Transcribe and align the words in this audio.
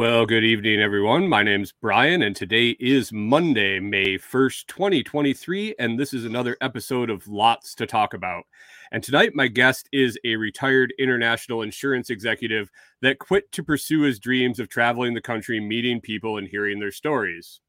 Well, 0.00 0.24
good 0.24 0.44
evening, 0.44 0.80
everyone. 0.80 1.28
My 1.28 1.42
name's 1.42 1.72
Brian, 1.72 2.22
and 2.22 2.34
today 2.34 2.70
is 2.80 3.12
Monday, 3.12 3.80
May 3.80 4.16
1st, 4.16 4.66
2023, 4.66 5.74
and 5.78 6.00
this 6.00 6.14
is 6.14 6.24
another 6.24 6.56
episode 6.62 7.10
of 7.10 7.28
Lots 7.28 7.74
to 7.74 7.86
Talk 7.86 8.14
About. 8.14 8.44
And 8.92 9.04
tonight, 9.04 9.32
my 9.34 9.46
guest 9.46 9.90
is 9.92 10.18
a 10.24 10.36
retired 10.36 10.94
international 10.98 11.60
insurance 11.60 12.08
executive 12.08 12.70
that 13.02 13.18
quit 13.18 13.52
to 13.52 13.62
pursue 13.62 14.00
his 14.00 14.18
dreams 14.18 14.58
of 14.58 14.70
traveling 14.70 15.12
the 15.12 15.20
country, 15.20 15.60
meeting 15.60 16.00
people, 16.00 16.38
and 16.38 16.48
hearing 16.48 16.80
their 16.80 16.92
stories. 16.92 17.60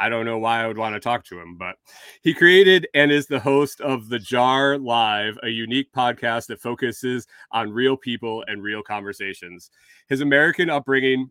I 0.00 0.08
don't 0.08 0.24
know 0.24 0.38
why 0.38 0.64
I 0.64 0.66
would 0.66 0.78
want 0.78 0.94
to 0.94 1.00
talk 1.00 1.24
to 1.26 1.38
him, 1.38 1.56
but 1.58 1.76
he 2.22 2.32
created 2.32 2.88
and 2.94 3.12
is 3.12 3.26
the 3.26 3.38
host 3.38 3.82
of 3.82 4.08
The 4.08 4.18
Jar 4.18 4.78
Live, 4.78 5.38
a 5.42 5.48
unique 5.48 5.92
podcast 5.92 6.46
that 6.46 6.62
focuses 6.62 7.26
on 7.52 7.70
real 7.70 7.98
people 7.98 8.42
and 8.48 8.62
real 8.62 8.82
conversations. 8.82 9.70
His 10.08 10.22
American 10.22 10.70
upbringing, 10.70 11.30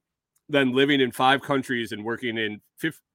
then 0.49 0.71
living 0.71 1.01
in 1.01 1.11
five 1.11 1.41
countries 1.41 1.91
and 1.91 2.05
working 2.05 2.37
in 2.37 2.61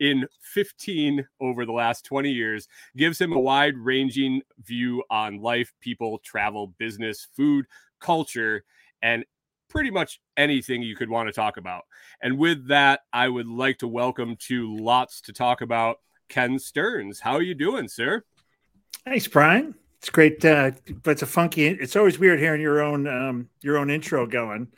in 0.01 0.27
15 0.43 1.27
over 1.41 1.65
the 1.65 1.73
last 1.73 2.05
20 2.05 2.31
years 2.31 2.69
gives 2.97 3.21
him 3.21 3.33
a 3.33 3.41
wide 3.41 3.77
ranging 3.79 4.43
view 4.65 5.03
on 5.09 5.41
life, 5.41 5.73
people, 5.81 6.19
travel, 6.25 6.75
business, 6.79 7.29
food, 7.35 7.65
culture, 8.01 8.65
and 9.03 9.25
pretty 9.75 9.91
much 9.91 10.21
anything 10.37 10.83
you 10.83 10.95
could 10.97 11.11
want 11.11 11.29
to 11.29 11.33
talk 11.33 11.57
about. 11.57 11.83
And 12.23 12.39
with 12.39 12.69
that, 12.69 13.01
I 13.13 13.29
would 13.29 13.49
like 13.49 13.79
to 13.79 13.89
welcome 13.89 14.37
to 14.49 14.77
lots 14.77 15.21
to 15.23 15.33
talk 15.33 15.61
about 15.61 15.97
Ken 16.29 16.59
Stearns. 16.59 17.19
How 17.21 17.33
are 17.33 17.43
you 17.43 17.55
doing, 17.55 17.89
sir? 17.89 18.23
Thanks, 19.05 19.27
Brian. 19.27 19.75
It's 19.99 20.11
great, 20.11 20.45
uh, 20.45 20.71
but 21.03 21.13
it's 21.13 21.23
a 21.23 21.27
funky. 21.27 21.67
It's 21.67 21.97
always 21.97 22.19
weird 22.19 22.39
hearing 22.39 22.61
your 22.61 22.83
own 22.83 23.07
um, 23.09 23.49
your 23.63 23.79
own 23.79 23.91
intro 23.91 24.27
going. 24.27 24.69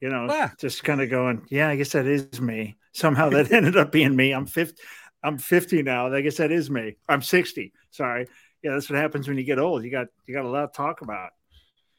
You 0.00 0.10
know, 0.10 0.26
Ah. 0.30 0.52
just 0.58 0.84
kind 0.84 1.00
of 1.00 1.08
going. 1.10 1.46
Yeah, 1.50 1.68
I 1.68 1.76
guess 1.76 1.92
that 1.92 2.06
is 2.06 2.40
me. 2.40 2.76
Somehow 2.92 3.30
that 3.30 3.50
ended 3.52 3.76
up 3.76 3.90
being 3.90 4.14
me. 4.14 4.32
I'm 4.32 4.46
fifty. 4.46 4.82
I'm 5.22 5.38
fifty 5.38 5.82
now. 5.82 6.12
I 6.12 6.20
guess 6.20 6.36
that 6.36 6.52
is 6.52 6.70
me. 6.70 6.96
I'm 7.08 7.22
sixty. 7.22 7.72
Sorry. 7.90 8.26
Yeah, 8.62 8.72
that's 8.72 8.88
what 8.90 8.98
happens 8.98 9.26
when 9.26 9.38
you 9.38 9.44
get 9.44 9.58
old. 9.58 9.84
You 9.84 9.90
got 9.90 10.08
you 10.26 10.34
got 10.34 10.44
a 10.44 10.48
lot 10.48 10.72
to 10.72 10.76
talk 10.76 11.00
about. 11.00 11.30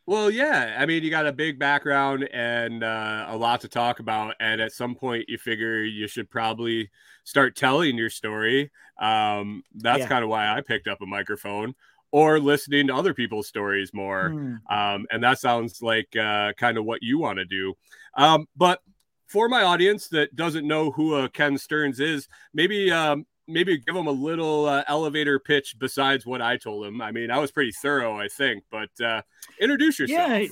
Well, 0.07 0.29
yeah. 0.29 0.75
I 0.77 0.85
mean, 0.85 1.03
you 1.03 1.09
got 1.09 1.25
a 1.25 1.33
big 1.33 1.57
background 1.57 2.29
and 2.31 2.83
uh, 2.83 3.25
a 3.27 3.35
lot 3.37 3.61
to 3.61 3.67
talk 3.67 3.99
about. 3.99 4.35
And 4.39 4.61
at 4.61 4.71
some 4.71 4.93
point, 4.95 5.25
you 5.27 5.37
figure 5.37 5.83
you 5.83 6.07
should 6.07 6.29
probably 6.29 6.91
start 7.23 7.55
telling 7.55 7.97
your 7.97 8.11
story. 8.11 8.71
Um, 8.99 9.63
that's 9.73 9.99
Yeah. 10.01 10.07
kind 10.07 10.23
of 10.23 10.29
why 10.29 10.47
I 10.55 10.61
picked 10.61 10.87
up 10.87 11.01
a 11.01 11.07
microphone 11.07 11.73
or 12.11 12.39
listening 12.39 12.87
to 12.87 12.95
other 12.95 13.13
people's 13.15 13.47
stories 13.47 13.93
more. 13.93 14.29
Hmm. 14.29 14.55
Um, 14.69 15.07
and 15.11 15.23
that 15.23 15.39
sounds 15.39 15.81
like 15.81 16.15
uh, 16.15 16.53
kind 16.53 16.77
of 16.77 16.85
what 16.85 17.01
you 17.01 17.17
want 17.17 17.39
to 17.39 17.45
do. 17.45 17.73
Um, 18.15 18.47
but 18.55 18.81
for 19.27 19.49
my 19.49 19.63
audience 19.63 20.07
that 20.09 20.35
doesn't 20.35 20.67
know 20.67 20.91
who 20.91 21.15
uh, 21.15 21.27
Ken 21.29 21.57
Stearns 21.57 21.99
is, 21.99 22.27
maybe 22.53 22.91
um, 22.91 23.25
maybe 23.47 23.77
give 23.77 23.95
them 23.95 24.07
a 24.07 24.11
little 24.11 24.65
uh, 24.65 24.83
elevator 24.87 25.39
pitch 25.39 25.75
besides 25.77 26.25
what 26.25 26.41
I 26.41 26.57
told 26.57 26.85
him. 26.85 27.01
I 27.01 27.11
mean, 27.11 27.31
I 27.31 27.39
was 27.39 27.51
pretty 27.51 27.71
thorough, 27.71 28.19
I 28.19 28.27
think, 28.27 28.63
but 28.71 28.89
uh, 29.03 29.21
introduce 29.59 29.99
yourself. 29.99 30.29
Yeah, 30.29 30.47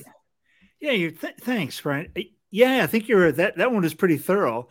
yeah. 0.80 0.92
You 0.92 1.10
th- 1.10 1.36
thanks, 1.40 1.80
Brian. 1.80 2.12
Yeah, 2.50 2.82
I 2.82 2.86
think 2.86 3.08
you're 3.08 3.32
that. 3.32 3.56
That 3.56 3.72
one 3.72 3.84
is 3.84 3.94
pretty 3.94 4.18
thorough. 4.18 4.68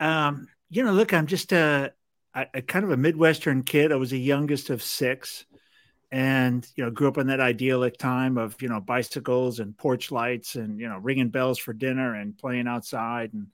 Um, 0.00 0.48
you 0.68 0.84
know, 0.84 0.92
look, 0.92 1.12
I'm 1.12 1.26
just 1.26 1.52
a, 1.52 1.92
a, 2.34 2.46
a 2.54 2.62
kind 2.62 2.84
of 2.84 2.90
a 2.90 2.96
Midwestern 2.96 3.62
kid. 3.62 3.92
I 3.92 3.96
was 3.96 4.10
the 4.10 4.20
youngest 4.20 4.70
of 4.70 4.82
six, 4.82 5.44
and 6.10 6.66
you 6.76 6.84
know, 6.84 6.90
grew 6.90 7.08
up 7.08 7.18
in 7.18 7.28
that 7.28 7.40
idyllic 7.40 7.98
time 7.98 8.38
of 8.38 8.60
you 8.60 8.68
know 8.68 8.80
bicycles 8.80 9.60
and 9.60 9.76
porch 9.76 10.10
lights 10.10 10.56
and 10.56 10.80
you 10.80 10.88
know 10.88 10.98
ringing 10.98 11.28
bells 11.28 11.58
for 11.58 11.72
dinner 11.72 12.14
and 12.14 12.36
playing 12.36 12.66
outside 12.66 13.32
and 13.32 13.46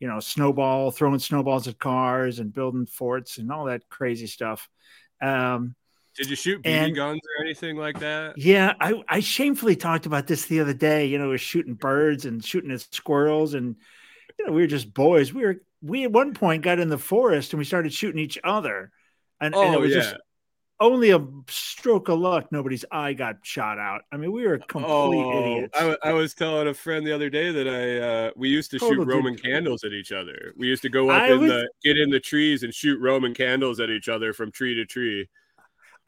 you 0.00 0.08
know 0.08 0.20
snowball 0.20 0.90
throwing 0.90 1.18
snowballs 1.18 1.66
at 1.68 1.78
cars 1.78 2.38
and 2.38 2.52
building 2.52 2.86
forts 2.86 3.38
and 3.38 3.50
all 3.52 3.64
that 3.66 3.88
crazy 3.88 4.26
stuff. 4.26 4.68
Um, 5.20 5.74
Did 6.16 6.30
you 6.30 6.36
shoot 6.36 6.62
BB 6.62 6.68
And- 6.70 6.94
guns 6.94 7.20
or 7.38 7.44
anything 7.44 7.76
like 7.76 7.98
that? 8.00 8.38
yeah, 8.38 8.74
I, 8.80 8.94
I 9.08 9.20
shamefully 9.20 9.76
talked 9.76 10.06
about 10.06 10.26
this 10.26 10.46
the 10.46 10.60
other 10.60 10.74
day. 10.74 11.06
You 11.06 11.18
know, 11.18 11.24
we 11.24 11.30
were 11.30 11.38
shooting 11.38 11.74
birds 11.74 12.24
and 12.24 12.44
shooting 12.44 12.70
at 12.70 12.80
squirrels, 12.92 13.54
and 13.54 13.76
you 14.38 14.46
know, 14.46 14.52
we 14.52 14.60
were 14.62 14.66
just 14.68 14.92
boys. 14.94 15.32
We 15.34 15.42
were 15.44 15.56
we 15.82 16.04
at 16.04 16.12
one 16.12 16.34
point 16.34 16.62
got 16.62 16.78
in 16.80 16.88
the 16.88 16.98
forest 16.98 17.52
and 17.52 17.58
we 17.58 17.64
started 17.64 17.92
shooting 17.92 18.20
each 18.20 18.38
other, 18.44 18.90
and, 19.40 19.54
and 19.54 19.74
it 19.74 19.76
Oh 19.76 19.80
was 19.80 19.90
yeah. 19.90 20.00
just 20.02 20.16
only 20.80 21.10
a 21.10 21.24
stroke 21.48 22.08
of 22.08 22.18
luck. 22.18 22.52
Nobody's 22.52 22.84
eye 22.90 23.12
got 23.12 23.36
shot 23.42 23.78
out. 23.78 24.02
I 24.12 24.16
mean, 24.16 24.32
we 24.32 24.46
were 24.46 24.58
complete 24.58 24.86
Oh, 24.88 25.54
idiots. 25.56 25.78
I, 25.78 25.96
I 26.10 26.12
was 26.12 26.34
telling 26.34 26.68
a 26.68 26.74
friend 26.74 27.06
the 27.06 27.12
other 27.14 27.28
day 27.30 27.50
that 27.50 27.66
I 27.68 27.98
uh, 28.28 28.30
we 28.36 28.48
used 28.48 28.70
to 28.72 28.78
Total 28.78 28.94
shoot 28.96 29.04
dude. 29.04 29.08
Roman 29.08 29.36
candles 29.36 29.84
at 29.84 29.92
each 29.92 30.12
other. 30.12 30.52
We 30.56 30.68
used 30.68 30.82
to 30.82 30.88
go 30.88 31.10
up 31.10 31.22
I 31.22 31.32
in 31.32 31.40
was- 31.40 31.50
the 31.50 31.68
get 31.82 31.98
in 31.98 32.10
the 32.10 32.20
trees 32.20 32.62
and 32.62 32.72
shoot 32.74 33.00
Roman 33.00 33.34
candles 33.34 33.80
at 33.80 33.90
each 33.90 34.08
other 34.08 34.32
from 34.32 34.50
tree 34.52 34.74
to 34.74 34.84
tree. 34.84 35.28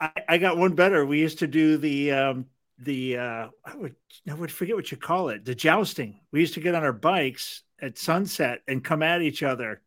I, 0.01 0.11
I 0.29 0.39
got 0.39 0.57
one 0.57 0.75
better. 0.75 1.05
We 1.05 1.19
used 1.21 1.41
to 1.41 1.47
do 1.47 1.77
the 1.77 2.13
um 2.13 2.47
the 2.79 3.19
uh 3.19 3.49
I 3.65 3.77
would 3.77 3.95
I 4.31 4.35
would 4.35 4.51
forget 4.53 4.77
what 4.77 4.91
you 4.91 4.97
call 4.97 5.29
it, 5.31 5.45
the 5.45 5.55
jousting. 5.55 6.21
We 6.33 6.41
used 6.41 6.55
to 6.55 6.61
get 6.61 6.75
on 6.75 6.83
our 6.85 6.93
bikes 6.93 7.63
at 7.83 7.99
sunset 7.99 8.61
and 8.69 8.85
come 8.85 9.03
at 9.03 9.21
each 9.23 9.43
other, 9.43 9.83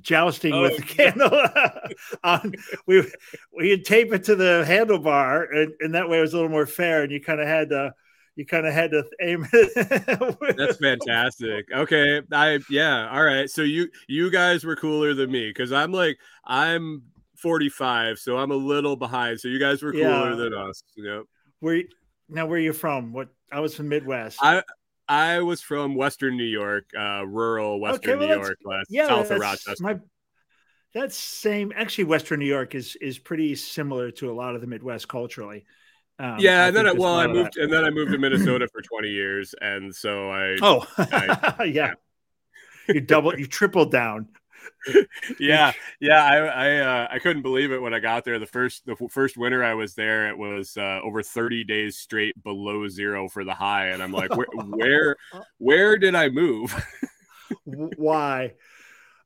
jousting 0.00 0.52
Oh, 0.54 0.62
with 0.62 0.76
the 0.76 0.82
candle 0.82 1.30
on 2.24 2.40
um, 2.44 2.52
we 2.86 3.10
we'd 3.56 3.84
tape 3.84 4.12
it 4.12 4.24
to 4.24 4.36
the 4.36 4.64
handlebar 4.66 5.46
and, 5.50 5.72
and 5.80 5.94
that 5.94 6.08
way 6.08 6.18
it 6.18 6.22
was 6.22 6.32
a 6.32 6.36
little 6.36 6.50
more 6.50 6.66
fair 6.66 7.02
and 7.02 7.12
you 7.12 7.20
kind 7.20 7.40
of 7.40 7.46
had 7.46 7.70
to 7.70 7.92
you 8.34 8.44
kind 8.44 8.66
of 8.66 8.74
had 8.74 8.90
to 8.90 9.02
aim 9.22 9.46
it. 9.50 10.56
That's 10.58 10.76
fantastic. 10.76 11.66
Okay, 11.72 12.20
I 12.32 12.58
yeah, 12.68 13.08
all 13.10 13.24
right. 13.24 13.48
So 13.48 13.62
you 13.62 13.88
you 14.08 14.30
guys 14.30 14.62
were 14.62 14.76
cooler 14.76 15.14
than 15.14 15.30
me 15.30 15.48
because 15.48 15.72
I'm 15.72 15.90
like 15.90 16.18
I'm 16.44 17.02
45, 17.36 18.18
so 18.18 18.36
I'm 18.36 18.50
a 18.50 18.56
little 18.56 18.94
behind. 18.96 19.40
So 19.40 19.48
you 19.48 19.58
guys 19.58 19.82
were 19.82 19.92
cooler 19.92 20.30
Yeah. 20.30 20.34
than 20.36 20.52
us. 20.52 20.82
Yep. 20.96 21.22
Where 21.60 21.82
now 22.28 22.44
where 22.46 22.58
are 22.58 22.62
you 22.62 22.74
from? 22.74 23.14
What 23.14 23.28
I 23.50 23.60
was 23.60 23.74
from 23.74 23.88
Midwest. 23.88 24.38
I 24.42 24.62
I 25.08 25.40
was 25.40 25.60
from 25.60 25.94
Western 25.94 26.36
New 26.36 26.44
York, 26.44 26.90
uh, 26.98 27.24
rural 27.26 27.80
Western 27.80 28.18
well, 28.18 28.28
New 28.28 28.34
York, 28.34 28.58
west, 28.64 28.90
yeah, 28.90 29.06
south 29.06 29.30
of 29.30 29.40
Rochester. 29.40 29.74
My 29.80 29.98
that's 30.94 31.16
same. 31.16 31.72
Actually, 31.74 32.04
Western 32.04 32.40
New 32.40 32.46
York 32.46 32.74
is 32.74 32.96
is 33.00 33.18
pretty 33.18 33.54
similar 33.54 34.10
to 34.12 34.30
a 34.30 34.34
lot 34.34 34.54
of 34.54 34.60
the 34.60 34.66
Midwest 34.66 35.08
culturally. 35.08 35.64
Um, 36.18 36.36
yeah, 36.38 36.64
I 36.64 36.68
and 36.68 36.76
then 36.76 36.86
I, 36.86 36.90
think 36.90 36.94
there's 36.94 36.96
a 36.96 37.00
well, 37.00 37.14
I 37.18 37.26
moved, 37.26 37.56
and 37.58 37.72
then 37.72 37.84
I 37.84 37.90
moved 37.90 38.12
to 38.12 38.18
Minnesota 38.18 38.66
for 38.72 38.80
20 38.80 39.08
years, 39.08 39.54
and 39.60 39.94
so 39.94 40.30
I, 40.30 40.56
Oh, 40.62 40.86
I- 40.98 41.64
yeah. 41.64 41.94
You 42.88 43.00
double, 43.00 43.36
you 43.38 43.46
tripled 43.46 43.90
down. 43.90 44.28
yeah, 45.40 45.72
yeah, 46.00 46.24
I, 46.24 46.36
I, 46.36 46.76
uh, 46.78 47.08
I 47.10 47.18
couldn't 47.18 47.42
believe 47.42 47.72
it 47.72 47.80
when 47.80 47.94
I 47.94 47.98
got 47.98 48.24
there. 48.24 48.38
The 48.38 48.46
first, 48.46 48.86
the 48.86 48.96
first 49.10 49.36
winter 49.36 49.62
I 49.64 49.74
was 49.74 49.94
there, 49.94 50.28
it 50.28 50.36
was 50.38 50.76
uh, 50.76 51.00
over 51.02 51.22
30 51.22 51.64
days 51.64 51.98
straight 51.98 52.40
below 52.42 52.86
zero 52.88 53.28
for 53.28 53.44
the 53.44 53.54
high, 53.54 53.88
and 53.88 54.02
I'm 54.02 54.12
like, 54.12 54.34
where, 54.36 54.46
where, 54.66 55.16
where 55.58 55.96
did 55.98 56.14
I 56.14 56.28
move? 56.28 56.74
Why? 57.64 58.54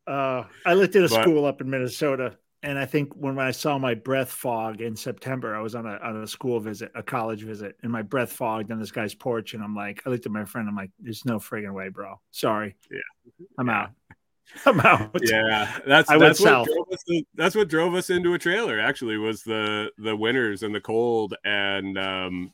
Uh, 0.07 0.45
I 0.67 0.75
lived 0.75 0.97
at 0.97 1.05
a 1.05 1.09
But- 1.09 1.23
school 1.23 1.45
up 1.45 1.61
in 1.61 1.71
Minnesota, 1.71 2.37
and 2.63 2.79
I 2.79 2.85
think 2.85 3.15
when 3.15 3.39
I 3.39 3.53
saw 3.53 3.79
my 3.79 3.95
breath 3.95 4.31
fog 4.31 4.81
in 4.83 4.95
September, 4.95 5.57
I 5.57 5.61
was 5.61 5.75
on 5.75 5.87
a 5.87 5.99
on 6.03 6.23
a 6.23 6.27
school 6.27 6.61
visit, 6.61 6.91
a 6.95 7.03
college 7.03 7.43
visit, 7.43 7.77
and 7.83 7.91
my 7.91 8.03
breath 8.03 8.33
fogged 8.33 8.71
on 8.71 8.79
this 8.79 8.91
guy's 8.93 9.15
porch, 9.15 9.55
and 9.55 9.63
I'm 9.63 9.75
like, 9.75 10.03
I 10.05 10.11
looked 10.11 10.27
at 10.27 10.33
my 10.33 10.45
friend, 10.45 10.69
I'm 10.69 10.77
like, 10.77 10.91
there's 10.99 11.25
no 11.25 11.39
friggin' 11.39 11.73
way, 11.73 11.89
bro. 11.89 12.21
Sorry. 12.31 12.77
Yeah. 12.91 13.47
I'm 13.59 13.71
out. 13.71 13.91
I'm 14.67 15.11
yeah, 15.23 15.79
that's 15.87 16.11
I 16.11 16.19
that's 16.19 16.41
what 16.41 16.47
south. 16.49 16.67
drove 16.67 16.87
us. 16.93 17.23
That's 17.35 17.55
what 17.55 17.69
drove 17.69 17.95
us 17.95 18.11
into 18.11 18.35
a 18.35 18.39
trailer. 18.39 18.79
Actually, 18.81 19.17
was 19.17 19.43
the 19.43 19.91
the 19.99 20.15
winters 20.17 20.63
and 20.63 20.75
the 20.75 20.81
cold, 20.81 21.35
and 21.45 21.97
um, 21.99 22.53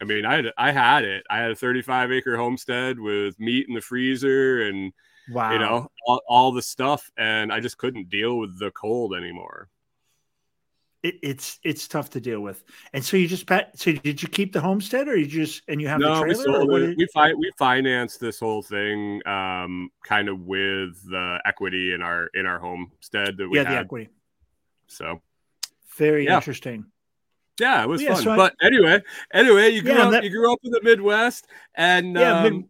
I 0.00 0.04
mean, 0.04 0.24
I 0.24 0.36
had, 0.36 0.52
I 0.56 0.72
had 0.72 1.04
it. 1.04 1.24
I 1.30 1.38
had 1.38 1.50
a 1.50 1.56
35 1.56 2.12
acre 2.12 2.36
homestead 2.36 2.98
with 2.98 3.38
meat 3.40 3.66
in 3.68 3.74
the 3.74 3.80
freezer 3.80 4.62
and 4.62 4.92
Wow. 5.30 5.52
you 5.52 5.58
know 5.58 5.90
all, 6.06 6.22
all 6.26 6.52
the 6.52 6.62
stuff, 6.62 7.10
and 7.18 7.52
I 7.52 7.60
just 7.60 7.76
couldn't 7.76 8.08
deal 8.08 8.38
with 8.38 8.58
the 8.58 8.70
cold 8.70 9.14
anymore. 9.14 9.68
It, 11.02 11.16
it's 11.22 11.58
it's 11.62 11.86
tough 11.88 12.10
to 12.10 12.20
deal 12.20 12.40
with. 12.40 12.64
And 12.92 13.04
so 13.04 13.16
you 13.16 13.28
just 13.28 13.46
pat. 13.46 13.78
So 13.78 13.92
did 13.92 14.22
you 14.22 14.28
keep 14.28 14.52
the 14.52 14.60
homestead, 14.60 15.08
or 15.08 15.16
you 15.16 15.26
just 15.26 15.62
and 15.68 15.80
you 15.80 15.88
have 15.88 16.00
no, 16.00 16.20
the 16.20 16.26
we 16.26 16.34
sold 16.34 16.72
it. 16.72 16.96
We 16.96 17.06
fi- 17.14 17.34
we 17.34 17.50
financed 17.58 18.20
this 18.20 18.40
whole 18.40 18.62
thing, 18.62 19.26
um, 19.26 19.90
kind 20.04 20.28
of 20.28 20.40
with 20.40 21.02
the 21.08 21.38
equity 21.46 21.92
in 21.94 22.02
our 22.02 22.28
in 22.34 22.46
our 22.46 22.58
homestead 22.58 23.36
that 23.36 23.48
we 23.48 23.58
yeah, 23.58 23.64
the 23.64 23.78
equity. 23.78 24.08
So 24.88 25.20
Very 25.96 26.24
Yeah. 26.26 26.36
interesting. 26.36 26.86
yeah, 27.60 27.82
it 27.82 27.88
was 27.88 28.00
Yeah, 28.02 28.14
fun. 28.14 28.22
so 28.22 28.30
I- 28.32 28.36
but 28.36 28.54
anyway, 28.62 29.02
anyway, 29.32 29.70
you 29.70 29.82
grew 29.82 29.92
Yeah, 29.94 30.04
up 30.06 30.10
that- 30.12 30.24
you 30.24 30.30
grew 30.30 30.52
up 30.52 30.58
in 30.62 30.70
the 30.70 30.80
Midwest, 30.82 31.46
and 31.74 32.16
Yeah, 32.16 32.38
um, 32.38 32.42
mid- 32.42 32.68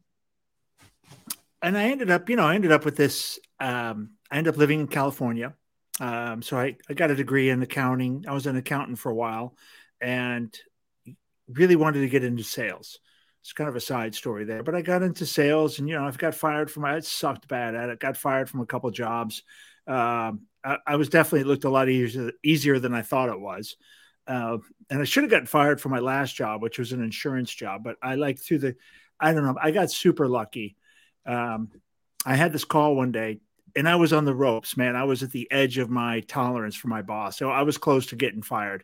and 1.63 1.77
I 1.77 1.85
ended 1.85 2.11
up, 2.11 2.29
you 2.31 2.37
know, 2.37 2.47
I 2.47 2.55
ended 2.55 2.73
up 2.73 2.85
with 2.85 2.97
this. 2.97 3.39
Um, 3.61 4.13
I 4.31 4.39
ended 4.39 4.55
up 4.55 4.59
living 4.59 4.81
in 4.81 4.87
California, 4.87 5.55
Um, 6.00 6.43
so 6.43 6.59
I, 6.59 6.77
I 6.89 6.95
got 6.95 7.11
a 7.11 7.17
degree 7.17 7.50
in 7.50 7.62
accounting. 7.62 8.25
I 8.29 8.33
was 8.33 8.47
an 8.47 8.56
accountant 8.56 8.99
for 8.99 9.11
a 9.11 9.15
while 9.15 9.56
and 10.00 10.56
really 11.49 11.77
wanted 11.77 12.00
to 12.00 12.09
get 12.09 12.25
into 12.25 12.45
sales. 12.45 13.00
It's 13.41 13.53
kind 13.53 13.69
of 13.69 13.77
a 13.77 13.81
side 13.81 14.15
story 14.15 14.45
there, 14.45 14.62
but 14.62 14.75
I 14.75 14.83
got 14.83 15.03
into 15.03 15.25
sales 15.25 15.79
and, 15.79 15.89
you 15.89 15.95
know, 15.97 16.06
I've 16.06 16.19
got 16.19 16.35
fired 16.35 16.71
from, 16.71 16.85
I 16.85 17.00
sucked 17.00 17.49
bad 17.49 17.75
at 17.75 17.89
it, 17.89 18.00
got 18.00 18.17
fired 18.17 18.50
from 18.50 18.61
a 18.61 18.67
couple 18.67 18.91
jobs. 18.91 19.43
Um, 19.87 20.43
I, 20.62 20.79
I, 20.87 20.97
was 20.97 21.09
definitely 21.09 21.45
looked 21.45 21.65
a 21.65 21.71
lot 21.71 21.89
easier, 21.89 22.33
easier 22.44 22.79
than 22.79 22.93
I 22.93 23.03
thought 23.03 23.31
it 23.31 23.41
was. 23.41 23.77
Uh, 24.27 24.59
and 24.91 25.01
I 25.01 25.05
should 25.05 25.23
have 25.23 25.31
gotten 25.31 25.47
fired 25.47 25.81
from 25.81 25.93
my 25.93 26.01
last 26.01 26.37
job, 26.37 26.61
which 26.61 26.79
was 26.79 26.93
an 26.93 27.03
insurance 27.03 27.55
job, 27.55 27.83
but 27.83 27.97
I 28.03 28.17
like 28.17 28.39
through 28.39 28.59
the, 28.59 28.77
I 29.19 29.33
don't 29.33 29.44
know, 29.44 29.56
I 29.61 29.71
got 29.71 29.91
super 29.91 30.29
lucky. 30.29 30.77
Um, 31.25 31.71
I 32.27 32.37
had 32.37 32.53
this 32.53 32.65
call 32.65 32.97
one 32.97 33.12
day 33.12 33.41
and 33.79 33.89
I 33.89 33.95
was 33.95 34.13
on 34.13 34.25
the 34.25 34.35
ropes, 34.35 34.77
man. 34.77 34.97
I 34.97 35.05
was 35.05 35.23
at 35.23 35.31
the 35.31 35.47
edge 35.53 35.79
of 35.79 35.89
my 35.89 36.19
tolerance 36.23 36.75
for 36.75 36.89
my 36.89 37.01
boss. 37.01 37.39
So 37.39 37.49
I 37.49 37.63
was 37.63 37.79
close 37.79 38.07
to 38.07 38.17
getting 38.17 38.43
fired. 38.43 38.83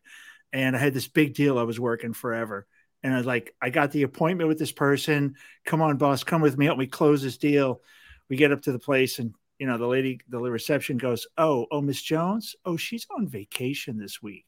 And 0.53 0.77
I 0.77 0.79
had 0.79 0.95
this 0.95 1.09
big 1.09 1.35
deal 1.35 1.59
I 1.59 1.65
was 1.65 1.81
working 1.81 2.13
forever. 2.13 2.69
And 3.03 3.13
I 3.13 3.17
was 3.17 3.27
like, 3.27 3.57
I 3.61 3.71
got 3.71 3.91
the 3.91 4.05
appointment 4.05 4.47
with 4.49 4.57
this 4.61 4.71
person. 4.71 5.35
Come 5.65 5.83
on, 5.83 5.97
boss, 5.97 6.23
come 6.23 6.43
with 6.43 6.57
me. 6.57 6.67
Help 6.67 6.79
me 6.79 6.87
close 6.87 7.25
this 7.25 7.39
deal. 7.39 7.81
We 8.29 8.37
get 8.37 8.53
up 8.53 8.63
to 8.63 8.73
the 8.73 8.79
place 8.79 9.19
and 9.19 9.35
you 9.59 9.67
know, 9.67 9.79
the 9.79 9.87
lady, 9.87 10.21
the 10.29 10.39
reception 10.39 10.97
goes, 10.97 11.27
Oh, 11.37 11.67
oh, 11.73 11.81
Miss 11.81 12.01
Jones. 12.01 12.55
Oh, 12.65 12.77
she's 12.77 13.09
on 13.17 13.27
vacation 13.27 13.99
this 13.99 14.23
week. 14.23 14.47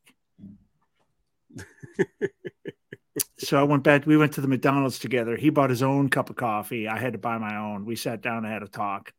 so 3.38 3.58
I 3.58 3.64
went 3.64 3.82
back. 3.82 4.06
We 4.06 4.16
went 4.16 4.34
to 4.34 4.40
the 4.40 4.48
McDonald's 4.48 5.00
together. 5.00 5.34
He 5.34 5.50
bought 5.50 5.70
his 5.70 5.82
own 5.82 6.08
cup 6.08 6.30
of 6.30 6.36
coffee. 6.36 6.86
I 6.86 6.98
had 6.98 7.14
to 7.14 7.18
buy 7.18 7.36
my 7.36 7.56
own. 7.56 7.84
We 7.84 7.96
sat 7.96 8.22
down 8.22 8.44
and 8.44 8.52
had 8.52 8.62
a 8.62 8.68
talk 8.68 9.12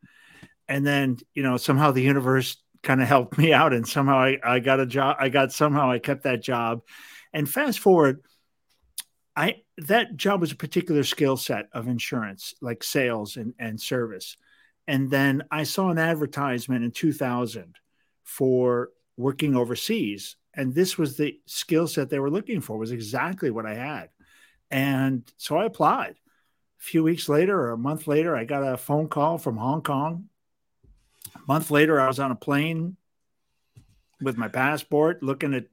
and 0.67 0.85
then 0.85 1.17
you 1.33 1.43
know 1.43 1.57
somehow 1.57 1.91
the 1.91 2.01
universe 2.01 2.57
kind 2.83 3.01
of 3.01 3.07
helped 3.07 3.37
me 3.37 3.53
out 3.53 3.73
and 3.73 3.87
somehow 3.87 4.17
I, 4.17 4.37
I 4.43 4.59
got 4.59 4.79
a 4.79 4.85
job 4.85 5.17
i 5.19 5.29
got 5.29 5.51
somehow 5.51 5.91
i 5.91 5.99
kept 5.99 6.23
that 6.23 6.41
job. 6.41 6.81
And 7.33 7.49
fast 7.49 7.79
forward 7.79 8.21
i 9.35 9.55
that 9.77 10.15
job 10.15 10.41
was 10.41 10.51
a 10.51 10.55
particular 10.55 11.03
skill 11.03 11.37
set 11.37 11.67
of 11.73 11.87
insurance 11.87 12.53
like 12.61 12.83
sales 12.83 13.37
and, 13.37 13.53
and 13.59 13.79
service. 13.79 14.37
And 14.87 15.09
then 15.09 15.43
i 15.51 15.63
saw 15.63 15.89
an 15.89 15.97
advertisement 15.97 16.83
in 16.83 16.91
2000 16.91 17.75
for 18.23 18.89
working 19.15 19.55
overseas 19.55 20.35
and 20.53 20.73
this 20.73 20.97
was 20.97 21.17
the 21.17 21.39
skill 21.45 21.87
set 21.87 22.09
they 22.09 22.19
were 22.19 22.31
looking 22.31 22.61
for 22.61 22.77
was 22.77 22.91
exactly 22.91 23.51
what 23.51 23.65
i 23.65 23.73
had. 23.73 24.09
And 24.69 25.23
so 25.37 25.57
i 25.57 25.65
applied. 25.65 26.15
A 26.79 26.83
few 26.83 27.03
weeks 27.03 27.27
later 27.27 27.59
or 27.59 27.71
a 27.71 27.77
month 27.77 28.07
later 28.07 28.35
i 28.35 28.45
got 28.45 28.61
a 28.61 28.77
phone 28.77 29.07
call 29.07 29.37
from 29.37 29.57
hong 29.57 29.81
kong 29.81 30.29
month 31.47 31.71
later, 31.71 31.99
I 31.99 32.07
was 32.07 32.19
on 32.19 32.31
a 32.31 32.35
plane 32.35 32.97
with 34.21 34.37
my 34.37 34.47
passport, 34.47 35.21
looking 35.21 35.53
at 35.53 35.65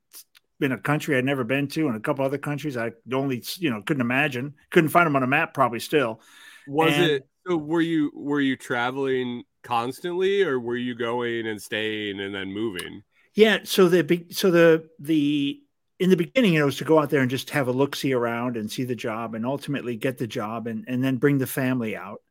in 0.60 0.72
a 0.72 0.78
country 0.78 1.16
I'd 1.16 1.24
never 1.24 1.44
been 1.44 1.68
to, 1.68 1.88
and 1.88 1.96
a 1.96 2.00
couple 2.00 2.24
other 2.24 2.38
countries 2.38 2.76
I 2.76 2.92
only 3.12 3.42
you 3.58 3.70
know 3.70 3.82
couldn't 3.82 4.00
imagine, 4.00 4.54
couldn't 4.70 4.90
find 4.90 5.06
them 5.06 5.16
on 5.16 5.22
a 5.22 5.26
map, 5.26 5.54
probably 5.54 5.80
still. 5.80 6.20
Was 6.66 6.94
and, 6.94 7.04
it? 7.04 7.28
So 7.46 7.56
were 7.56 7.80
you 7.80 8.10
were 8.14 8.40
you 8.40 8.56
traveling 8.56 9.44
constantly, 9.62 10.42
or 10.42 10.58
were 10.58 10.76
you 10.76 10.94
going 10.94 11.46
and 11.46 11.60
staying 11.60 12.20
and 12.20 12.34
then 12.34 12.52
moving? 12.52 13.02
Yeah. 13.34 13.58
So 13.64 13.88
the 13.88 14.26
so 14.30 14.50
the 14.50 14.88
the 14.98 15.60
in 16.00 16.10
the 16.10 16.16
beginning, 16.16 16.54
it 16.54 16.62
was 16.62 16.78
to 16.78 16.84
go 16.84 16.98
out 16.98 17.10
there 17.10 17.20
and 17.20 17.30
just 17.30 17.50
have 17.50 17.68
a 17.68 17.72
look 17.72 17.94
see 17.94 18.12
around 18.12 18.56
and 18.56 18.70
see 18.70 18.84
the 18.84 18.96
job, 18.96 19.34
and 19.34 19.44
ultimately 19.44 19.96
get 19.96 20.18
the 20.18 20.26
job, 20.26 20.66
and 20.66 20.84
and 20.88 21.04
then 21.04 21.16
bring 21.16 21.38
the 21.38 21.46
family 21.46 21.96
out. 21.96 22.22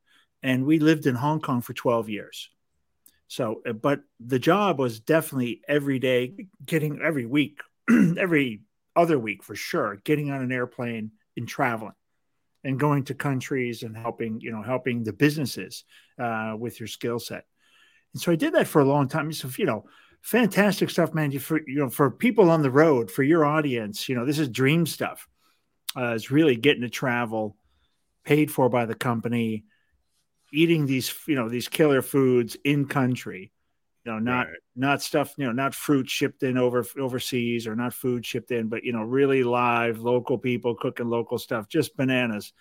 And 0.41 0.65
we 0.65 0.79
lived 0.79 1.05
in 1.05 1.15
Hong 1.15 1.39
Kong 1.39 1.61
for 1.61 1.73
twelve 1.73 2.09
years. 2.09 2.49
So, 3.33 3.63
uh, 3.67 3.73
but 3.73 4.01
the 4.23 4.37
job 4.37 4.77
was 4.77 4.99
definitely 4.99 5.61
every 5.67 5.97
day, 5.97 6.35
getting 6.63 7.01
every 7.03 7.25
week, 7.25 7.61
every 7.89 8.61
other 8.95 9.17
week 9.17 9.41
for 9.41 9.55
sure, 9.55 9.99
getting 10.03 10.29
on 10.29 10.43
an 10.43 10.51
airplane 10.51 11.13
and 11.35 11.47
traveling 11.47 11.95
and 12.63 12.79
going 12.79 13.05
to 13.05 13.15
countries 13.15 13.81
and 13.81 13.97
helping, 13.97 14.39
you 14.39 14.51
know, 14.51 14.61
helping 14.61 15.03
the 15.03 15.13
businesses 15.13 15.83
uh, 16.19 16.53
with 16.55 16.79
your 16.79 16.85
skill 16.85 17.17
set. 17.17 17.45
And 18.13 18.21
so 18.21 18.31
I 18.31 18.35
did 18.35 18.53
that 18.53 18.67
for 18.67 18.81
a 18.81 18.85
long 18.85 19.07
time. 19.07 19.33
So, 19.33 19.49
you 19.57 19.65
know, 19.65 19.85
fantastic 20.21 20.91
stuff, 20.91 21.15
man. 21.15 21.31
You 21.31 21.39
for 21.39 21.59
you 21.65 21.79
know, 21.79 21.89
for 21.89 22.11
people 22.11 22.51
on 22.51 22.61
the 22.61 22.69
road, 22.69 23.09
for 23.09 23.23
your 23.23 23.45
audience, 23.45 24.07
you 24.07 24.13
know, 24.13 24.27
this 24.27 24.37
is 24.37 24.47
dream 24.49 24.85
stuff. 24.85 25.27
Uh, 25.97 26.13
it's 26.13 26.29
really 26.29 26.55
getting 26.55 26.83
to 26.83 26.89
travel, 26.89 27.57
paid 28.25 28.51
for 28.51 28.69
by 28.69 28.85
the 28.85 28.93
company, 28.93 29.65
eating 30.53 30.85
these 30.85 31.13
you 31.27 31.35
know 31.35 31.49
these 31.49 31.67
killer 31.67 32.01
foods 32.01 32.55
in 32.63 32.85
country 32.85 33.51
you 34.05 34.11
know 34.11 34.19
not 34.19 34.47
right. 34.47 34.57
not 34.75 35.01
stuff 35.01 35.33
you 35.37 35.45
know 35.45 35.51
not 35.51 35.73
fruit 35.73 36.09
shipped 36.09 36.43
in 36.43 36.57
over 36.57 36.85
overseas 36.97 37.67
or 37.67 37.75
not 37.75 37.93
food 37.93 38.25
shipped 38.25 38.51
in 38.51 38.67
but 38.67 38.83
you 38.83 38.93
know 38.93 39.03
really 39.03 39.43
live 39.43 39.99
local 39.99 40.37
people 40.37 40.75
cooking 40.75 41.09
local 41.09 41.37
stuff 41.37 41.67
just 41.67 41.97
bananas 41.97 42.53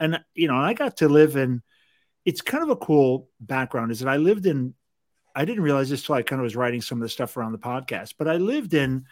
and 0.00 0.20
you 0.34 0.48
know 0.48 0.56
i 0.56 0.74
got 0.74 0.96
to 0.96 1.08
live 1.08 1.36
in 1.36 1.62
it's 2.24 2.40
kind 2.40 2.64
of 2.64 2.70
a 2.70 2.76
cool 2.76 3.28
background 3.40 3.92
is 3.92 4.00
that 4.00 4.08
i 4.08 4.16
lived 4.16 4.46
in 4.46 4.74
i 5.34 5.44
didn't 5.44 5.62
realize 5.62 5.88
this 5.88 6.04
till 6.04 6.14
i 6.14 6.22
kind 6.22 6.40
of 6.40 6.44
was 6.44 6.56
writing 6.56 6.82
some 6.82 6.98
of 6.98 7.02
the 7.02 7.08
stuff 7.08 7.36
around 7.36 7.52
the 7.52 7.58
podcast 7.58 8.14
but 8.18 8.28
i 8.28 8.36
lived 8.36 8.74
in 8.74 9.04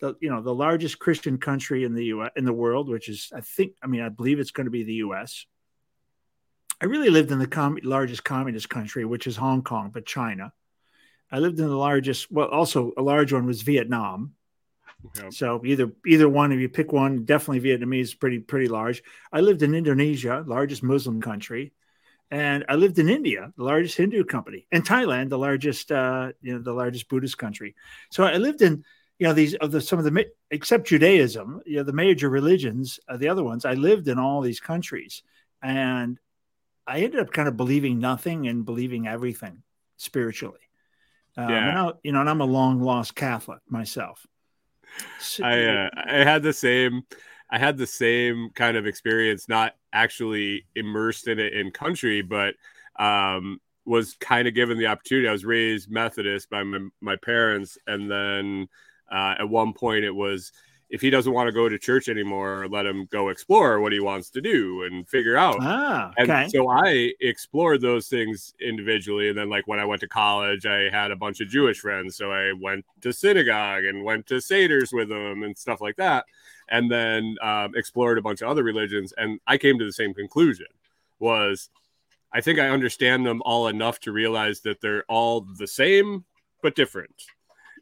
the 0.00 0.14
you 0.20 0.28
know 0.28 0.42
the 0.42 0.54
largest 0.54 0.98
christian 0.98 1.38
country 1.38 1.84
in 1.84 1.94
the 1.94 2.04
U 2.06 2.28
in 2.36 2.44
the 2.44 2.52
world 2.52 2.88
which 2.88 3.08
is 3.08 3.30
i 3.34 3.40
think 3.40 3.72
i 3.82 3.86
mean 3.86 4.02
i 4.02 4.08
believe 4.08 4.40
it's 4.40 4.50
going 4.50 4.66
to 4.66 4.70
be 4.70 4.82
the 4.82 4.94
us 4.94 5.46
I 6.82 6.86
really 6.86 7.10
lived 7.10 7.30
in 7.30 7.38
the 7.38 7.46
com- 7.46 7.78
largest 7.84 8.24
communist 8.24 8.68
country, 8.68 9.04
which 9.04 9.28
is 9.28 9.36
Hong 9.36 9.62
Kong, 9.62 9.90
but 9.94 10.04
China. 10.04 10.52
I 11.30 11.38
lived 11.38 11.60
in 11.60 11.68
the 11.68 11.76
largest, 11.76 12.30
well, 12.30 12.48
also 12.48 12.92
a 12.96 13.02
large 13.02 13.32
one 13.32 13.46
was 13.46 13.62
Vietnam. 13.62 14.34
Yep. 15.16 15.32
So 15.32 15.62
either 15.64 15.92
either 16.06 16.28
one, 16.28 16.50
if 16.52 16.58
you 16.58 16.68
pick 16.68 16.92
one, 16.92 17.24
definitely 17.24 17.60
Vietnamese 17.60 18.02
is 18.02 18.14
pretty 18.14 18.38
pretty 18.40 18.68
large. 18.68 19.02
I 19.32 19.40
lived 19.40 19.62
in 19.62 19.74
Indonesia, 19.74 20.44
largest 20.46 20.82
Muslim 20.82 21.20
country, 21.20 21.72
and 22.30 22.64
I 22.68 22.76
lived 22.76 22.98
in 22.98 23.08
India, 23.08 23.52
the 23.56 23.64
largest 23.64 23.96
Hindu 23.96 24.24
company, 24.24 24.66
and 24.70 24.86
Thailand, 24.86 25.28
the 25.28 25.38
largest 25.38 25.90
uh, 25.90 26.32
you 26.40 26.52
know 26.52 26.60
the 26.60 26.72
largest 26.72 27.08
Buddhist 27.08 27.36
country. 27.36 27.74
So 28.10 28.22
I 28.22 28.36
lived 28.36 28.62
in 28.62 28.84
you 29.18 29.26
know 29.26 29.34
these 29.34 29.54
of 29.54 29.72
the 29.72 29.80
some 29.80 29.98
of 29.98 30.04
the 30.04 30.26
except 30.52 30.86
Judaism, 30.86 31.62
you 31.66 31.78
know 31.78 31.84
the 31.84 31.92
major 31.92 32.28
religions, 32.28 33.00
uh, 33.08 33.16
the 33.16 33.28
other 33.28 33.42
ones. 33.42 33.64
I 33.64 33.74
lived 33.74 34.06
in 34.06 34.20
all 34.20 34.40
these 34.40 34.60
countries, 34.60 35.24
and 35.62 36.16
I 36.86 37.00
ended 37.00 37.20
up 37.20 37.32
kind 37.32 37.48
of 37.48 37.56
believing 37.56 37.98
nothing 37.98 38.48
and 38.48 38.64
believing 38.64 39.06
everything 39.06 39.62
spiritually. 39.96 40.58
Um, 41.36 41.48
yeah. 41.48 41.68
And 41.68 41.78
I, 41.78 41.92
you 42.02 42.12
know, 42.12 42.20
and 42.20 42.30
I'm 42.30 42.40
a 42.40 42.46
long 42.46 42.80
lost 42.80 43.14
Catholic 43.14 43.60
myself. 43.68 44.26
So, 45.20 45.44
I 45.44 45.64
uh, 45.64 45.90
I 45.96 46.16
had 46.24 46.42
the 46.42 46.52
same 46.52 47.02
I 47.50 47.58
had 47.58 47.76
the 47.76 47.86
same 47.86 48.50
kind 48.54 48.76
of 48.76 48.86
experience, 48.86 49.48
not 49.48 49.74
actually 49.92 50.66
immersed 50.74 51.28
in 51.28 51.38
it 51.38 51.52
in 51.52 51.70
country, 51.70 52.22
but 52.22 52.54
um, 52.98 53.60
was 53.84 54.16
kind 54.20 54.48
of 54.48 54.54
given 54.54 54.78
the 54.78 54.86
opportunity. 54.86 55.28
I 55.28 55.32
was 55.32 55.44
raised 55.44 55.90
Methodist 55.90 56.48
by 56.50 56.62
my, 56.62 56.88
my 57.00 57.16
parents, 57.16 57.76
and 57.86 58.10
then 58.10 58.68
uh, 59.10 59.34
at 59.38 59.48
one 59.48 59.74
point 59.74 60.04
it 60.04 60.14
was 60.14 60.52
if 60.92 61.00
he 61.00 61.08
doesn't 61.08 61.32
want 61.32 61.48
to 61.48 61.52
go 61.52 61.70
to 61.70 61.78
church 61.78 62.10
anymore, 62.10 62.66
let 62.70 62.84
him 62.84 63.08
go 63.10 63.30
explore 63.30 63.80
what 63.80 63.92
he 63.92 64.00
wants 64.00 64.28
to 64.28 64.42
do 64.42 64.82
and 64.82 65.08
figure 65.08 65.38
out. 65.38 65.56
Ah, 65.58 66.12
okay. 66.20 66.42
And 66.42 66.52
so 66.52 66.68
I 66.68 67.14
explored 67.22 67.80
those 67.80 68.08
things 68.08 68.52
individually. 68.60 69.30
And 69.30 69.38
then, 69.38 69.48
like, 69.48 69.66
when 69.66 69.80
I 69.80 69.86
went 69.86 70.02
to 70.02 70.08
college, 70.08 70.66
I 70.66 70.90
had 70.90 71.10
a 71.10 71.16
bunch 71.16 71.40
of 71.40 71.48
Jewish 71.48 71.80
friends. 71.80 72.16
So 72.16 72.30
I 72.30 72.52
went 72.52 72.84
to 73.00 73.10
synagogue 73.10 73.84
and 73.86 74.04
went 74.04 74.26
to 74.26 74.34
Seder's 74.34 74.92
with 74.92 75.08
them 75.08 75.44
and 75.44 75.56
stuff 75.56 75.80
like 75.80 75.96
that. 75.96 76.26
And 76.68 76.90
then 76.90 77.36
um, 77.40 77.74
explored 77.74 78.18
a 78.18 78.22
bunch 78.22 78.42
of 78.42 78.50
other 78.50 78.62
religions. 78.62 79.14
And 79.16 79.40
I 79.46 79.56
came 79.56 79.78
to 79.78 79.86
the 79.86 79.94
same 79.94 80.12
conclusion 80.12 80.66
was 81.18 81.70
I 82.34 82.42
think 82.42 82.58
I 82.58 82.68
understand 82.68 83.24
them 83.24 83.40
all 83.46 83.68
enough 83.68 83.98
to 84.00 84.12
realize 84.12 84.60
that 84.60 84.82
they're 84.82 85.04
all 85.08 85.40
the 85.40 85.66
same, 85.66 86.26
but 86.62 86.74
different. 86.74 87.14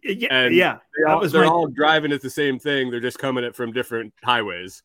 Yeah, 0.02 0.28
and 0.30 0.54
yeah. 0.54 0.78
They're, 0.96 1.08
all, 1.08 1.28
they're 1.28 1.44
my... 1.44 1.50
all, 1.50 1.66
driving 1.68 2.12
at 2.12 2.22
the 2.22 2.30
same 2.30 2.58
thing. 2.58 2.90
They're 2.90 3.00
just 3.00 3.18
coming 3.18 3.44
it 3.44 3.54
from 3.54 3.72
different 3.72 4.14
highways. 4.22 4.82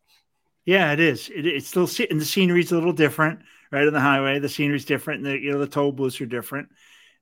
Yeah, 0.66 0.92
it 0.94 1.00
is. 1.00 1.30
It, 1.30 1.46
it's 1.46 1.68
still 1.68 1.90
and 2.10 2.20
the 2.20 2.26
scenery's 2.26 2.72
a 2.72 2.76
little 2.76 2.94
different, 2.94 3.40
right? 3.72 3.88
On 3.88 3.94
the 3.94 4.00
highway, 4.00 4.40
the 4.40 4.50
scenery's 4.50 4.86
different. 4.86 5.26
And 5.26 5.34
the 5.34 5.40
you 5.40 5.52
know 5.52 5.60
the 5.60 5.68
toll 5.68 5.92
booths 5.92 6.20
are 6.22 6.26
different, 6.26 6.70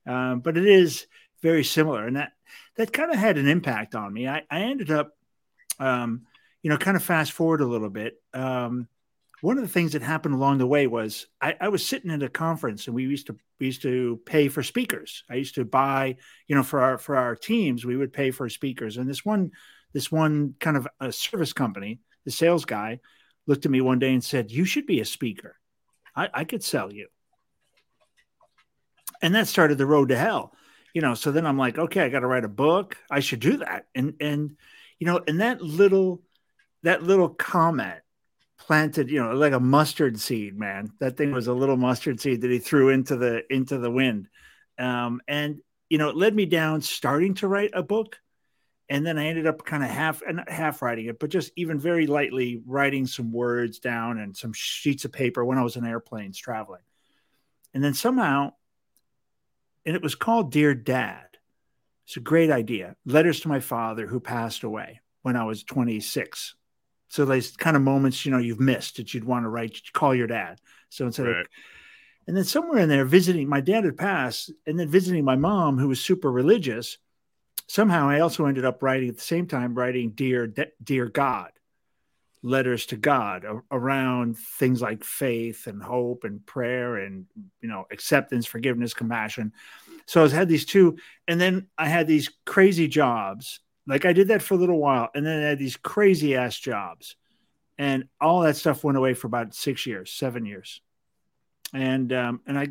um, 0.07 0.39
but 0.39 0.57
it 0.57 0.65
is 0.65 1.07
very 1.41 1.63
similar, 1.63 2.07
and 2.07 2.15
that 2.15 2.31
that 2.77 2.93
kind 2.93 3.11
of 3.11 3.17
had 3.17 3.37
an 3.37 3.47
impact 3.47 3.95
on 3.95 4.13
me. 4.13 4.27
I, 4.27 4.43
I 4.49 4.61
ended 4.61 4.91
up, 4.91 5.11
um, 5.79 6.23
you 6.61 6.69
know, 6.69 6.77
kind 6.77 6.97
of 6.97 7.03
fast 7.03 7.33
forward 7.33 7.61
a 7.61 7.65
little 7.65 7.89
bit. 7.89 8.15
Um, 8.33 8.87
one 9.43 9.57
of 9.57 9.63
the 9.63 9.69
things 9.69 9.91
that 9.91 10.01
happened 10.01 10.33
along 10.33 10.57
the 10.57 10.65
way 10.65 10.87
was 10.87 11.27
I, 11.41 11.53
I, 11.59 11.67
was 11.67 11.85
sitting 11.85 12.11
at 12.11 12.23
a 12.23 12.29
conference 12.29 12.87
and 12.87 12.95
we 12.95 13.03
used 13.03 13.27
to 13.27 13.35
we 13.59 13.65
used 13.65 13.81
to 13.81 14.21
pay 14.25 14.47
for 14.47 14.63
speakers. 14.63 15.25
I 15.29 15.35
used 15.35 15.55
to 15.55 15.65
buy, 15.65 16.15
you 16.47 16.55
know, 16.55 16.63
for 16.63 16.79
our 16.79 16.97
for 16.97 17.17
our 17.17 17.35
teams, 17.35 17.83
we 17.83 17.97
would 17.97 18.13
pay 18.13 18.31
for 18.31 18.47
speakers. 18.47 18.95
And 18.95 19.09
this 19.09 19.25
one, 19.25 19.51
this 19.91 20.09
one 20.09 20.55
kind 20.61 20.77
of 20.77 20.87
a 21.01 21.11
service 21.11 21.51
company, 21.51 21.99
the 22.23 22.31
sales 22.31 22.63
guy, 22.63 23.01
looked 23.45 23.65
at 23.65 23.71
me 23.71 23.81
one 23.81 23.99
day 23.99 24.13
and 24.13 24.23
said, 24.23 24.49
"You 24.49 24.63
should 24.63 24.85
be 24.85 25.01
a 25.01 25.05
speaker. 25.05 25.57
I, 26.15 26.29
I 26.33 26.43
could 26.45 26.63
sell 26.63 26.93
you." 26.93 27.09
And 29.21 29.35
that 29.35 29.49
started 29.49 29.77
the 29.77 29.85
road 29.85 30.07
to 30.07 30.15
hell. 30.15 30.55
you 30.93 31.01
know, 31.01 31.15
so 31.15 31.33
then 31.33 31.45
I'm 31.45 31.57
like, 31.57 31.77
okay, 31.77 31.99
I 31.99 32.09
got 32.09 32.21
to 32.21 32.27
write 32.27 32.45
a 32.45 32.47
book. 32.47 32.97
I 33.11 33.19
should 33.19 33.41
do 33.41 33.57
that. 33.57 33.87
And, 33.93 34.13
and, 34.21 34.55
you 34.99 35.07
know, 35.07 35.19
and 35.27 35.41
that 35.41 35.61
little, 35.61 36.21
that 36.83 37.03
little 37.03 37.29
comment 37.29 38.02
planted, 38.65 39.09
you 39.09 39.21
know, 39.21 39.33
like 39.33 39.53
a 39.53 39.59
mustard 39.59 40.19
seed, 40.19 40.57
man. 40.57 40.91
That 40.99 41.17
thing 41.17 41.31
was 41.31 41.47
a 41.47 41.53
little 41.53 41.77
mustard 41.77 42.19
seed 42.19 42.41
that 42.41 42.51
he 42.51 42.59
threw 42.59 42.89
into 42.89 43.15
the, 43.15 43.43
into 43.53 43.77
the 43.77 43.91
wind. 43.91 44.27
Um, 44.79 45.21
and, 45.27 45.59
you 45.89 45.97
know, 45.97 46.09
it 46.09 46.15
led 46.15 46.35
me 46.35 46.45
down 46.45 46.81
starting 46.81 47.35
to 47.35 47.47
write 47.47 47.71
a 47.73 47.83
book. 47.83 48.19
And 48.89 49.05
then 49.05 49.17
I 49.17 49.27
ended 49.27 49.47
up 49.47 49.65
kind 49.65 49.83
of 49.83 49.89
half, 49.89 50.21
and 50.21 50.43
half 50.47 50.81
writing 50.81 51.05
it, 51.05 51.19
but 51.19 51.29
just 51.29 51.51
even 51.55 51.79
very 51.79 52.05
lightly 52.07 52.61
writing 52.65 53.07
some 53.07 53.31
words 53.31 53.79
down 53.79 54.19
and 54.19 54.35
some 54.35 54.53
sheets 54.53 55.05
of 55.05 55.11
paper 55.11 55.43
when 55.43 55.57
I 55.57 55.63
was 55.63 55.75
in 55.75 55.85
airplanes 55.85 56.37
traveling. 56.37 56.81
And 57.73 57.83
then 57.83 57.93
somehow 57.93 58.51
and 59.85 59.95
it 59.95 60.01
was 60.01 60.15
called 60.15 60.51
Dear 60.51 60.73
Dad. 60.73 61.25
It's 62.05 62.17
a 62.17 62.21
great 62.21 62.51
idea. 62.51 62.95
Letters 63.05 63.41
to 63.41 63.47
my 63.47 63.59
father 63.59 64.07
who 64.07 64.19
passed 64.19 64.63
away 64.63 65.01
when 65.21 65.35
I 65.35 65.43
was 65.43 65.63
26. 65.63 66.55
So 67.13 67.25
these 67.25 67.55
kind 67.55 67.75
of 67.77 67.83
moments, 67.83 68.25
you 68.25 68.31
know, 68.31 68.39
you've 68.39 68.59
missed 68.59 68.97
that 68.97 69.13
you'd 69.13 69.23
want 69.23 69.45
to 69.45 69.49
write, 69.49 69.79
call 69.93 70.15
your 70.15 70.25
dad. 70.25 70.59
So 70.89 71.05
instead 71.05 71.27
right. 71.27 71.41
of, 71.41 71.47
and 72.25 72.35
then 72.35 72.43
somewhere 72.43 72.79
in 72.79 72.89
there, 72.89 73.05
visiting 73.05 73.47
my 73.47 73.61
dad 73.61 73.83
had 73.83 73.97
passed, 73.97 74.51
and 74.65 74.79
then 74.79 74.89
visiting 74.89 75.23
my 75.23 75.35
mom, 75.35 75.77
who 75.77 75.87
was 75.89 76.01
super 76.01 76.31
religious. 76.31 76.97
Somehow, 77.67 78.09
I 78.09 78.21
also 78.21 78.47
ended 78.47 78.65
up 78.65 78.81
writing 78.81 79.09
at 79.09 79.15
the 79.17 79.21
same 79.21 79.45
time, 79.45 79.75
writing 79.75 80.13
"Dear, 80.15 80.51
Dear 80.83 81.07
God," 81.07 81.51
letters 82.41 82.87
to 82.87 82.97
God 82.97 83.45
around 83.69 84.35
things 84.39 84.81
like 84.81 85.03
faith 85.03 85.67
and 85.67 85.83
hope 85.83 86.23
and 86.23 86.43
prayer 86.47 86.95
and 86.97 87.27
you 87.61 87.69
know 87.69 87.85
acceptance, 87.91 88.47
forgiveness, 88.47 88.95
compassion. 88.95 89.53
So 90.07 90.25
I 90.25 90.29
had 90.29 90.49
these 90.49 90.65
two, 90.65 90.97
and 91.27 91.39
then 91.39 91.67
I 91.77 91.89
had 91.89 92.07
these 92.07 92.31
crazy 92.43 92.87
jobs. 92.87 93.59
Like 93.85 94.05
I 94.05 94.13
did 94.13 94.29
that 94.29 94.41
for 94.41 94.53
a 94.53 94.57
little 94.57 94.79
while, 94.79 95.09
and 95.13 95.25
then 95.25 95.43
I 95.43 95.49
had 95.49 95.59
these 95.59 95.75
crazy 95.75 96.35
ass 96.35 96.57
jobs, 96.57 97.15
and 97.77 98.05
all 98.21 98.41
that 98.41 98.55
stuff 98.55 98.83
went 98.83 98.97
away 98.97 99.13
for 99.13 99.27
about 99.27 99.53
six 99.53 99.85
years, 99.85 100.11
seven 100.11 100.45
years, 100.45 100.81
and 101.73 102.11
um, 102.13 102.41
and 102.47 102.57
I 102.57 102.67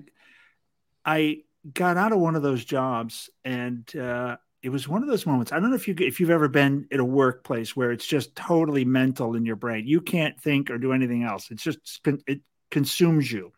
I 1.04 1.42
got 1.72 1.96
out 1.96 2.12
of 2.12 2.18
one 2.18 2.34
of 2.34 2.42
those 2.42 2.64
jobs, 2.64 3.30
and 3.44 3.94
uh, 3.96 4.36
it 4.62 4.70
was 4.70 4.88
one 4.88 5.02
of 5.02 5.08
those 5.08 5.26
moments. 5.26 5.52
I 5.52 5.58
don't 5.60 5.70
know 5.70 5.76
if 5.76 5.88
you 5.88 5.94
if 5.98 6.20
you've 6.20 6.30
ever 6.30 6.48
been 6.48 6.86
in 6.90 7.00
a 7.00 7.04
workplace 7.04 7.76
where 7.76 7.92
it's 7.92 8.06
just 8.06 8.34
totally 8.36 8.84
mental 8.84 9.34
in 9.34 9.44
your 9.44 9.56
brain. 9.56 9.86
You 9.86 10.00
can't 10.00 10.40
think 10.40 10.70
or 10.70 10.78
do 10.78 10.92
anything 10.92 11.24
else. 11.24 11.50
It's 11.50 11.62
just 11.62 12.00
it 12.26 12.40
consumes 12.70 13.30
you. 13.30 13.52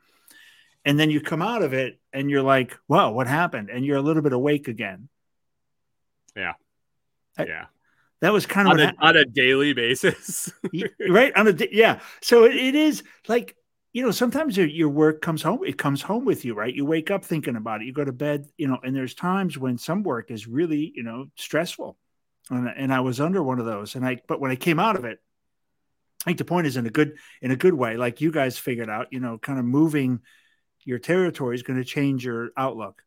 And 0.87 0.99
then 0.99 1.11
you 1.11 1.21
come 1.21 1.41
out 1.41 1.63
of 1.63 1.73
it 1.73 1.99
and 2.13 2.31
you're 2.31 2.43
like, 2.43 2.77
"Wow, 2.89 3.13
what 3.13 3.27
happened?" 3.27 3.71
And 3.71 3.85
you're 3.85 3.97
a 3.97 4.03
little 4.03 4.23
bit 4.23 4.33
awake 4.33 4.69
again. 4.69 5.09
Yeah. 6.37 6.55
Yeah. 7.39 7.67
That 8.21 8.33
was 8.33 8.47
kind 8.47 8.69
of 8.69 8.73
on, 8.73 8.81
a, 8.81 8.95
on 9.01 9.17
a 9.17 9.25
daily 9.25 9.75
basis. 9.75 10.51
right? 11.09 11.33
On 11.37 11.47
a 11.47 11.55
yeah. 11.71 12.01
So 12.23 12.45
it, 12.45 12.55
it 12.55 12.75
is 12.75 13.03
like 13.29 13.57
you 13.95 14.03
know, 14.03 14.11
sometimes 14.11 14.57
your, 14.57 14.67
your 14.67 14.89
work 14.89 15.23
comes 15.23 15.41
home, 15.41 15.61
it 15.65 15.79
comes 15.79 16.03
home 16.03 16.25
with 16.25 16.45
you, 16.45 16.53
right? 16.53 16.75
You 16.75 16.85
wake 16.85 17.13
up 17.13 17.25
thinking 17.25 17.55
about 17.55 17.81
it, 17.81 17.85
you 17.85 17.93
go 17.93 18.05
to 18.05 18.13
bed, 18.13 18.49
you 18.59 18.67
know, 18.67 18.79
and 18.83 18.95
there's 18.95 19.15
times 19.15 19.57
when 19.57 19.79
some 19.79 20.03
work 20.03 20.33
is 20.33 20.49
really, 20.49 20.93
you 20.97 21.05
know, 21.05 21.27
stressful. 21.37 21.97
And, 22.51 22.69
and 22.77 22.93
I 22.93 23.01
was 23.01 23.21
under 23.21 23.41
one 23.41 23.61
of 23.61 23.67
those. 23.67 23.95
And 23.95 24.05
I, 24.05 24.19
but 24.27 24.41
when 24.41 24.51
I 24.51 24.57
came 24.57 24.81
out 24.81 24.97
of 24.97 25.05
it, 25.05 25.21
I 26.23 26.25
think 26.25 26.39
the 26.39 26.45
point 26.45 26.67
is 26.67 26.77
in 26.77 26.87
a 26.87 26.91
good, 26.91 27.15
in 27.41 27.53
a 27.53 27.57
good 27.57 27.73
way, 27.73 27.97
like 27.97 28.21
you 28.21 28.33
guys 28.33 28.59
figured 28.59 28.91
out, 28.91 29.13
you 29.13 29.21
know, 29.21 29.39
kind 29.39 29.61
of 29.61 29.65
moving 29.65 30.21
your 30.85 30.99
territory 30.99 31.55
is 31.55 31.63
going 31.63 31.79
to 31.79 31.85
change 31.85 32.25
your 32.25 32.51
outlook. 32.57 33.01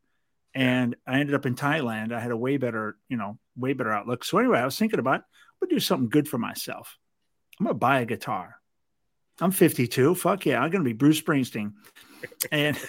And 0.58 0.96
I 1.06 1.20
ended 1.20 1.36
up 1.36 1.46
in 1.46 1.54
Thailand. 1.54 2.12
I 2.12 2.18
had 2.18 2.32
a 2.32 2.36
way 2.36 2.56
better, 2.56 2.96
you 3.08 3.16
know, 3.16 3.38
way 3.56 3.74
better 3.74 3.92
outlook. 3.92 4.24
So 4.24 4.38
anyway, 4.38 4.58
I 4.58 4.64
was 4.64 4.76
thinking 4.76 4.98
about, 4.98 5.20
I'm 5.20 5.68
gonna 5.68 5.70
do 5.70 5.78
something 5.78 6.08
good 6.08 6.28
for 6.28 6.36
myself. 6.36 6.98
I'm 7.60 7.66
gonna 7.66 7.78
buy 7.78 8.00
a 8.00 8.04
guitar. 8.04 8.56
I'm 9.40 9.52
52. 9.52 10.16
Fuck 10.16 10.46
yeah, 10.46 10.60
I'm 10.60 10.72
gonna 10.72 10.82
be 10.82 10.94
Bruce 10.94 11.22
Springsteen. 11.22 11.74
And 12.50 12.76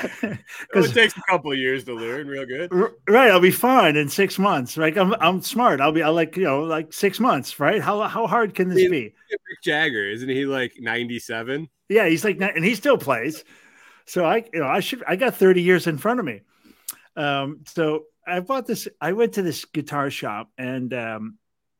it 0.00 0.94
takes 0.94 1.16
a 1.16 1.22
couple 1.28 1.50
of 1.50 1.58
years 1.58 1.82
to 1.86 1.94
learn 1.94 2.28
real 2.28 2.46
good. 2.46 2.70
Right, 3.08 3.32
I'll 3.32 3.40
be 3.40 3.50
fine 3.50 3.96
in 3.96 4.08
six 4.08 4.38
months. 4.38 4.78
Right, 4.78 4.96
I'm 4.96 5.14
I'm 5.14 5.42
smart. 5.42 5.80
I'll 5.80 5.90
be 5.90 6.04
I 6.04 6.08
like 6.10 6.36
you 6.36 6.44
know 6.44 6.62
like 6.62 6.92
six 6.92 7.18
months. 7.18 7.58
Right, 7.58 7.82
how 7.82 8.02
how 8.02 8.28
hard 8.28 8.54
can 8.54 8.68
this 8.68 8.88
be? 8.88 9.12
Mick 9.32 9.64
Jagger, 9.64 10.08
isn't 10.08 10.28
he 10.28 10.46
like 10.46 10.74
97? 10.78 11.68
Yeah, 11.88 12.08
he's 12.08 12.24
like 12.24 12.40
and 12.40 12.64
he 12.64 12.76
still 12.76 12.96
plays. 12.96 13.42
So 14.08 14.24
I 14.24 14.44
you 14.52 14.60
know 14.60 14.66
I 14.66 14.80
should 14.80 15.04
I 15.06 15.16
got 15.16 15.36
30 15.36 15.62
years 15.62 15.86
in 15.86 15.98
front 15.98 16.18
of 16.18 16.26
me. 16.26 16.40
Um, 17.16 17.60
so 17.66 18.04
I 18.26 18.40
bought 18.40 18.66
this. 18.66 18.88
I 19.00 19.12
went 19.12 19.34
to 19.34 19.42
this 19.42 19.64
guitar 19.64 20.10
shop 20.10 20.50
and 20.56 20.92
um, 20.94 21.38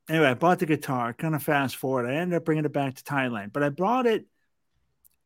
anyway, 0.09 0.27
I 0.27 0.35
bought 0.35 0.59
the 0.59 0.67
guitar. 0.67 1.13
Kind 1.13 1.35
of 1.35 1.43
fast 1.43 1.77
forward, 1.77 2.07
I 2.07 2.15
ended 2.15 2.37
up 2.37 2.45
bringing 2.45 2.65
it 2.65 2.73
back 2.73 2.97
to 2.97 3.03
Thailand, 3.03 3.53
but 3.53 3.63
I 3.63 3.71
brought 3.71 4.07
it 4.07 4.27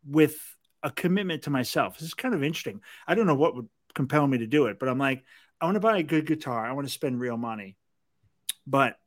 with 0.07 0.37
a 0.83 0.91
commitment 0.91 1.43
to 1.43 1.51
myself. 1.51 1.99
This 1.99 2.09
is 2.09 2.15
kind 2.15 2.35
of 2.35 2.43
interesting. 2.43 2.81
I 3.07 3.15
don't 3.15 3.27
know 3.27 3.35
what 3.35 3.55
would 3.57 3.69
compel 3.95 4.27
me 4.27 4.39
to 4.39 4.47
do 4.47 4.67
it, 4.67 4.79
but 4.79 4.89
I'm 4.89 4.99
like, 4.99 5.25
I 5.61 5.65
want 5.65 5.77
to 5.77 5.81
buy 5.81 5.99
a 5.99 6.03
good 6.03 6.27
guitar. 6.27 6.65
I 6.65 6.73
want 6.73 6.87
to 6.87 6.93
spend 6.93 7.21
real 7.21 7.37
money, 7.37 7.77
but 8.67 8.99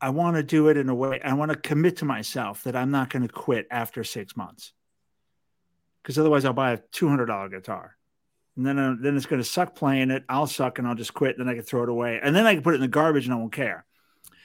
I 0.00 0.10
want 0.10 0.36
to 0.36 0.42
do 0.42 0.68
it 0.68 0.76
in 0.76 0.88
a 0.88 0.94
way. 0.94 1.20
I 1.22 1.32
want 1.34 1.50
to 1.50 1.56
commit 1.56 1.98
to 1.98 2.04
myself 2.04 2.64
that 2.64 2.76
I'm 2.76 2.90
not 2.90 3.10
going 3.10 3.26
to 3.26 3.32
quit 3.32 3.66
after 3.70 4.04
six 4.04 4.36
months, 4.36 4.72
because 6.04 6.18
otherwise 6.18 6.44
I'll 6.44 6.52
buy 6.52 6.72
a 6.72 6.78
two 6.92 7.08
hundred 7.08 7.26
dollar 7.26 7.48
guitar, 7.48 7.96
and 8.56 8.64
then 8.64 8.78
uh, 8.78 8.94
then 9.00 9.16
it's 9.16 9.26
going 9.26 9.42
to 9.42 9.48
suck 9.48 9.74
playing 9.74 10.10
it. 10.10 10.22
I'll 10.28 10.46
suck 10.46 10.78
and 10.78 10.86
I'll 10.86 10.94
just 10.94 11.14
quit. 11.14 11.38
Then 11.38 11.48
I 11.48 11.54
can 11.54 11.62
throw 11.62 11.82
it 11.82 11.88
away, 11.88 12.20
and 12.22 12.36
then 12.36 12.46
I 12.46 12.54
can 12.54 12.62
put 12.62 12.74
it 12.74 12.76
in 12.76 12.82
the 12.82 12.88
garbage 12.88 13.24
and 13.24 13.34
I 13.34 13.38
won't 13.38 13.52
care. 13.52 13.84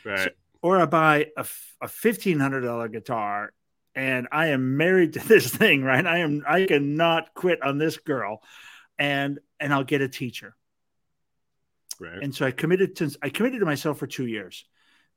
Right. 0.03 0.19
So, 0.19 0.29
or 0.61 0.79
I 0.79 0.85
buy 0.85 1.27
a, 1.37 1.45
a 1.81 1.87
fifteen 1.87 2.39
hundred 2.39 2.61
dollar 2.61 2.87
guitar 2.87 3.51
and 3.95 4.27
I 4.31 4.47
am 4.47 4.77
married 4.77 5.13
to 5.13 5.19
this 5.27 5.53
thing, 5.53 5.83
right? 5.83 6.05
I 6.05 6.19
am 6.19 6.43
I 6.47 6.65
cannot 6.65 7.33
quit 7.33 7.61
on 7.61 7.77
this 7.77 7.97
girl, 7.97 8.41
and 8.97 9.39
and 9.59 9.73
I'll 9.73 9.83
get 9.83 10.01
a 10.01 10.09
teacher. 10.09 10.55
Right. 11.99 12.23
And 12.23 12.33
so 12.33 12.45
I 12.45 12.51
committed 12.51 12.95
to 12.97 13.11
I 13.21 13.29
committed 13.29 13.59
to 13.59 13.65
myself 13.65 13.99
for 13.99 14.07
two 14.07 14.25
years, 14.25 14.65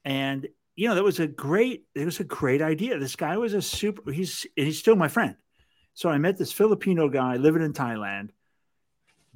and 0.05 0.47
you 0.75 0.89
know 0.89 0.97
that 0.97 1.05
was 1.05 1.21
a 1.21 1.29
great 1.29 1.85
it 1.95 2.05
was 2.05 2.21
a 2.21 2.25
great 2.25 2.63
idea. 2.63 2.99
This 2.99 3.17
guy 3.17 3.37
was 3.37 3.55
a 3.55 3.63
super. 3.63 4.11
He's 4.11 4.47
he's 4.57 4.79
still 4.79 4.97
my 4.97 5.09
friend. 5.09 5.37
So 5.95 6.09
I 6.09 6.19
met 6.19 6.37
this 6.37 6.53
Filipino 6.53 7.09
guy 7.09 7.37
living 7.37 7.63
in 7.63 7.73
Thailand, 7.73 8.31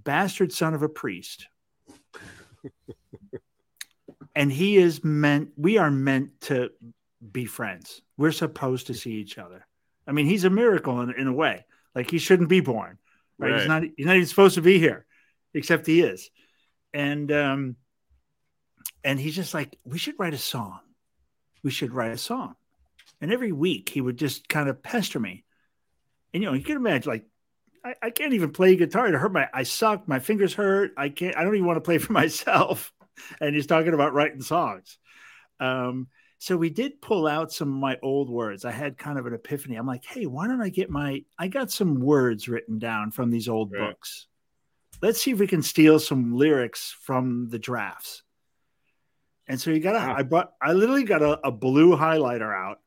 bastard 0.02 0.52
son 0.52 0.74
of 0.74 0.82
a 0.82 0.88
priest. 0.88 1.48
and 4.34 4.50
he 4.50 4.76
is 4.76 5.04
meant 5.04 5.50
we 5.56 5.78
are 5.78 5.90
meant 5.90 6.40
to 6.42 6.70
be 7.32 7.44
friends. 7.44 8.00
We're 8.16 8.32
supposed 8.32 8.88
to 8.88 8.94
see 8.94 9.12
each 9.12 9.38
other. 9.38 9.66
I 10.06 10.12
mean 10.12 10.26
he's 10.26 10.44
a 10.44 10.50
miracle 10.50 11.00
in, 11.00 11.10
in 11.10 11.26
a 11.26 11.32
way. 11.32 11.64
Like 11.94 12.10
he 12.10 12.18
shouldn't 12.18 12.48
be 12.48 12.60
born 12.60 12.98
right? 13.38 13.50
right, 13.50 13.60
he's 13.60 13.68
not 13.68 13.82
he's 13.96 14.06
not 14.06 14.16
even 14.16 14.26
supposed 14.26 14.54
to 14.56 14.62
be 14.62 14.78
here 14.78 15.06
except 15.54 15.86
he 15.86 16.00
is. 16.00 16.30
And 16.92 17.30
um 17.32 17.76
and 19.04 19.18
he's 19.18 19.36
just 19.36 19.54
like 19.54 19.76
we 19.84 19.98
should 19.98 20.18
write 20.18 20.34
a 20.34 20.38
song. 20.38 20.80
We 21.62 21.70
should 21.70 21.92
write 21.92 22.12
a 22.12 22.18
song. 22.18 22.54
And 23.20 23.32
every 23.32 23.52
week 23.52 23.88
he 23.88 24.00
would 24.00 24.18
just 24.18 24.48
kind 24.48 24.68
of 24.68 24.82
pester 24.82 25.18
me 25.18 25.44
and 26.34 26.42
you 26.42 26.48
know 26.48 26.54
you 26.54 26.62
can 26.64 26.76
imagine 26.76 27.10
like 27.10 27.26
I, 27.84 27.94
I 28.02 28.10
can't 28.10 28.34
even 28.34 28.52
play 28.52 28.76
guitar. 28.76 29.06
It 29.06 29.14
hurt 29.14 29.32
my 29.32 29.48
I 29.52 29.62
suck. 29.62 30.08
My 30.08 30.18
fingers 30.18 30.54
hurt. 30.54 30.92
I 30.96 31.08
can't. 31.08 31.36
I 31.36 31.44
don't 31.44 31.54
even 31.54 31.66
want 31.66 31.76
to 31.76 31.82
play 31.82 31.98
for 31.98 32.12
myself 32.14 32.92
and 33.40 33.54
he's 33.54 33.66
talking 33.66 33.94
about 33.94 34.12
writing 34.12 34.42
songs. 34.42 34.98
Um, 35.60 36.08
so 36.38 36.56
we 36.56 36.70
did 36.70 37.00
pull 37.00 37.26
out 37.26 37.52
some 37.52 37.68
of 37.68 37.80
my 37.80 37.98
old 38.02 38.28
words. 38.28 38.64
I 38.64 38.70
had 38.70 38.98
kind 38.98 39.18
of 39.18 39.26
an 39.26 39.34
epiphany. 39.34 39.76
I'm 39.76 39.86
like, 39.86 40.04
hey, 40.04 40.26
why 40.26 40.46
don't 40.46 40.60
I 40.60 40.68
get 40.68 40.90
my? 40.90 41.24
I 41.38 41.48
got 41.48 41.70
some 41.70 42.00
words 42.00 42.48
written 42.48 42.78
down 42.78 43.10
from 43.10 43.30
these 43.30 43.48
old 43.48 43.72
right. 43.72 43.90
books. 43.90 44.26
Let's 45.00 45.20
see 45.20 45.30
if 45.30 45.38
we 45.38 45.46
can 45.46 45.62
steal 45.62 45.98
some 45.98 46.34
lyrics 46.34 46.94
from 47.02 47.48
the 47.48 47.58
drafts. 47.58 48.22
And 49.48 49.60
so 49.60 49.70
you 49.70 49.80
got 49.80 49.94
a, 49.94 49.98
I 49.98 50.22
brought, 50.22 50.52
I 50.60 50.72
literally 50.72 51.04
got 51.04 51.22
a, 51.22 51.46
a 51.46 51.52
blue 51.52 51.96
highlighter 51.96 52.54
out 52.54 52.78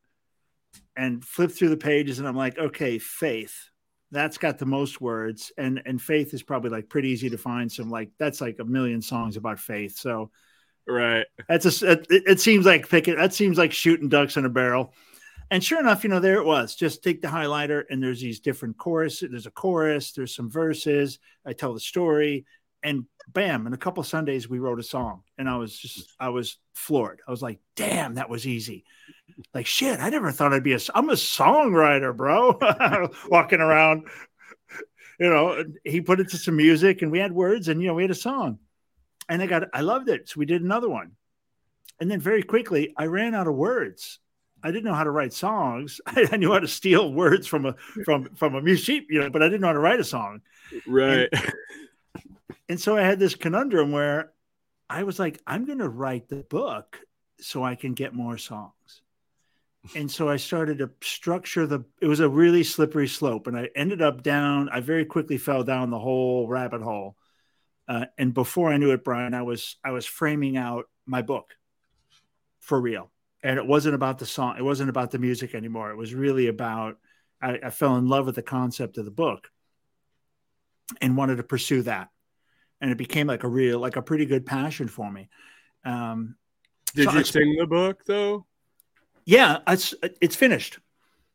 and 1.00 1.24
flip 1.24 1.52
through 1.52 1.70
the 1.70 1.78
pages, 1.78 2.20
and 2.20 2.28
I'm 2.28 2.36
like, 2.36 2.58
okay, 2.58 3.00
faith. 3.00 3.70
That's 4.12 4.38
got 4.38 4.58
the 4.58 4.66
most 4.66 5.00
words. 5.00 5.52
And 5.58 5.82
and 5.86 6.02
faith 6.02 6.34
is 6.34 6.44
probably 6.44 6.72
like 6.72 6.90
pretty 6.90 7.10
easy 7.10 7.30
to 7.30 7.38
find. 7.38 7.72
Some 7.72 7.90
like 7.90 8.10
that's 8.18 8.42
like 8.42 8.58
a 8.60 8.66
million 8.66 9.02
songs 9.02 9.38
about 9.38 9.60
faith. 9.60 9.98
So 9.98 10.32
right. 10.88 11.26
that's 11.48 11.82
a 11.82 11.92
it, 11.92 12.08
it 12.10 12.40
seems 12.40 12.66
like 12.66 12.90
picking 12.90 13.16
that 13.16 13.34
seems 13.34 13.58
like 13.58 13.72
shooting 13.72 14.10
ducks 14.10 14.36
in 14.36 14.46
a 14.46 14.50
barrel. 14.50 14.94
And 15.52 15.64
sure 15.64 15.80
enough 15.80 16.04
you 16.04 16.10
know 16.10 16.20
there 16.20 16.40
it 16.40 16.46
was. 16.46 16.76
Just 16.76 17.04
take 17.04 17.22
the 17.22 17.28
highlighter 17.28 17.84
and 17.90 18.02
there's 18.02 18.20
these 18.20 18.40
different 18.40 18.78
choruses 18.78 19.30
there's 19.30 19.46
a 19.46 19.52
chorus 19.52 20.12
there's 20.12 20.36
some 20.36 20.50
verses. 20.50 21.20
I 21.46 21.54
tell 21.54 21.74
the 21.76 21.80
story 21.80 22.46
and 22.84 23.06
bam 23.28 23.68
in 23.68 23.74
a 23.74 23.78
couple 23.78 24.02
sundays 24.04 24.50
we 24.50 24.60
wrote 24.60 24.80
a 24.80 24.84
song 24.84 25.22
and 25.38 25.50
i 25.50 25.56
was 25.56 25.78
just 25.78 26.16
i 26.20 26.30
was 26.30 26.58
floored 26.74 27.22
i 27.28 27.32
was 27.32 27.42
like 27.42 27.60
damn 27.76 28.16
that 28.16 28.30
was 28.30 28.48
easy 28.48 28.84
like 29.54 29.66
shit 29.66 30.00
i 30.00 30.10
never 30.10 30.32
thought 30.32 30.54
i'd 30.54 30.64
be 30.64 30.74
a 30.74 30.80
i'm 30.96 31.10
a 31.10 31.14
songwriter 31.14 32.16
bro 32.16 32.58
walking 33.30 33.60
around 33.60 34.08
you 35.20 35.30
know 35.30 35.64
he 35.84 36.02
put 36.02 36.20
it 36.20 36.30
to 36.30 36.38
some 36.38 36.56
music 36.56 37.02
and 37.02 37.12
we 37.12 37.20
had 37.20 37.32
words 37.32 37.68
and 37.68 37.82
you 37.82 37.88
know 37.88 37.94
we 37.94 38.04
had 38.04 38.12
a 38.12 38.16
song 38.16 38.58
and 39.30 39.42
I 39.42 39.46
got 39.46 39.64
I 39.74 39.82
loved 39.82 40.10
it. 40.10 40.28
So 40.28 40.40
we 40.40 40.46
did 40.46 40.62
another 40.62 40.90
one. 40.90 41.12
And 42.02 42.10
then 42.10 42.20
very 42.20 42.44
quickly 42.44 42.94
I 42.98 43.06
ran 43.06 43.36
out 43.36 43.48
of 43.48 43.56
words. 43.56 44.20
I 44.62 44.72
didn't 44.72 44.86
know 44.86 44.94
how 44.94 45.06
to 45.06 45.12
write 45.12 45.32
songs. 45.32 46.02
I 46.08 46.36
knew 46.36 46.52
how 46.52 46.60
to 46.60 46.68
steal 46.68 47.14
words 47.14 47.48
from 47.48 47.66
a 47.66 47.76
from 48.04 48.26
from 48.36 48.56
a 48.56 48.62
music, 48.62 49.06
you 49.10 49.22
know, 49.22 49.30
but 49.30 49.42
I 49.42 49.46
didn't 49.46 49.62
know 49.62 49.68
how 49.68 49.74
to 49.74 49.80
write 49.80 50.00
a 50.00 50.04
song. 50.04 50.42
Right. 50.88 51.30
And, 51.32 51.54
and 52.70 52.80
so 52.80 52.96
I 52.96 53.02
had 53.02 53.20
this 53.20 53.36
conundrum 53.36 53.92
where 53.92 54.32
I 54.90 55.04
was 55.04 55.20
like, 55.20 55.42
I'm 55.46 55.66
going 55.66 55.80
to 55.80 55.90
write 55.90 56.30
the 56.30 56.44
book 56.44 57.00
so 57.40 57.64
I 57.64 57.74
can 57.74 57.94
get 57.94 58.14
more 58.14 58.38
songs. 58.38 59.02
And 59.96 60.12
so 60.12 60.30
I 60.30 60.38
started 60.38 60.80
to 60.80 60.92
structure 61.02 61.66
the, 61.66 61.84
it 62.02 62.08
was 62.08 62.20
a 62.20 62.30
really 62.30 62.64
slippery 62.64 63.08
slope. 63.08 63.48
And 63.48 63.58
I 63.58 63.70
ended 63.76 64.02
up 64.02 64.22
down, 64.22 64.70
I 64.70 64.82
very 64.82 65.06
quickly 65.06 65.38
fell 65.38 65.64
down 65.64 65.90
the 65.90 66.00
whole 66.00 66.48
rabbit 66.48 66.82
hole. 66.82 67.16
Uh, 67.88 68.06
and 68.18 68.34
before 68.34 68.72
I 68.72 68.78
knew 68.78 68.92
it, 68.92 69.04
Brian, 69.04 69.34
I 69.34 69.42
was, 69.42 69.78
I 69.84 69.92
was 69.92 70.06
framing 70.06 70.58
out 70.58 70.86
my 71.08 71.24
book 71.24 71.56
for 72.60 72.80
real. 72.80 73.10
And 73.42 73.58
it 73.58 73.66
wasn't 73.66 73.96
about 73.96 74.20
the 74.20 74.26
song. 74.26 74.58
It 74.60 74.64
wasn't 74.64 74.90
about 74.90 75.12
the 75.12 75.18
music 75.18 75.56
anymore. 75.56 75.90
It 75.90 75.98
was 75.98 76.14
really 76.14 76.48
about, 76.48 76.98
I, 77.42 77.58
I 77.64 77.70
fell 77.72 77.96
in 77.96 78.08
love 78.08 78.28
with 78.28 78.36
the 78.36 78.44
concept 78.44 78.98
of 78.98 79.06
the 79.06 79.12
book 79.12 79.50
and 81.02 81.18
wanted 81.18 81.38
to 81.38 81.44
pursue 81.44 81.84
that 81.84 82.10
and 82.82 82.92
it 82.92 82.98
became 82.98 83.28
like 83.28 83.44
a 83.44 83.48
real 83.48 83.80
like 83.80 83.96
a 83.96 84.02
pretty 84.02 84.26
good 84.26 84.46
passion 84.46 84.88
for 84.88 85.12
me 85.12 85.30
um 85.86 86.36
Did 86.96 87.06
so 87.06 87.14
you 87.14 87.20
I- 87.20 87.24
sing 87.24 87.56
the 87.60 87.68
book 87.68 88.04
though? 88.06 88.46
yeah 89.26 89.60
it's 89.68 89.94
it's 90.22 90.36
finished 90.36 90.80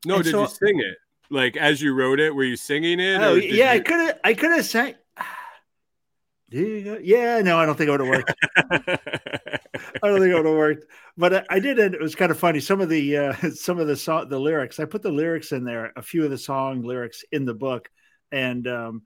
No, 0.06 0.16
And 0.16 0.24
did 0.24 0.30
so- 0.32 0.42
you 0.42 0.48
sing 0.48 0.80
it? 0.80 0.96
Like 1.30 1.56
as 1.56 1.80
you 1.80 1.94
wrote 1.94 2.20
it, 2.20 2.34
were 2.34 2.44
you 2.44 2.56
singing 2.56 3.00
it? 3.00 3.20
oh 3.20 3.34
yeah 3.34 3.70
i 3.70 3.80
could 3.80 3.98
have 4.00 4.18
i 4.24 4.34
could 4.34 4.50
have 4.52 4.64
sang 4.66 4.94
you 6.50 7.00
yeah 7.02 7.40
no 7.40 7.58
i 7.58 7.64
don't 7.66 7.76
think 7.76 7.88
it 7.88 7.90
would 7.90 8.00
have 8.00 8.08
worked 8.08 8.34
i 8.70 10.06
don't 10.08 10.20
think 10.20 10.30
it 10.30 10.34
would 10.36 10.44
have 10.46 10.54
worked 10.54 10.84
but 11.16 11.34
I, 11.34 11.44
I 11.50 11.58
did 11.58 11.78
and 11.78 11.94
it 11.94 12.00
was 12.00 12.14
kind 12.14 12.30
of 12.30 12.38
funny 12.38 12.60
some 12.60 12.80
of 12.80 12.88
the 12.88 13.16
uh 13.16 13.32
some 13.54 13.78
of 13.80 13.86
the 13.86 13.96
song 13.96 14.28
the 14.28 14.38
lyrics 14.38 14.78
i 14.78 14.84
put 14.84 15.02
the 15.02 15.10
lyrics 15.10 15.52
in 15.52 15.64
there 15.64 15.92
a 15.96 16.02
few 16.02 16.24
of 16.24 16.30
the 16.30 16.38
song 16.38 16.82
lyrics 16.82 17.24
in 17.32 17.44
the 17.44 17.54
book 17.54 17.88
and 18.30 18.68
um 18.68 19.02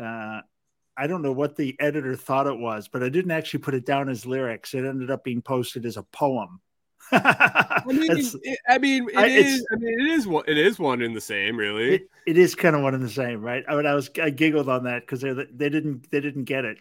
uh 0.00 0.40
I 0.96 1.06
don't 1.06 1.22
know 1.22 1.32
what 1.32 1.56
the 1.56 1.76
editor 1.80 2.14
thought 2.16 2.46
it 2.46 2.58
was, 2.58 2.88
but 2.88 3.02
I 3.02 3.08
didn't 3.08 3.32
actually 3.32 3.60
put 3.60 3.74
it 3.74 3.84
down 3.84 4.08
as 4.08 4.24
lyrics. 4.26 4.74
It 4.74 4.84
ended 4.84 5.10
up 5.10 5.24
being 5.24 5.42
posted 5.42 5.84
as 5.86 5.96
a 5.96 6.02
poem. 6.04 6.60
I 7.12 7.82
mean, 7.86 8.10
it, 8.42 8.58
I 8.68 8.78
mean, 8.78 9.08
it 9.10 9.16
I- 9.16 9.26
is. 9.26 9.66
I 9.72 9.76
mean, 9.76 10.00
it 10.00 10.06
is 10.06 10.26
one. 10.26 10.44
It 10.46 10.56
is 10.56 10.78
one 10.78 11.02
in 11.02 11.12
the 11.12 11.20
same, 11.20 11.56
really. 11.56 11.96
it, 11.96 12.08
it 12.26 12.38
is 12.38 12.54
kind 12.54 12.74
of 12.76 12.82
one 12.82 12.94
and 12.94 13.02
the 13.02 13.08
same, 13.10 13.42
right? 13.42 13.64
I 13.68 13.76
mean, 13.76 13.86
I 13.86 13.94
was 13.94 14.10
I 14.22 14.30
giggled 14.30 14.68
on 14.68 14.84
that 14.84 15.00
because 15.02 15.20
they 15.20 15.32
they 15.32 15.68
didn't 15.68 16.10
they 16.10 16.20
didn't 16.20 16.44
get 16.44 16.64
it. 16.64 16.78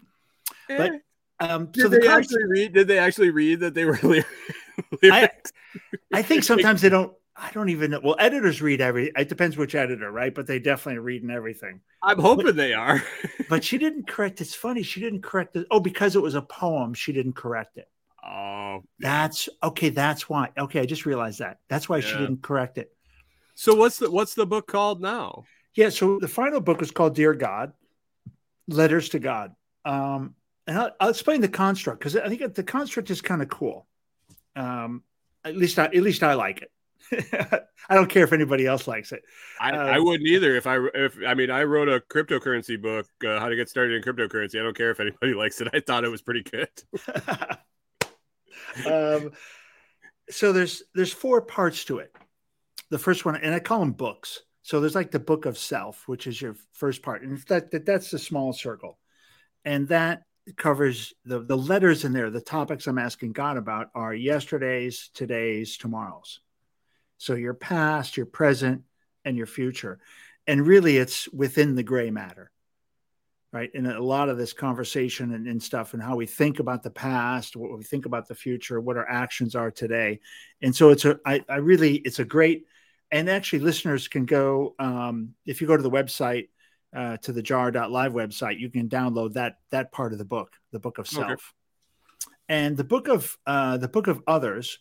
but 0.68 0.92
Eh, 0.92 0.98
Um, 1.40 1.66
did 1.68 1.82
so 1.84 1.90
the 1.90 2.00
they 2.00 2.08
concept, 2.08 2.34
actually 2.34 2.46
read? 2.50 2.74
Did 2.74 2.88
they 2.88 3.00
actually 3.00 3.32
read 3.32 3.60
that 3.62 3.74
they 3.74 3.86
were 3.86 4.00
lyrics? 4.04 4.26
I, 5.04 5.30
I 6.14 6.22
think 6.22 6.44
sometimes 6.44 6.82
they 6.82 6.90
don't. 6.90 7.12
I 7.36 7.50
don't 7.52 7.70
even 7.70 7.92
know. 7.92 8.00
Well, 8.04 8.16
editors 8.20 8.62
read 8.62 8.80
every. 8.80 9.12
It 9.16 9.28
depends 9.28 9.58
which 9.58 9.74
editor, 9.74 10.12
right? 10.12 10.34
But 10.34 10.46
they 10.46 10.60
definitely 10.60 11.00
read 11.00 11.24
in 11.24 11.32
everything. 11.32 11.82
I'm 12.02 12.20
hoping 12.20 12.56
they 12.56 12.74
are. 12.74 13.02
But 13.50 13.64
she 13.64 13.78
didn't 13.78 14.08
correct. 14.08 14.40
It's 14.42 14.56
funny. 14.56 14.82
She 14.84 15.00
didn't 15.00 15.22
correct 15.22 15.56
it. 15.56 15.68
Oh, 15.70 15.80
because 15.80 16.16
it 16.16 16.22
was 16.22 16.34
a 16.36 16.42
poem, 16.42 16.94
she 16.94 17.12
didn't 17.12 17.34
correct 17.34 17.78
it. 17.78 17.88
oh, 18.26 18.82
That's 19.00 19.50
okay. 19.62 19.90
That's 19.90 20.28
why. 20.30 20.50
Okay, 20.58 20.80
I 20.80 20.86
just 20.86 21.06
realized 21.06 21.40
that. 21.40 21.58
That's 21.70 21.88
why 21.90 22.00
she 22.00 22.14
didn't 22.18 22.42
correct 22.42 22.78
it. 22.78 22.92
so 23.56 23.76
what's 23.76 23.98
the 23.98 24.10
what's 24.10 24.34
the 24.34 24.46
book 24.46 24.68
called 24.68 25.02
now? 25.02 25.44
Yeah. 25.76 25.90
So 25.90 26.20
the 26.20 26.28
final 26.28 26.62
book 26.62 26.82
is 26.82 26.92
called 26.92 27.16
Dear 27.16 27.34
God, 27.34 27.74
Letters 28.68 29.10
to 29.10 29.20
God. 29.20 29.56
Um, 29.86 30.36
and 30.66 30.78
I'll, 30.78 30.92
I'll 31.00 31.10
explain 31.10 31.42
the 31.42 31.50
construct 31.50 32.00
because 32.00 32.16
I 32.16 32.30
think 32.30 32.54
the 32.56 32.64
construct 32.64 33.10
is 33.12 33.22
kind 33.22 33.42
of 33.42 33.50
cool. 33.50 33.86
Um, 34.56 35.04
at 35.44 35.56
least 35.58 35.78
I, 35.78 35.86
at 35.86 35.96
least 35.96 36.24
I 36.24 36.36
like 36.36 36.62
it. 36.62 36.72
I 37.90 37.96
don't 37.96 38.10
care 38.10 38.24
if 38.24 38.34
anybody 38.34 38.66
else 38.66 38.88
likes 38.88 39.12
it. 39.12 39.24
I, 39.60 39.72
Um, 39.72 39.88
I 39.88 40.00
wouldn't 40.00 40.28
either. 40.28 40.56
If 40.56 40.68
I 40.68 40.78
if 40.94 41.18
I 41.26 41.34
mean 41.34 41.52
I 41.52 41.64
wrote 41.64 41.90
a 41.90 42.00
cryptocurrency 42.00 42.82
book, 42.82 43.08
uh, 43.26 43.40
how 43.40 43.50
to 43.50 43.56
get 43.56 43.70
started 43.70 43.96
in 43.96 44.02
cryptocurrency. 44.04 44.60
I 44.60 44.64
don't 44.64 44.78
care 44.78 44.92
if 44.92 45.00
anybody 45.00 45.34
likes 45.36 45.60
it. 45.62 45.70
I 45.74 45.80
thought 45.80 46.04
it 46.04 46.10
was 46.10 46.22
pretty 46.22 46.44
good. 46.44 46.70
um, 48.86 49.32
so 50.30 50.54
there's 50.54 50.84
there's 50.96 51.14
four 51.14 51.42
parts 51.42 51.86
to 51.86 52.00
it. 52.00 52.16
The 52.90 53.00
first 53.00 53.26
one, 53.26 53.36
and 53.36 53.54
I 53.54 53.60
call 53.60 53.80
them 53.80 53.94
books. 53.94 54.42
So 54.62 54.80
there's 54.80 54.96
like 54.96 55.12
the 55.12 55.20
book 55.20 55.46
of 55.46 55.58
self, 55.58 56.08
which 56.08 56.26
is 56.26 56.42
your 56.42 56.56
first 56.72 57.02
part, 57.02 57.24
and 57.24 57.38
that, 57.50 57.72
that 57.72 57.86
that's 57.86 58.12
the 58.12 58.20
small 58.20 58.54
circle, 58.54 58.98
and 59.66 59.88
that 59.90 60.24
covers 60.56 61.14
the 61.26 61.40
the 61.40 61.58
letters 61.58 62.06
in 62.06 62.14
there. 62.14 62.30
The 62.30 62.42
topics 62.42 62.88
I'm 62.88 62.98
asking 62.98 63.34
God 63.34 63.58
about 63.58 63.88
are 63.94 64.14
yesterday's, 64.14 65.10
today's, 65.14 65.78
tomorrow's. 65.78 66.40
So 67.18 67.36
your 67.36 67.54
past, 67.54 68.18
your 68.18 68.26
present, 68.26 68.84
and 69.26 69.38
your 69.38 69.46
future, 69.46 70.00
and 70.48 70.66
really 70.66 70.98
it's 70.98 71.30
within 71.30 71.76
the 71.76 71.84
gray 71.84 72.12
matter 72.12 72.52
right? 73.54 73.70
And 73.76 73.88
a 73.88 74.04
lot 74.04 74.30
of 74.30 74.38
this 74.38 74.52
conversation 74.52 75.34
and, 75.34 75.48
and 75.48 75.62
stuff 75.62 75.94
and 75.94 76.02
how 76.02 76.16
we 76.16 76.26
think 76.26 76.60
about 76.60 76.82
the 76.82 76.90
past, 76.90 77.56
what 77.56 77.78
we 77.78 77.84
think 77.84 78.08
about 78.08 78.28
the 78.28 78.36
future, 78.36 78.82
what 78.82 78.98
our 78.98 79.08
actions 79.08 79.56
are 79.56 79.70
today. 79.70 80.20
And 80.62 80.76
so 80.76 80.90
it's 80.90 81.06
a, 81.06 81.20
I, 81.24 81.46
I 81.48 81.58
really, 81.58 81.98
it's 81.98 82.18
a 82.18 82.26
great, 82.26 82.66
and 83.12 83.30
actually 83.30 83.60
listeners 83.60 84.08
can 84.08 84.26
go, 84.26 84.74
um, 84.80 85.36
if 85.46 85.62
you 85.62 85.68
go 85.68 85.78
to 85.78 85.84
the 85.84 85.92
website, 85.92 86.50
uh, 86.96 87.18
to 87.18 87.32
the 87.32 87.44
jar.live 87.44 88.14
website, 88.14 88.60
you 88.60 88.70
can 88.70 88.90
download 88.90 89.34
that, 89.34 89.58
that 89.70 89.92
part 89.92 90.14
of 90.14 90.20
the 90.20 90.26
book, 90.26 90.54
the 90.72 90.80
book 90.80 90.98
of 90.98 91.08
self. 91.08 91.32
Okay. 91.32 91.42
And 92.50 92.76
the 92.76 92.84
book 92.84 93.08
of, 93.08 93.38
uh, 93.46 93.78
the 93.78 93.88
book 93.88 94.08
of 94.08 94.22
others, 94.26 94.80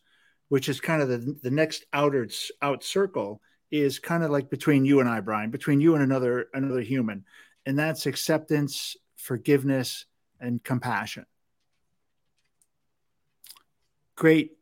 which 0.52 0.68
is 0.68 0.82
kind 0.82 1.00
of 1.00 1.08
the, 1.08 1.34
the 1.42 1.50
next 1.50 1.86
outer 1.94 2.28
out 2.60 2.84
circle 2.84 3.40
is 3.70 3.98
kind 3.98 4.22
of 4.22 4.30
like 4.30 4.50
between 4.50 4.84
you 4.84 5.00
and 5.00 5.08
I, 5.08 5.20
Brian, 5.20 5.50
between 5.50 5.80
you 5.80 5.94
and 5.94 6.04
another, 6.04 6.48
another 6.52 6.82
human 6.82 7.24
and 7.64 7.78
that's 7.78 8.04
acceptance, 8.04 8.94
forgiveness, 9.16 10.04
and 10.40 10.62
compassion. 10.62 11.24
Great, 14.14 14.58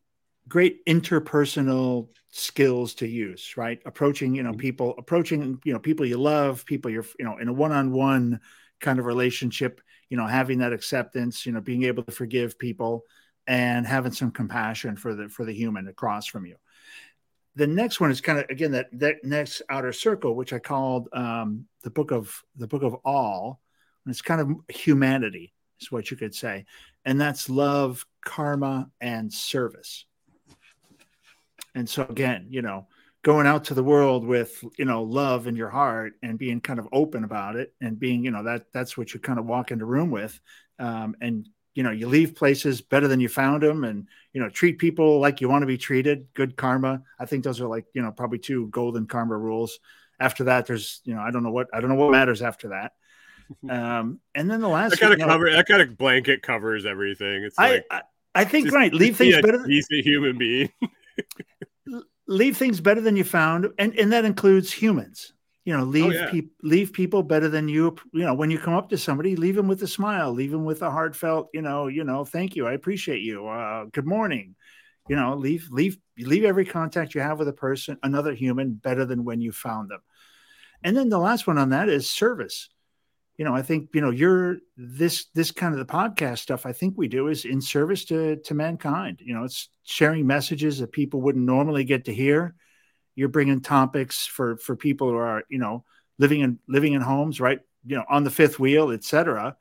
great 0.47 0.87
interpersonal 0.87 2.07
skills 2.29 2.95
to 2.95 3.09
use, 3.09 3.57
right? 3.57 3.83
Approaching, 3.85 4.33
you 4.33 4.45
know, 4.45 4.51
mm-hmm. 4.51 4.61
people, 4.61 4.95
approaching, 4.97 5.61
you 5.65 5.73
know, 5.73 5.81
people 5.81 6.07
you 6.07 6.19
love, 6.19 6.65
people 6.67 6.89
you're, 6.89 7.07
you 7.19 7.25
know, 7.25 7.39
in 7.39 7.49
a 7.49 7.53
one-on-one 7.53 8.39
kind 8.79 9.01
of 9.01 9.07
relationship, 9.07 9.81
you 10.09 10.17
know, 10.17 10.29
having 10.29 10.59
that 10.59 10.73
acceptance, 10.73 11.45
you 11.45 11.51
know, 11.51 11.61
being 11.61 11.83
able 11.83 12.05
to 12.05 12.13
forgive 12.13 12.61
people 12.61 13.03
and 13.51 13.85
having 13.85 14.13
some 14.13 14.31
compassion 14.31 14.95
for 14.95 15.13
the 15.13 15.29
for 15.29 15.45
the 15.45 15.53
human 15.53 15.89
across 15.89 16.25
from 16.25 16.47
you. 16.47 16.55
The 17.57 17.67
next 17.67 18.01
one 18.01 18.13
is 18.13 18.21
kind 18.21 18.39
of 18.39 18.47
again 18.49 18.71
that 18.73 18.87
that 18.93 19.25
next 19.25 19.61
outer 19.69 19.93
circle 19.93 20.37
which 20.37 20.53
i 20.53 20.61
called 20.61 21.09
um, 21.13 21.67
the 21.83 21.91
book 21.91 22.13
of 22.13 22.43
the 22.57 22.69
book 22.69 22.85
of 22.85 22.95
all. 23.05 23.61
And 24.07 24.13
it's 24.13 24.23
kind 24.23 24.41
of 24.41 24.75
humanity 24.75 25.53
is 25.81 25.91
what 25.91 26.11
you 26.11 26.17
could 26.17 26.35
say. 26.35 26.65
And 27.05 27.21
that's 27.21 27.51
love 27.51 28.07
karma 28.25 28.89
and 29.01 29.33
service. 29.33 30.07
And 31.75 31.89
so 31.89 32.07
again 32.09 32.47
you 32.51 32.63
know 32.63 32.87
going 33.23 33.49
out 33.49 33.65
to 33.65 33.75
the 33.75 33.83
world 33.83 34.25
with 34.25 34.63
you 34.79 34.85
know 34.85 35.03
love 35.03 35.49
in 35.49 35.57
your 35.57 35.71
heart 35.71 36.13
and 36.23 36.39
being 36.39 36.61
kind 36.61 36.79
of 36.79 36.87
open 36.93 37.25
about 37.25 37.57
it 37.57 37.75
and 37.81 37.99
being 37.99 38.25
you 38.25 38.31
know 38.31 38.45
that 38.45 38.67
that's 38.73 38.97
what 38.97 39.13
you 39.13 39.19
kind 39.19 39.41
of 39.41 39.45
walk 39.45 39.73
into 39.73 39.85
room 39.85 40.13
with 40.13 40.41
um, 40.79 41.17
and 41.21 41.49
you 41.75 41.83
know 41.83 41.91
you 41.91 42.09
leave 42.09 42.35
places 42.35 42.81
better 42.81 43.09
than 43.09 43.21
you 43.21 43.29
found 43.29 43.63
them 43.63 43.85
and 43.85 44.07
you 44.33 44.41
know 44.41 44.49
treat 44.49 44.79
people 44.79 45.21
like 45.21 45.41
you 45.41 45.49
want 45.49 45.63
to 45.63 45.67
be 45.67 45.79
treated 45.79 46.27
good 46.35 46.57
karma 46.57 47.03
i 47.19 47.25
think 47.25 47.45
those 47.45 47.61
are 47.61 47.69
like 47.69 47.85
you 47.95 48.03
know 48.03 48.11
probably 48.11 48.39
two 48.39 48.67
golden 48.69 49.07
karma 49.07 49.37
rules 49.37 49.79
after 50.19 50.45
that 50.45 50.67
there's 50.67 51.01
you 51.05 51.15
know 51.15 51.21
i 51.21 51.31
don't 51.31 51.43
know 51.43 51.51
what 51.51 51.69
i 51.73 51.81
don't 51.81 51.89
know 51.91 51.97
what 51.97 52.11
matters 52.11 52.43
after 52.43 52.69
that 52.69 52.93
um 53.71 54.21
and 54.35 54.51
then 54.51 54.61
the 54.61 54.69
last 54.69 54.91
That 54.93 55.01
kind 55.01 55.13
of 55.13 55.19
you 55.19 55.27
know, 55.27 55.33
cover. 55.33 55.51
That 55.51 55.67
kind 55.67 55.83
of 55.83 55.99
blanket 55.99 56.41
covers 56.41 56.87
everything. 56.87 57.43
It's 57.43 57.59
I, 57.59 57.73
like 57.73 57.87
I 57.91 58.03
i 58.33 58.45
think 58.45 58.71
right 58.71 58.95
leave 58.95 59.17
things 59.17 59.35
a 59.35 59.43
better 59.43 59.59
than, 59.59 59.69
decent 59.69 60.05
human 60.05 60.39
being. 60.39 60.71
leave 62.29 62.57
things 62.57 62.81
better 62.81 63.01
than 63.01 63.17
you 63.17 63.25
found 63.25 63.67
and 63.77 63.99
and 63.99 64.13
that 64.13 64.25
includes 64.25 64.73
humans 64.73 65.33
you 65.71 65.77
know 65.77 65.85
leave 65.85 66.13
yeah. 66.13 66.29
people 66.29 66.53
leave 66.65 66.93
people 66.93 67.23
better 67.23 67.49
than 67.49 67.69
you 67.69 67.95
you 68.13 68.25
know 68.25 68.35
when 68.35 68.51
you 68.51 68.59
come 68.59 68.75
up 68.75 68.89
to 68.89 68.99
somebody 68.99 69.37
leave 69.37 69.55
them 69.55 69.69
with 69.69 69.81
a 69.85 69.87
smile 69.87 70.33
leave 70.33 70.51
them 70.51 70.65
with 70.65 70.83
a 70.83 70.91
heartfelt 70.91 71.49
you 71.55 71.63
know 71.63 71.87
you 71.87 72.03
know 72.03 72.25
thank 72.25 72.57
you 72.57 72.67
i 72.67 72.73
appreciate 72.73 73.23
you 73.23 73.47
uh, 73.47 73.85
good 73.93 74.05
morning. 74.05 74.57
You 75.09 75.15
know 75.15 75.37
leave 75.37 75.69
leave 75.71 75.97
leave 76.19 76.43
every 76.43 76.65
contact 76.65 77.15
you 77.15 77.21
have 77.21 77.39
with 77.39 77.47
a 77.47 77.53
person 77.53 77.99
another 78.03 78.35
human 78.35 78.75
better 78.75 79.05
than 79.05 79.25
when 79.25 79.41
you 79.41 79.53
found 79.53 79.91
them. 79.91 80.01
And 80.83 80.97
then 80.97 81.09
the 81.09 81.19
last 81.19 81.47
one 81.47 81.57
on 81.57 81.71
that 81.71 81.89
is 81.89 82.11
service. 82.11 82.69
You 83.37 83.45
know 83.45 83.55
i 83.55 83.63
think 83.63 83.91
you 83.95 84.01
know 84.01 84.11
you're 84.11 84.57
this 84.77 85.27
this 85.37 85.53
kind 85.53 85.73
of 85.73 85.79
the 85.79 85.93
podcast 85.93 86.41
stuff 86.41 86.67
i 86.67 86.73
think 86.73 86.95
we 86.97 87.09
do 87.09 87.29
is 87.29 87.45
in 87.45 87.61
service 87.61 88.05
to 88.07 88.37
to 88.37 88.55
mankind. 88.55 89.21
You 89.23 89.35
know 89.35 89.45
it's 89.45 89.69
sharing 89.85 90.27
messages 90.27 90.81
that 90.81 90.91
people 90.91 91.23
wouldn't 91.23 91.45
normally 91.45 91.85
get 91.85 92.07
to 92.07 92.15
hear 92.15 92.57
you're 93.15 93.29
bringing 93.29 93.61
topics 93.61 94.27
for 94.27 94.57
for 94.57 94.77
people 94.77 95.09
who 95.09 95.17
are 95.17 95.43
you 95.49 95.59
know 95.59 95.85
living 96.19 96.41
in 96.41 96.59
living 96.69 96.93
in 96.93 97.01
homes 97.01 97.41
right? 97.41 97.61
You 97.85 97.97
know 97.97 98.05
on 98.09 98.25
the 98.25 98.31
fifth 98.31 98.59
wheel 98.59 98.91
etc 98.91 99.57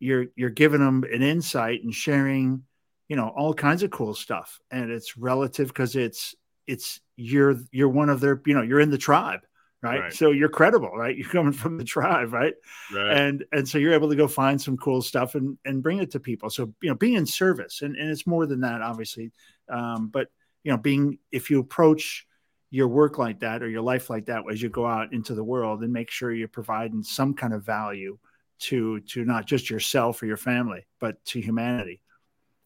you're 0.00 0.26
you're 0.34 0.50
giving 0.50 0.80
them 0.80 1.04
an 1.04 1.22
insight 1.22 1.84
and 1.84 1.94
sharing 1.94 2.64
you 3.08 3.16
know 3.16 3.28
all 3.28 3.54
kinds 3.54 3.82
of 3.82 3.90
cool 3.90 4.14
stuff. 4.14 4.58
And 4.70 4.90
it's 4.90 5.16
relative 5.16 5.68
because 5.68 5.94
it's 5.94 6.34
it's 6.66 7.00
you're 7.16 7.56
you're 7.70 7.88
one 7.88 8.08
of 8.08 8.20
their 8.20 8.40
you 8.46 8.54
know 8.54 8.62
you're 8.62 8.80
in 8.80 8.90
the 8.90 8.98
tribe 8.98 9.40
right? 9.82 10.00
Right. 10.00 10.12
so 10.12 10.30
you're 10.30 10.48
credible 10.48 10.90
right? 10.94 11.16
You're 11.16 11.28
coming 11.28 11.52
from 11.52 11.78
the 11.78 11.84
tribe 11.84 12.32
right? 12.32 12.54
Right. 12.94 13.16
and 13.16 13.44
and 13.52 13.68
so 13.68 13.78
you're 13.78 13.94
able 13.94 14.10
to 14.10 14.16
go 14.16 14.28
find 14.28 14.60
some 14.60 14.76
cool 14.76 15.02
stuff 15.02 15.34
and 15.34 15.58
and 15.64 15.82
bring 15.82 15.98
it 15.98 16.10
to 16.12 16.20
people. 16.20 16.50
So 16.50 16.72
you 16.82 16.88
know 16.88 16.94
being 16.94 17.14
in 17.14 17.26
service 17.26 17.82
and, 17.82 17.96
and 17.96 18.10
it's 18.10 18.26
more 18.26 18.46
than 18.46 18.60
that 18.60 18.82
obviously. 18.82 19.32
Um, 19.68 20.08
but 20.08 20.28
you 20.64 20.72
know 20.72 20.78
being 20.78 21.18
if 21.30 21.50
you 21.50 21.60
approach 21.60 22.26
your 22.70 22.88
work 22.88 23.18
like 23.18 23.40
that 23.40 23.62
or 23.62 23.68
your 23.68 23.82
life 23.82 24.08
like 24.08 24.26
that 24.26 24.44
as 24.50 24.62
you 24.62 24.68
go 24.68 24.86
out 24.86 25.12
into 25.12 25.34
the 25.34 25.44
world 25.44 25.82
and 25.82 25.92
make 25.92 26.10
sure 26.10 26.32
you're 26.32 26.48
providing 26.48 27.02
some 27.02 27.34
kind 27.34 27.52
of 27.52 27.64
value 27.64 28.16
to 28.58 29.00
to 29.00 29.24
not 29.24 29.46
just 29.46 29.70
yourself 29.70 30.22
or 30.22 30.26
your 30.26 30.36
family 30.36 30.86
but 31.00 31.22
to 31.24 31.40
humanity 31.40 32.02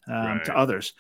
um, 0.09 0.41
to 0.45 0.57
others. 0.57 0.93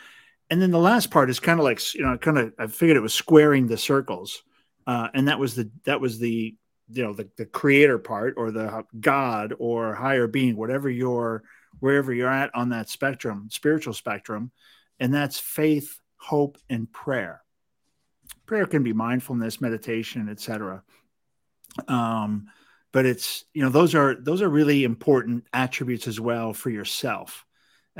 And 0.51 0.61
then 0.61 0.71
the 0.71 0.79
last 0.79 1.11
part 1.11 1.31
is 1.31 1.41
kind 1.41 1.59
of 1.59 1.65
like 1.65 1.95
you 1.95 2.03
know 2.03 2.17
kind 2.19 2.39
of 2.39 2.53
i 2.59 2.67
figured 2.67 2.97
it 2.97 3.01
was 3.01 3.15
squaring 3.15 3.67
the 3.67 3.79
circles 3.79 4.43
uh, 4.87 5.09
and 5.15 5.29
that 5.29 5.39
was 5.39 5.55
the 5.55 5.71
that 5.85 6.01
was 6.01 6.19
the 6.19 6.55
you 6.91 7.03
know 7.03 7.15
the, 7.15 7.29
the 7.37 7.47
creator 7.47 7.99
part 7.99 8.35
or 8.37 8.51
the 8.51 8.85
god 9.01 9.55
or 9.59 9.95
higher 9.95 10.27
being 10.27 10.57
whatever 10.57 10.91
you're 10.91 11.43
wherever 11.81 12.13
you're 12.13 12.29
at 12.29 12.55
on 12.55 12.69
that 12.69 12.89
spectrum 12.89 13.49
spiritual 13.51 13.95
spectrum 13.95 14.53
and 15.01 15.13
that's 15.13 15.41
faith 15.41 15.99
hope 16.19 16.59
and 16.69 16.93
prayer 16.93 17.43
prayer 18.47 18.67
can 18.67 18.83
be 18.83 18.93
mindfulness 18.93 19.61
meditation 19.61 20.29
etc 20.29 20.83
um 21.89 22.47
but 22.93 23.07
it's 23.07 23.45
you 23.53 23.63
know 23.63 23.71
those 23.71 23.95
are 23.95 24.15
those 24.15 24.41
are 24.41 24.49
really 24.49 24.85
important 24.85 25.45
attributes 25.53 26.07
as 26.07 26.21
well 26.21 26.55
for 26.55 26.71
yourself 26.71 27.45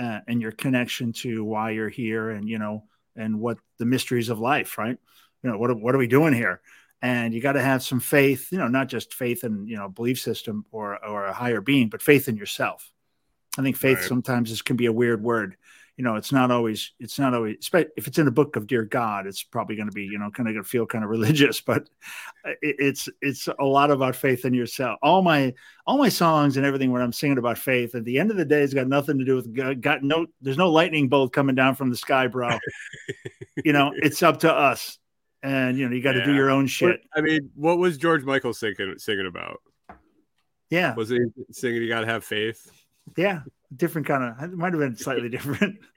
uh, 0.01 0.21
and 0.29 0.41
your 0.41 0.53
connection 0.53 1.13
to 1.13 1.45
why 1.45 1.71
you're 1.71 1.89
here 1.89 2.31
and 2.31 2.49
you 2.49 2.59
know 2.59 2.85
and 3.17 3.39
what 3.39 3.59
the 3.79 3.85
mysteries 3.85 4.29
of 4.29 4.39
life 4.39 4.79
right? 4.79 4.97
You 5.43 5.51
know 5.51 5.59
what 5.59 5.71
are, 5.71 5.75
what 5.77 5.95
are 5.95 5.99
we 5.99 6.07
doing 6.07 6.33
here? 6.33 6.61
And 7.03 7.35
you 7.35 7.41
got 7.41 7.53
to 7.53 7.61
have 7.63 7.83
some 7.83 8.01
faith 8.01 8.51
you 8.53 8.59
know 8.59 8.69
not 8.69 8.89
just 8.89 9.15
faith 9.15 9.43
in 9.45 9.67
you 9.67 9.77
know 9.77 9.89
belief 9.89 10.21
system 10.21 10.65
or 10.71 11.05
or 11.05 11.27
a 11.27 11.33
higher 11.33 11.61
being 11.61 11.89
but 11.89 12.01
faith 12.03 12.29
in 12.29 12.37
yourself. 12.37 12.91
I 13.59 13.63
think 13.63 13.77
faith 13.77 13.99
Right. 13.99 14.09
sometimes 14.09 14.51
is 14.51 14.63
can 14.63 14.77
be 14.77 14.87
a 14.87 14.93
weird 14.93 15.23
word 15.23 15.57
you 15.97 16.05
know 16.05 16.17
it's 16.17 16.33
not 16.33 16.51
always 16.51 16.93
it's 16.99 17.19
not 17.19 17.35
always 17.35 17.71
if 17.73 18.07
it's 18.07 18.19
in 18.19 18.25
the 18.25 18.31
book 18.31 18.57
of 18.57 18.67
dear 18.67 18.85
god 18.85 19.27
it's 19.27 19.43
probably 19.43 19.77
going 19.77 19.89
to 19.89 19.93
be 19.93 20.05
you 20.05 20.19
know 20.19 20.31
kind 20.31 20.49
of 20.49 20.55
going 20.55 20.65
to 20.65 20.69
feel 20.69 20.87
kind 20.87 21.05
of 21.05 21.11
religious 21.17 21.61
but 21.61 21.89
it, 22.63 22.77
it's 22.79 23.09
it's 23.21 23.49
a 23.59 23.65
lot 23.65 23.91
about 23.91 24.17
faith 24.17 24.45
in 24.45 24.55
yourself. 24.55 24.99
All 25.03 25.23
my 25.23 25.55
all 25.87 25.99
my 25.99 26.09
songs 26.09 26.57
and 26.57 26.67
everything 26.67 26.91
when 26.91 27.03
i'm 27.03 27.13
singing 27.13 27.39
about 27.39 27.59
faith 27.59 27.95
at 27.95 28.05
the 28.05 28.19
end 28.19 28.31
of 28.31 28.37
the 28.37 28.45
day 28.45 28.63
it's 28.63 28.75
got 28.75 28.89
nothing 28.89 29.19
to 29.19 29.25
do 29.25 29.37
with 29.37 29.55
God, 29.55 29.81
got 29.81 30.03
no 30.03 30.27
there's 30.41 30.59
no 30.59 30.71
lightning 30.71 31.09
bolt 31.09 31.33
coming 31.33 31.55
down 31.55 31.75
from 31.75 31.91
the 31.91 31.97
sky 31.97 32.27
bro. 32.27 32.59
You 33.65 33.73
know 33.73 33.93
it's 33.97 34.23
up 34.23 34.41
to 34.41 34.53
us. 34.53 34.99
And 35.43 35.77
you 35.77 35.87
know 35.87 35.95
you 35.95 36.03
got 36.03 36.13
to 36.13 36.25
do 36.25 36.35
your 36.35 36.49
own 36.49 36.67
shit. 36.67 37.03
I 37.15 37.21
mean, 37.21 37.51
what 37.55 37.77
was 37.77 37.99
George 37.99 38.25
Michael 38.25 38.55
singing 38.55 38.95
singing 38.97 39.27
about? 39.27 39.61
yeah. 40.71 40.95
Was 40.95 41.11
he 41.11 41.19
singing 41.51 41.83
"You 41.83 41.89
Gotta 41.89 42.07
Have 42.07 42.25
Faith"? 42.25 42.71
yeah 43.17 43.41
different 43.77 44.07
kind 44.07 44.25
of 44.25 44.53
it 44.53 44.57
might 44.57 44.73
have 44.73 44.81
been 44.81 44.97
slightly 44.97 45.29
different. 45.29 45.79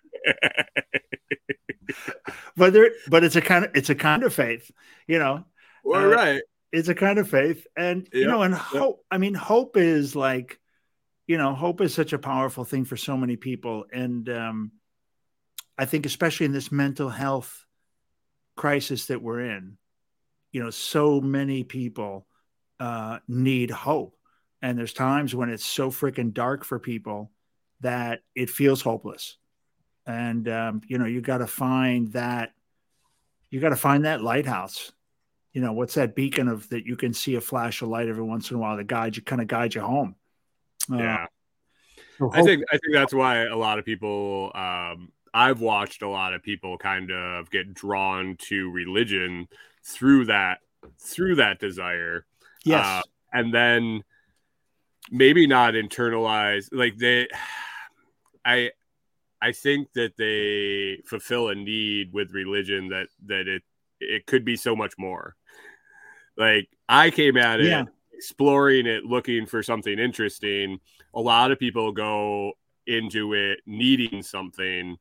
But 2.55 2.73
there 2.73 2.91
but 3.07 3.23
it's 3.23 3.35
a 3.35 3.41
kind 3.41 3.65
of 3.65 3.71
it's 3.75 3.89
a 3.89 3.95
kind 3.95 4.23
of 4.23 4.33
faith 4.33 4.71
you 5.07 5.19
know? 5.19 5.45
Well, 5.83 6.03
Uh, 6.03 6.07
right. 6.15 6.41
it's 6.71 6.89
a 6.89 6.95
kind 6.95 7.19
of 7.19 7.29
faith. 7.29 7.65
And 7.77 8.07
you 8.11 8.25
know 8.27 8.41
and 8.41 8.53
hope 8.53 9.05
i 9.11 9.17
mean 9.17 9.33
hope 9.33 9.77
is 9.77 10.15
like 10.15 10.59
you 11.27 11.37
know 11.37 11.53
hope 11.53 11.81
is 11.81 11.93
such 11.93 12.13
a 12.13 12.19
powerful 12.19 12.65
thing 12.65 12.85
for 12.85 12.97
so 12.97 13.15
many 13.17 13.35
people. 13.35 13.85
And 13.93 14.27
um 14.29 14.71
i 15.77 15.85
think 15.85 16.05
especially 16.05 16.45
in 16.47 16.51
this 16.51 16.71
mental 16.71 17.09
health 17.09 17.65
crisis 18.55 19.05
that 19.07 19.21
we're 19.21 19.41
in 19.41 19.77
you 20.51 20.63
know 20.63 20.71
so 20.71 21.21
many 21.21 21.63
people 21.63 22.27
uh 22.79 23.19
need 23.27 23.71
hope. 23.71 24.15
And 24.61 24.77
there's 24.77 24.93
times 24.93 25.35
when 25.35 25.49
it's 25.49 25.65
so 25.65 25.91
freaking 25.91 26.33
dark 26.33 26.65
for 26.65 26.79
people 26.79 27.31
that 27.81 28.21
it 28.35 28.49
feels 28.49 28.81
hopeless. 28.81 29.37
And 30.05 30.47
um 30.47 30.81
you 30.87 30.97
know 30.97 31.05
you 31.05 31.21
got 31.21 31.39
to 31.39 31.47
find 31.47 32.11
that 32.13 32.53
you 33.49 33.59
got 33.59 33.69
to 33.69 33.75
find 33.75 34.05
that 34.05 34.21
lighthouse. 34.21 34.91
You 35.53 35.61
know 35.61 35.73
what's 35.73 35.95
that 35.95 36.15
beacon 36.15 36.47
of 36.47 36.69
that 36.69 36.85
you 36.85 36.95
can 36.95 37.13
see 37.13 37.35
a 37.35 37.41
flash 37.41 37.81
of 37.81 37.89
light 37.89 38.07
every 38.07 38.23
once 38.23 38.49
in 38.51 38.57
a 38.57 38.59
while 38.59 38.77
to 38.77 38.83
guide 38.83 39.15
you 39.15 39.23
kind 39.23 39.41
of 39.41 39.47
guide 39.47 39.75
you 39.75 39.81
home? 39.81 40.15
Uh, 40.91 40.97
Yeah. 40.97 41.25
so 42.19 42.31
I 42.33 42.41
think 42.41 42.63
I 42.71 42.77
think 42.77 42.93
that's 42.93 43.13
why 43.13 43.45
a 43.45 43.55
lot 43.55 43.79
of 43.79 43.85
people 43.85 44.51
um 44.55 45.11
I've 45.33 45.59
watched 45.59 46.01
a 46.01 46.09
lot 46.09 46.33
of 46.33 46.41
people 46.41 46.77
kind 46.77 47.11
of 47.11 47.49
get 47.51 47.73
drawn 47.73 48.37
to 48.47 48.71
religion 48.71 49.47
through 49.83 50.25
that 50.25 50.59
through 50.99 51.35
that 51.35 51.59
desire. 51.59 52.25
Yes. 52.63 52.85
Uh, 52.85 53.01
and 53.33 53.53
then 53.53 54.03
maybe 55.11 55.47
not 55.47 55.73
internalize 55.73 56.69
like 56.71 56.97
they 56.97 57.27
I 58.47 58.71
I 59.41 59.51
think 59.51 59.93
that 59.93 60.17
they 60.17 61.03
fulfill 61.05 61.49
a 61.49 61.55
need 61.55 62.13
with 62.13 62.31
religion 62.31 62.89
that 62.89 63.09
that 63.25 63.47
it 63.47 63.63
it 63.99 64.25
could 64.25 64.45
be 64.45 64.55
so 64.55 64.75
much 64.75 64.93
more. 64.97 65.35
Like 66.37 66.69
I 66.87 67.11
came 67.11 67.37
at 67.37 67.59
it 67.59 67.67
Yeah. 67.67 67.85
exploring 68.13 68.87
it 68.87 69.03
looking 69.03 69.45
for 69.45 69.61
something 69.61 69.99
interesting. 69.99 70.79
A 71.13 71.21
lot 71.21 71.51
of 71.51 71.59
people 71.59 71.91
go 71.91 72.53
into 72.85 73.33
it 73.33 73.59
needing 73.65 74.23
something. 74.23 74.97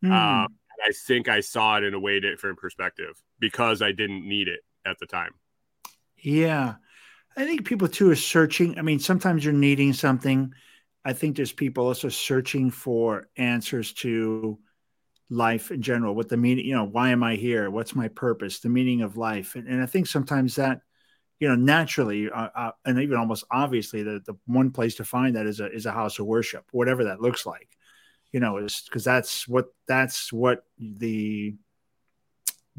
Hmm. 0.00 0.12
Um, 0.12 0.48
I 0.84 0.92
think 1.06 1.28
I 1.28 1.40
saw 1.40 1.76
it 1.78 1.84
in 1.84 1.94
a 1.94 2.00
way 2.00 2.20
different 2.20 2.58
perspective 2.58 3.20
because 3.40 3.82
I 3.82 3.92
didn't 3.92 4.26
need 4.26 4.48
it 4.48 4.60
at 4.84 4.98
the 4.98 5.06
time. 5.06 5.32
Yeah. 6.16 6.74
I 7.36 7.44
think 7.44 7.66
people 7.66 7.88
too 7.88 8.10
are 8.10 8.16
searching. 8.16 8.78
I 8.78 8.82
mean, 8.82 8.98
sometimes 8.98 9.44
you're 9.44 9.52
needing 9.52 9.92
something. 9.92 10.52
I 11.06 11.12
think 11.12 11.36
there's 11.36 11.52
people 11.52 11.86
also 11.86 12.08
searching 12.08 12.72
for 12.72 13.28
answers 13.36 13.92
to 13.94 14.58
life 15.30 15.70
in 15.70 15.80
general, 15.80 16.16
what 16.16 16.28
the 16.28 16.36
meaning, 16.36 16.64
you 16.66 16.74
know, 16.74 16.84
why 16.84 17.10
am 17.10 17.22
I 17.22 17.36
here? 17.36 17.70
What's 17.70 17.94
my 17.94 18.08
purpose? 18.08 18.58
The 18.58 18.70
meaning 18.70 19.02
of 19.02 19.16
life. 19.16 19.54
And, 19.54 19.68
and 19.68 19.80
I 19.80 19.86
think 19.86 20.08
sometimes 20.08 20.56
that, 20.56 20.80
you 21.38 21.46
know, 21.46 21.54
naturally 21.54 22.28
uh, 22.28 22.48
uh, 22.52 22.72
and 22.84 22.98
even 22.98 23.18
almost 23.18 23.44
obviously 23.52 24.02
the, 24.02 24.20
the 24.26 24.34
one 24.46 24.72
place 24.72 24.96
to 24.96 25.04
find 25.04 25.36
that 25.36 25.46
is 25.46 25.60
a, 25.60 25.70
is 25.70 25.86
a 25.86 25.92
house 25.92 26.18
of 26.18 26.26
worship, 26.26 26.64
whatever 26.72 27.04
that 27.04 27.20
looks 27.20 27.46
like, 27.46 27.68
you 28.32 28.40
know, 28.40 28.66
because 28.86 29.04
that's 29.04 29.46
what, 29.46 29.66
that's 29.86 30.32
what 30.32 30.64
the, 30.76 31.54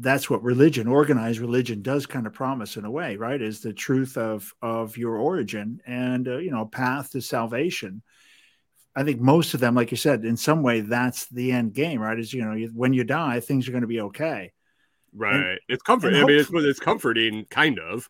that's 0.00 0.28
what 0.28 0.42
religion 0.42 0.86
organized 0.86 1.40
religion 1.40 1.80
does 1.80 2.04
kind 2.04 2.26
of 2.26 2.32
promise 2.32 2.76
in 2.76 2.84
a 2.84 2.90
way 2.90 3.16
right 3.16 3.42
is 3.42 3.60
the 3.60 3.72
truth 3.72 4.16
of 4.16 4.54
of 4.62 4.96
your 4.96 5.16
origin 5.16 5.80
and 5.86 6.28
uh, 6.28 6.36
you 6.36 6.52
know 6.52 6.64
path 6.64 7.10
to 7.10 7.20
salvation 7.20 8.00
i 8.96 9.04
think 9.04 9.20
most 9.20 9.54
of 9.54 9.60
them 9.60 9.74
like 9.74 9.90
you 9.90 9.96
said 9.96 10.24
in 10.24 10.36
some 10.36 10.62
way 10.62 10.80
that's 10.80 11.26
the 11.28 11.52
end 11.52 11.74
game 11.74 12.00
right? 12.00 12.18
Is 12.18 12.32
you 12.32 12.44
know 12.44 12.68
when 12.74 12.92
you 12.92 13.04
die 13.04 13.40
things 13.40 13.68
are 13.68 13.72
going 13.72 13.82
to 13.82 13.88
be 13.88 14.00
okay 14.00 14.52
Right. 15.18 15.58
it's 15.68 15.82
comforting. 15.82 16.22
I 16.22 16.24
mean, 16.26 16.38
it's, 16.38 16.50
it's 16.52 16.80
comforting, 16.80 17.44
kind 17.50 17.78
of. 17.78 18.08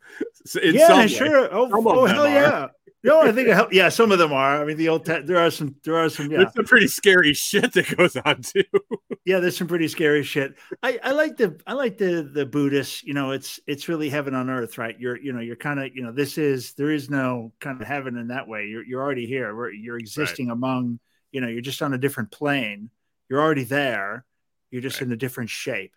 In 0.62 0.74
yeah 0.74 1.06
sure 1.06 1.48
oh, 1.52 1.68
oh 1.72 2.06
hell 2.06 2.22
are. 2.26 2.28
yeah 2.28 2.66
no 3.04 3.20
i 3.20 3.30
think 3.32 3.48
hell- 3.48 3.68
yeah 3.70 3.88
some 3.90 4.10
of 4.12 4.18
them 4.18 4.32
are 4.32 4.62
i 4.62 4.64
mean 4.64 4.76
the 4.78 4.88
old 4.88 5.04
te- 5.04 5.20
there 5.20 5.36
are 5.38 5.50
some 5.50 5.76
there 5.84 5.96
are 5.96 6.08
some 6.08 6.30
yeah 6.30 6.38
There's 6.38 6.54
some 6.54 6.64
pretty 6.64 6.86
scary 6.88 7.34
shit 7.34 7.72
that 7.74 7.94
goes 7.96 8.16
on 8.16 8.40
too. 8.42 8.64
yeah 9.26 9.40
there's 9.40 9.56
some 9.58 9.66
pretty 9.68 9.88
scary 9.88 10.22
shit 10.22 10.54
i 10.82 10.98
i 11.04 11.10
like 11.12 11.36
the 11.36 11.60
i 11.66 11.74
like 11.74 11.98
the 11.98 12.22
the 12.32 12.46
buddhists 12.46 13.04
you 13.04 13.12
know 13.14 13.32
it's 13.32 13.60
it's 13.66 13.88
really 13.88 14.08
heaven 14.08 14.34
on 14.34 14.48
earth 14.48 14.78
right 14.78 14.98
you're 14.98 15.16
you 15.18 15.32
know 15.34 15.40
you're 15.40 15.54
kind 15.56 15.78
of 15.80 15.94
you 15.94 16.02
know 16.02 16.12
this 16.12 16.38
is 16.38 16.72
there 16.74 16.90
is 16.90 17.10
no 17.10 17.52
kind 17.60 17.80
of 17.80 17.86
heaven 17.86 18.16
in 18.16 18.28
that 18.28 18.48
way 18.48 18.66
you're 18.66 18.84
you're 18.84 19.02
already 19.02 19.26
here 19.26 19.54
We're, 19.54 19.70
you're 19.70 19.98
existing 19.98 20.50
among 20.50 20.98
you 21.30 21.40
know 21.42 21.48
you're 21.48 21.60
just 21.60 21.82
on 21.82 21.92
a 21.94 21.98
different 21.98 22.30
plane 22.32 22.90
you're 23.28 23.40
already 23.40 23.64
there 23.64 24.24
you're 24.70 24.82
just 24.82 25.00
Right. 25.00 25.06
in 25.08 25.12
a 25.12 25.16
different 25.16 25.50
shape 25.50 25.92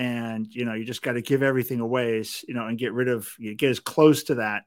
and 0.00 0.46
you 0.54 0.64
know 0.64 0.72
you 0.72 0.84
just 0.84 1.02
got 1.02 1.12
to 1.12 1.20
give 1.20 1.42
everything 1.42 1.80
away 1.80 2.24
you 2.48 2.54
know 2.54 2.66
and 2.66 2.78
get 2.78 2.94
rid 2.94 3.08
of 3.08 3.28
you 3.38 3.54
get 3.54 3.70
as 3.70 3.80
close 3.80 4.24
to 4.24 4.36
that 4.36 4.64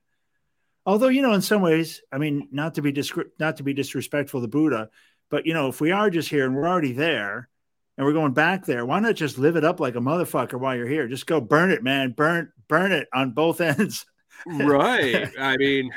although 0.85 1.07
you 1.07 1.23
know 1.23 1.33
in 1.33 1.41
some 1.41 1.61
ways 1.61 2.01
i 2.11 2.19
mean 2.19 2.47
not 2.51 2.75
to 2.75 2.81
be 2.83 3.03
not 3.39 3.57
to 3.57 3.63
be 3.63 3.73
disrespectful 3.73 4.41
to 4.41 4.47
buddha 4.47 4.89
but 5.29 5.47
you 5.47 5.53
know 5.53 5.67
if 5.67 5.81
we 5.81 5.91
are 5.91 6.11
just 6.11 6.29
here 6.29 6.45
and 6.45 6.55
we're 6.55 6.67
already 6.67 6.93
there 6.93 7.49
and 7.97 8.05
we're 8.05 8.13
going 8.13 8.33
back 8.33 8.63
there 8.65 8.85
why 8.85 8.99
not 8.99 9.15
just 9.15 9.39
live 9.39 9.55
it 9.55 9.65
up 9.65 9.79
like 9.79 9.95
a 9.95 9.99
motherfucker 9.99 10.59
while 10.59 10.75
you're 10.75 10.87
here 10.87 11.07
just 11.07 11.25
go 11.25 11.41
burn 11.41 11.71
it 11.71 11.81
man 11.81 12.11
burn 12.11 12.51
burn 12.67 12.91
it 12.91 13.07
on 13.11 13.31
both 13.31 13.59
ends 13.59 14.05
right. 14.45 15.31
I 15.39 15.57
mean, 15.57 15.91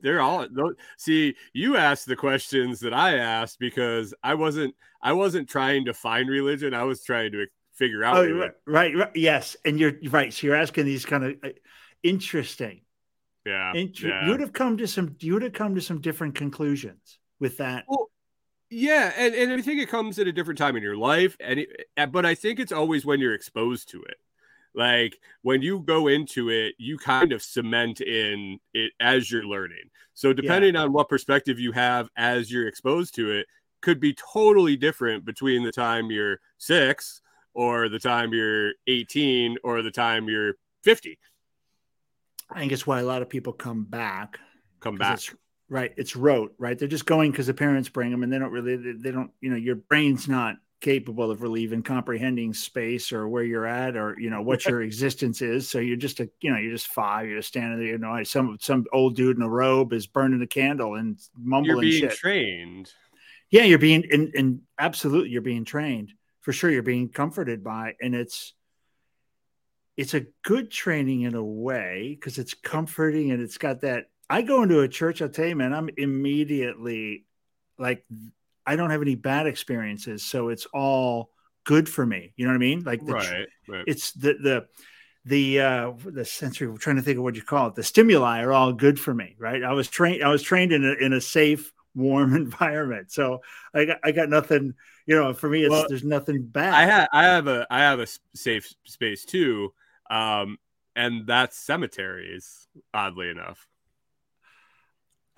they're 0.00 0.20
all 0.20 0.46
see. 0.96 1.34
You 1.52 1.76
asked 1.76 2.06
the 2.06 2.16
questions 2.16 2.80
that 2.80 2.94
I 2.94 3.18
asked 3.18 3.58
because 3.58 4.14
I 4.22 4.34
wasn't. 4.34 4.74
I 5.02 5.12
wasn't 5.12 5.48
trying 5.48 5.86
to 5.86 5.94
find 5.94 6.28
religion. 6.28 6.74
I 6.74 6.84
was 6.84 7.02
trying 7.02 7.32
to 7.32 7.46
figure 7.80 8.04
out. 8.04 8.16
oh 8.16 8.30
right, 8.30 8.52
right 8.66 8.96
right 8.96 9.16
yes 9.16 9.56
and 9.64 9.80
you're 9.80 9.94
right 10.10 10.32
so 10.32 10.46
you're 10.46 10.54
asking 10.54 10.84
these 10.84 11.04
kind 11.04 11.24
of 11.24 11.34
uh, 11.42 11.48
interesting 12.04 12.82
Yeah. 13.44 13.72
Inter- 13.74 14.08
yeah. 14.08 14.24
you 14.24 14.30
would 14.30 14.40
have 14.40 14.52
come 14.52 14.76
to 14.76 14.86
some 14.86 15.16
you 15.18 15.32
would 15.32 15.42
have 15.42 15.54
come 15.54 15.74
to 15.74 15.80
some 15.80 16.00
different 16.00 16.34
conclusions 16.36 17.18
with 17.40 17.56
that. 17.56 17.84
Well, 17.88 18.10
yeah, 18.72 19.12
and, 19.16 19.34
and 19.34 19.52
I 19.52 19.60
think 19.62 19.80
it 19.80 19.88
comes 19.88 20.18
at 20.20 20.28
a 20.28 20.32
different 20.32 20.58
time 20.58 20.76
in 20.76 20.82
your 20.82 20.96
life, 20.96 21.36
and 21.40 21.58
it, 21.58 21.68
uh, 21.96 22.06
but 22.06 22.24
I 22.24 22.36
think 22.36 22.60
it's 22.60 22.70
always 22.70 23.04
when 23.04 23.18
you're 23.18 23.34
exposed 23.34 23.88
to 23.90 24.02
it. 24.02 24.18
Like 24.74 25.18
when 25.42 25.60
you 25.62 25.80
go 25.80 26.06
into 26.06 26.50
it, 26.50 26.76
you 26.78 26.96
kind 26.96 27.32
of 27.32 27.42
cement 27.42 28.00
in 28.00 28.60
it 28.72 28.92
as 29.00 29.28
you're 29.28 29.44
learning. 29.44 29.90
So 30.14 30.32
depending 30.32 30.76
on 30.76 30.92
what 30.92 31.08
perspective 31.08 31.58
you 31.58 31.72
have 31.72 32.08
as 32.16 32.52
you're 32.52 32.68
exposed 32.68 33.14
to 33.16 33.32
it, 33.32 33.46
could 33.80 33.98
be 33.98 34.14
totally 34.14 34.76
different 34.76 35.24
between 35.24 35.64
the 35.64 35.72
time 35.72 36.10
you're 36.12 36.38
six 36.58 37.22
or 37.54 37.88
the 37.88 37.98
time 37.98 38.32
you're 38.32 38.72
18 38.86 39.58
or 39.64 39.82
the 39.82 39.90
time 39.90 40.28
you're 40.28 40.54
50. 40.84 41.18
I 42.50 42.60
think 42.60 42.72
it's 42.72 42.86
why 42.86 43.00
a 43.00 43.04
lot 43.04 43.22
of 43.22 43.28
people 43.28 43.52
come 43.52 43.84
back. 43.84 44.38
Come 44.80 44.96
back. 44.96 45.14
It's, 45.14 45.34
right. 45.68 45.92
It's 45.96 46.16
rote, 46.16 46.54
right? 46.58 46.78
They're 46.78 46.88
just 46.88 47.06
going 47.06 47.30
because 47.30 47.46
the 47.46 47.54
parents 47.54 47.88
bring 47.88 48.10
them 48.10 48.22
and 48.22 48.32
they 48.32 48.38
don't 48.38 48.50
really, 48.50 48.76
they, 48.76 48.92
they 48.92 49.10
don't, 49.10 49.30
you 49.40 49.50
know, 49.50 49.56
your 49.56 49.76
brain's 49.76 50.28
not 50.28 50.56
capable 50.80 51.30
of 51.30 51.42
really 51.42 51.62
even 51.62 51.82
comprehending 51.82 52.54
space 52.54 53.12
or 53.12 53.28
where 53.28 53.44
you're 53.44 53.66
at 53.66 53.96
or, 53.96 54.16
you 54.18 54.30
know, 54.30 54.42
what 54.42 54.64
your 54.66 54.82
existence 54.82 55.42
is. 55.42 55.68
So 55.68 55.78
you're 55.78 55.96
just 55.96 56.20
a, 56.20 56.30
you 56.40 56.50
know, 56.50 56.58
you're 56.58 56.72
just 56.72 56.88
five, 56.88 57.28
you're 57.28 57.38
just 57.38 57.48
standing 57.48 57.78
there, 57.78 57.88
you 57.88 57.98
know, 57.98 58.22
some, 58.24 58.56
some 58.60 58.86
old 58.92 59.14
dude 59.14 59.36
in 59.36 59.42
a 59.42 59.48
robe 59.48 59.92
is 59.92 60.06
burning 60.06 60.42
a 60.42 60.46
candle 60.46 60.94
and 60.94 61.20
mumbling 61.36 61.66
You're 61.66 61.80
being 61.82 62.00
shit. 62.08 62.12
trained. 62.18 62.92
yeah, 63.50 63.64
you're 63.64 63.78
being, 63.78 64.04
and, 64.10 64.32
and 64.34 64.60
absolutely 64.78 65.30
you're 65.30 65.42
being 65.42 65.64
trained 65.64 66.14
for 66.40 66.52
sure. 66.52 66.70
You're 66.70 66.82
being 66.82 67.08
comforted 67.08 67.62
by, 67.62 67.94
and 68.00 68.14
it's, 68.14 68.54
it's 69.96 70.14
a 70.14 70.26
good 70.42 70.70
training 70.70 71.22
in 71.22 71.34
a 71.34 71.44
way 71.44 72.16
because 72.18 72.38
it's 72.38 72.54
comforting 72.54 73.30
and 73.30 73.42
it's 73.42 73.58
got 73.58 73.82
that. 73.82 74.06
I 74.28 74.42
go 74.42 74.62
into 74.62 74.80
a 74.80 74.88
church, 74.88 75.20
I'll 75.20 75.28
tell 75.28 75.46
you, 75.46 75.56
man, 75.56 75.72
I'm 75.72 75.90
immediately 75.96 77.26
like, 77.78 78.04
I 78.64 78.76
don't 78.76 78.90
have 78.90 79.02
any 79.02 79.16
bad 79.16 79.46
experiences. 79.46 80.24
So 80.24 80.48
it's 80.48 80.66
all 80.66 81.30
good 81.64 81.88
for 81.88 82.06
me. 82.06 82.32
You 82.36 82.46
know 82.46 82.52
what 82.52 82.56
I 82.56 82.58
mean? 82.58 82.84
Like, 82.84 83.04
the, 83.04 83.12
Right. 83.12 83.48
Right. 83.68 83.84
it's 83.86 84.12
the, 84.12 84.34
the, 84.34 84.66
the 85.26 85.60
uh 85.60 85.92
the 86.04 86.24
sensory 86.24 86.66
I'm 86.66 86.78
trying 86.78 86.96
to 86.96 87.02
think 87.02 87.18
of 87.18 87.24
what 87.24 87.34
you 87.34 87.42
call 87.42 87.68
it 87.68 87.74
the 87.74 87.82
stimuli 87.82 88.42
are 88.42 88.52
all 88.52 88.72
good 88.72 88.98
for 88.98 89.12
me 89.12 89.36
right 89.38 89.62
i 89.62 89.72
was 89.72 89.88
trained 89.88 90.24
i 90.24 90.28
was 90.28 90.42
trained 90.42 90.72
in 90.72 90.82
a, 90.84 90.92
in 90.92 91.12
a 91.12 91.20
safe 91.20 91.72
warm 91.94 92.34
environment 92.36 93.10
so 93.10 93.40
i 93.74 93.84
got 93.84 93.98
i 94.04 94.12
got 94.12 94.28
nothing 94.28 94.74
you 95.06 95.14
know 95.16 95.32
for 95.34 95.48
me 95.48 95.64
it's 95.64 95.70
Well, 95.70 95.86
there's 95.88 96.04
nothing 96.04 96.42
bad 96.46 96.74
I 96.74 96.86
have 96.86 97.08
I 97.12 97.24
have 97.24 97.46
a 97.48 97.66
I 97.70 97.78
have 97.80 97.98
a 97.98 98.02
s- 98.02 98.20
safe 98.34 98.72
space 98.84 99.24
too, 99.24 99.72
um, 100.10 100.58
and 100.96 101.26
that's 101.26 101.56
cemeteries. 101.56 102.68
Oddly 102.94 103.28
enough, 103.28 103.66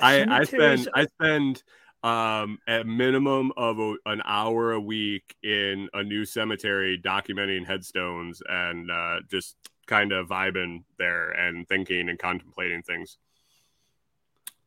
I 0.00 0.24
I 0.28 0.44
spend 0.44 0.88
I 0.94 1.06
spend 1.06 1.62
um 2.02 2.58
a 2.66 2.82
minimum 2.84 3.52
of 3.56 3.78
a, 3.78 3.94
an 4.06 4.22
hour 4.24 4.72
a 4.72 4.80
week 4.80 5.36
in 5.42 5.88
a 5.94 6.02
new 6.02 6.24
cemetery 6.24 7.00
documenting 7.02 7.64
headstones 7.66 8.42
and 8.48 8.90
uh, 8.90 9.20
just 9.30 9.56
kind 9.86 10.12
of 10.12 10.28
vibing 10.28 10.84
there 10.98 11.30
and 11.30 11.66
thinking 11.68 12.08
and 12.08 12.18
contemplating 12.18 12.82
things. 12.82 13.18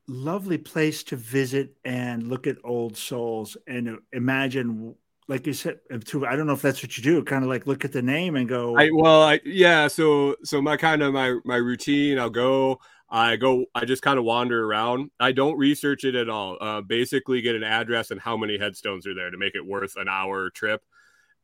Lovely 0.08 0.58
place 0.58 1.04
to 1.04 1.16
visit 1.16 1.76
and 1.84 2.28
look 2.28 2.48
at 2.48 2.58
old 2.64 2.96
souls 2.96 3.58
and 3.68 3.98
imagine 4.14 4.94
like 5.28 5.48
you 5.48 5.54
said 5.54 5.80
to 6.06 6.28
i 6.28 6.36
don't 6.36 6.46
know 6.46 6.54
if 6.54 6.62
that's 6.62 6.84
what 6.84 6.96
you 6.98 7.04
do 7.04 7.24
kind 7.24 7.44
of 7.44 7.50
like 7.50 7.66
look 7.66 7.84
at 7.84 7.92
the 7.92 8.02
name 8.02 8.36
and 8.36 8.48
go 8.48 8.78
I 8.78 8.90
well, 8.94 9.24
I 9.24 9.40
yeah. 9.46 9.88
So 9.88 10.36
so 10.44 10.62
my 10.62 10.78
kind 10.78 11.02
of 11.02 11.14
my 11.14 11.40
my 11.46 11.56
routine. 11.56 12.20
I'll 12.20 12.30
go. 12.30 12.80
I 13.10 13.36
go. 13.36 13.66
I 13.74 13.86
just 13.86 14.02
kind 14.02 14.18
of 14.20 14.26
wander 14.26 14.66
around. 14.66 15.12
I 15.20 15.32
don't 15.32 15.58
research 15.58 16.04
it 16.04 16.16
at 16.16 16.30
all. 16.30 16.58
Uh, 16.60 16.82
basically, 16.82 17.42
get 17.42 17.56
an 17.56 17.64
address 17.64 18.12
and 18.12 18.20
how 18.20 18.36
many 18.38 18.58
headstones 18.58 19.08
are 19.08 19.14
there 19.14 19.30
to 19.32 19.38
make 19.38 19.56
it 19.56 19.66
worth 19.66 19.96
an 19.96 20.08
hour 20.08 20.50
trip. 20.50 20.84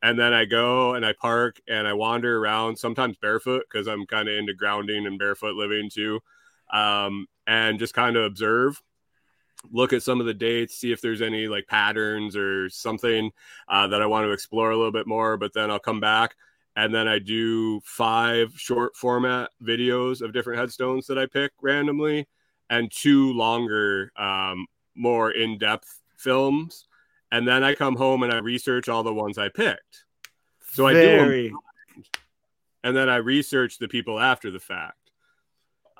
And 0.02 0.18
then 0.18 0.32
I 0.32 0.44
go 0.44 0.94
and 0.94 1.06
I 1.06 1.12
park 1.12 1.60
and 1.68 1.86
I 1.86 1.92
wander 1.92 2.38
around. 2.38 2.76
Sometimes 2.76 3.16
barefoot 3.16 3.64
because 3.70 3.86
I'm 3.86 4.06
kind 4.06 4.28
of 4.28 4.36
into 4.36 4.54
grounding 4.54 5.06
and 5.06 5.18
barefoot 5.18 5.54
living 5.54 5.90
too. 5.90 6.20
Um, 6.72 7.26
and 7.46 7.78
just 7.78 7.94
kind 7.94 8.16
of 8.16 8.24
observe 8.24 8.80
look 9.70 9.92
at 9.92 10.02
some 10.02 10.20
of 10.20 10.26
the 10.26 10.34
dates, 10.34 10.76
see 10.76 10.92
if 10.92 11.00
there's 11.00 11.22
any 11.22 11.46
like 11.46 11.66
patterns 11.66 12.36
or 12.36 12.68
something 12.68 13.30
uh, 13.68 13.86
that 13.88 14.02
I 14.02 14.06
want 14.06 14.26
to 14.26 14.32
explore 14.32 14.70
a 14.70 14.76
little 14.76 14.92
bit 14.92 15.06
more. 15.06 15.36
But 15.36 15.52
then 15.52 15.70
I'll 15.70 15.78
come 15.78 16.00
back 16.00 16.34
and 16.74 16.94
then 16.94 17.06
I 17.06 17.18
do 17.18 17.80
five 17.80 18.52
short 18.56 18.96
format 18.96 19.50
videos 19.62 20.20
of 20.20 20.32
different 20.32 20.58
headstones 20.58 21.06
that 21.06 21.18
I 21.18 21.26
pick 21.26 21.52
randomly 21.60 22.26
and 22.70 22.90
two 22.90 23.32
longer, 23.34 24.10
um, 24.16 24.66
more 24.94 25.30
in 25.30 25.58
depth 25.58 26.00
films. 26.16 26.86
And 27.30 27.46
then 27.46 27.64
I 27.64 27.74
come 27.74 27.96
home 27.96 28.22
and 28.22 28.32
I 28.32 28.38
research 28.38 28.88
all 28.88 29.02
the 29.02 29.14
ones 29.14 29.38
I 29.38 29.48
picked. 29.48 30.04
So 30.72 30.86
I 30.86 30.92
do. 30.92 31.00
very 31.00 31.52
and 32.84 32.96
then 32.96 33.08
I 33.08 33.16
research 33.16 33.78
the 33.78 33.86
people 33.86 34.18
after 34.18 34.50
the 34.50 34.58
fact. 34.58 35.01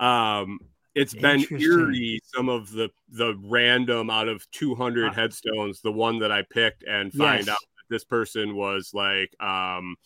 Um, 0.03 0.59
it's 0.95 1.15
been 1.15 1.47
eerie 1.51 2.21
some 2.25 2.49
of 2.51 2.71
the 2.71 2.91
the 3.09 3.35
random 3.45 4.11
out 4.11 4.29
of 4.29 4.49
200 4.51 5.11
Uh, 5.11 5.13
headstones, 5.15 5.81
the 5.81 5.93
one 5.93 6.19
that 6.19 6.31
I 6.33 6.43
picked, 6.43 6.83
and 6.85 7.13
find 7.15 7.47
Yes. 7.47 7.49
out 7.49 7.59
that 7.77 7.95
this 7.95 8.05
person 8.05 8.55
was 8.57 8.91
like, 8.93 9.35
um, 9.43 9.97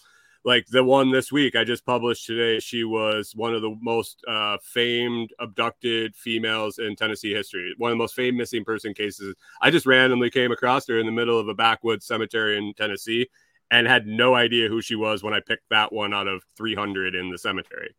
like 0.44 0.66
the 0.66 0.84
one 0.84 1.10
this 1.10 1.32
week 1.32 1.56
I 1.56 1.64
just 1.64 1.84
published 1.84 2.26
today. 2.26 2.60
She 2.60 2.84
was 2.84 3.32
one 3.34 3.54
of 3.54 3.62
the 3.62 3.76
most 3.80 4.22
uh, 4.28 4.58
famed 4.62 5.30
abducted 5.40 6.14
females 6.14 6.78
in 6.78 6.94
Tennessee 6.94 7.32
history. 7.34 7.74
One 7.78 7.90
of 7.90 7.94
the 7.94 8.02
most 8.04 8.14
famed 8.14 8.36
missing 8.36 8.64
person 8.64 8.94
cases. 8.94 9.34
I 9.60 9.70
just 9.72 9.86
randomly 9.86 10.30
came 10.30 10.52
across 10.52 10.86
her 10.86 11.00
in 11.00 11.06
the 11.06 11.12
middle 11.12 11.38
of 11.40 11.48
a 11.48 11.54
backwoods 11.54 12.06
cemetery 12.06 12.58
in 12.58 12.74
Tennessee 12.74 13.28
and 13.72 13.88
had 13.88 14.06
no 14.06 14.36
idea 14.36 14.68
who 14.68 14.80
she 14.80 14.94
was 14.94 15.24
when 15.24 15.34
I 15.34 15.40
picked 15.40 15.68
that 15.70 15.92
one 15.92 16.14
out 16.14 16.28
of 16.28 16.44
300 16.56 17.16
in 17.16 17.30
the 17.30 17.38
cemetery. 17.38 17.92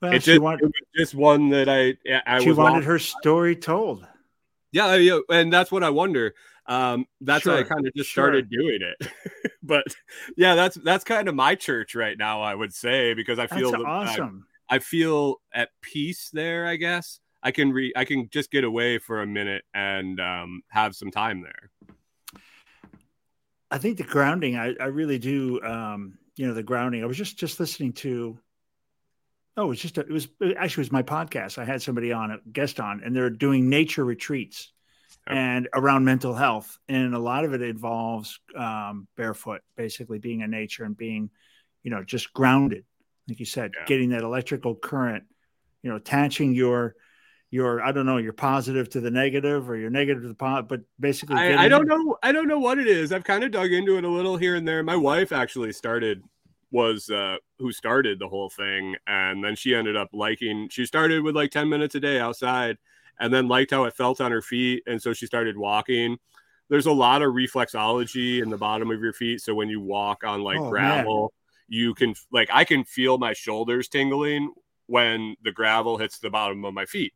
Well, 0.00 0.12
it 0.12 0.22
she, 0.22 0.32
just, 0.32 0.42
want- 0.42 0.60
it 0.60 0.66
was 0.66 0.72
just 0.96 1.14
one 1.14 1.50
that 1.50 1.68
I 1.68 1.96
I 2.26 2.40
she 2.40 2.52
wanted 2.52 2.74
lost- 2.76 2.86
her 2.86 2.98
story 2.98 3.56
told 3.56 4.06
yeah, 4.70 4.96
yeah, 4.96 5.20
and 5.30 5.50
that's 5.52 5.72
what 5.72 5.82
I 5.82 5.90
wonder. 5.90 6.34
Um, 6.66 7.06
that's 7.22 7.46
why 7.46 7.60
I 7.60 7.62
kind 7.62 7.86
of 7.86 7.94
just 7.94 8.10
sure. 8.10 8.24
started 8.24 8.50
doing 8.50 8.80
it. 8.82 9.08
but 9.62 9.84
yeah, 10.36 10.54
that's 10.54 10.76
that's 10.76 11.04
kind 11.04 11.26
of 11.26 11.34
my 11.34 11.54
church 11.54 11.94
right 11.94 12.18
now. 12.18 12.42
I 12.42 12.54
would 12.54 12.74
say 12.74 13.14
because 13.14 13.38
I 13.38 13.46
feel 13.46 13.70
that 13.70 13.80
I- 13.80 13.84
awesome 13.84 14.46
I 14.68 14.78
feel 14.78 15.36
at 15.52 15.70
peace 15.80 16.28
there. 16.32 16.66
I 16.66 16.76
guess 16.76 17.20
I 17.42 17.50
can 17.50 17.72
re 17.72 17.92
I 17.96 18.04
can 18.04 18.28
just 18.30 18.50
get 18.50 18.64
away 18.64 18.98
for 18.98 19.22
a 19.22 19.26
minute 19.26 19.64
and 19.72 20.20
um, 20.20 20.62
have 20.68 20.94
some 20.94 21.10
time 21.10 21.42
there. 21.42 21.70
I 23.70 23.78
think 23.78 23.98
the 23.98 24.04
grounding, 24.04 24.56
I, 24.56 24.74
I 24.80 24.86
really 24.86 25.18
do. 25.18 25.62
Um, 25.62 26.18
you 26.36 26.46
know, 26.46 26.54
the 26.54 26.62
grounding. 26.62 27.02
I 27.02 27.06
was 27.06 27.16
just 27.16 27.38
just 27.38 27.58
listening 27.58 27.92
to. 27.94 28.38
Oh, 29.58 29.64
it 29.64 29.68
was 29.68 29.80
just 29.80 29.98
a, 29.98 30.02
it 30.02 30.10
was 30.10 30.28
it 30.40 30.56
actually 30.56 30.82
was 30.82 30.92
my 30.92 31.02
podcast. 31.02 31.58
I 31.58 31.64
had 31.64 31.82
somebody 31.82 32.12
on 32.12 32.30
a 32.30 32.38
guest 32.52 32.78
on, 32.78 33.02
and 33.04 33.14
they're 33.14 33.28
doing 33.28 33.68
nature 33.68 34.04
retreats, 34.04 34.72
Yep. 35.26 35.36
and 35.36 35.68
around 35.74 36.04
mental 36.04 36.32
health, 36.32 36.78
and 36.88 37.12
a 37.14 37.18
lot 37.18 37.44
of 37.44 37.52
it 37.52 37.60
involves 37.60 38.38
um, 38.56 39.08
barefoot, 39.16 39.62
basically 39.76 40.18
being 40.20 40.40
in 40.42 40.50
nature 40.50 40.84
and 40.84 40.96
being, 40.96 41.28
you 41.82 41.90
know, 41.90 42.02
just 42.04 42.32
grounded, 42.32 42.84
like 43.28 43.40
you 43.40 43.46
said, 43.46 43.72
Yeah. 43.76 43.84
getting 43.86 44.10
that 44.10 44.22
electrical 44.22 44.74
current, 44.76 45.24
you 45.82 45.90
know, 45.90 45.96
attaching 45.96 46.54
your 46.54 46.94
your 47.50 47.82
I 47.82 47.92
don't 47.92 48.06
know 48.06 48.18
your 48.18 48.32
positive 48.34 48.88
to 48.90 49.00
the 49.00 49.10
negative 49.10 49.68
or 49.68 49.76
your 49.76 49.90
negative 49.90 50.22
to 50.22 50.28
the 50.28 50.34
positive, 50.34 50.68
but 50.68 50.80
basically, 51.00 51.36
I, 51.36 51.64
I 51.64 51.68
don't 51.68 51.88
know. 51.88 52.16
I 52.22 52.30
don't 52.30 52.46
know 52.46 52.60
what 52.60 52.78
it 52.78 52.86
is. 52.86 53.12
I've 53.12 53.24
kind 53.24 53.42
of 53.42 53.50
dug 53.50 53.72
into 53.72 53.96
it 53.96 54.04
a 54.04 54.08
little 54.08 54.36
here 54.36 54.54
and 54.54 54.68
there. 54.68 54.82
My 54.84 54.96
wife 54.96 55.32
actually 55.32 55.72
started 55.72 56.22
was 56.70 57.08
uh 57.10 57.36
who 57.58 57.72
started 57.72 58.18
the 58.18 58.28
whole 58.28 58.50
thing 58.50 58.94
and 59.06 59.42
then 59.42 59.56
she 59.56 59.74
ended 59.74 59.96
up 59.96 60.08
liking 60.12 60.68
she 60.70 60.84
started 60.84 61.22
with 61.22 61.34
like 61.34 61.50
10 61.50 61.68
minutes 61.68 61.94
a 61.94 62.00
day 62.00 62.18
outside 62.20 62.76
and 63.20 63.32
then 63.32 63.48
liked 63.48 63.70
how 63.70 63.84
it 63.84 63.94
felt 63.94 64.20
on 64.20 64.30
her 64.30 64.42
feet 64.42 64.82
and 64.86 65.00
so 65.00 65.12
she 65.12 65.26
started 65.26 65.56
walking 65.56 66.18
there's 66.68 66.86
a 66.86 66.92
lot 66.92 67.22
of 67.22 67.32
reflexology 67.32 68.42
in 68.42 68.50
the 68.50 68.58
bottom 68.58 68.90
of 68.90 69.00
your 69.00 69.14
feet 69.14 69.40
so 69.40 69.54
when 69.54 69.68
you 69.68 69.80
walk 69.80 70.24
on 70.24 70.42
like 70.42 70.58
Oh, 70.58 70.64
man. 70.64 70.70
gravel 70.70 71.32
you 71.68 71.94
can 71.94 72.14
like 72.32 72.48
i 72.52 72.64
can 72.64 72.84
feel 72.84 73.16
my 73.16 73.32
shoulders 73.32 73.88
tingling 73.88 74.52
when 74.86 75.36
the 75.42 75.52
gravel 75.52 75.96
hits 75.96 76.18
the 76.18 76.30
bottom 76.30 76.64
of 76.64 76.74
my 76.74 76.84
feet 76.84 77.12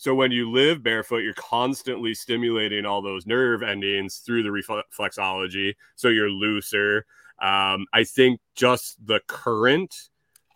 so 0.00 0.14
when 0.14 0.30
you 0.30 0.48
live 0.52 0.80
barefoot, 0.84 1.24
you're 1.24 1.34
constantly 1.34 2.14
stimulating 2.14 2.86
all 2.86 3.02
those 3.02 3.26
nerve 3.26 3.64
endings 3.64 4.18
through 4.18 4.44
the 4.44 4.48
reflexology. 4.48 5.74
So 5.96 6.06
you're 6.06 6.30
looser. 6.30 7.04
Um, 7.40 7.86
I 7.92 8.04
think 8.04 8.40
just 8.54 9.04
the 9.04 9.20
current, 9.26 9.94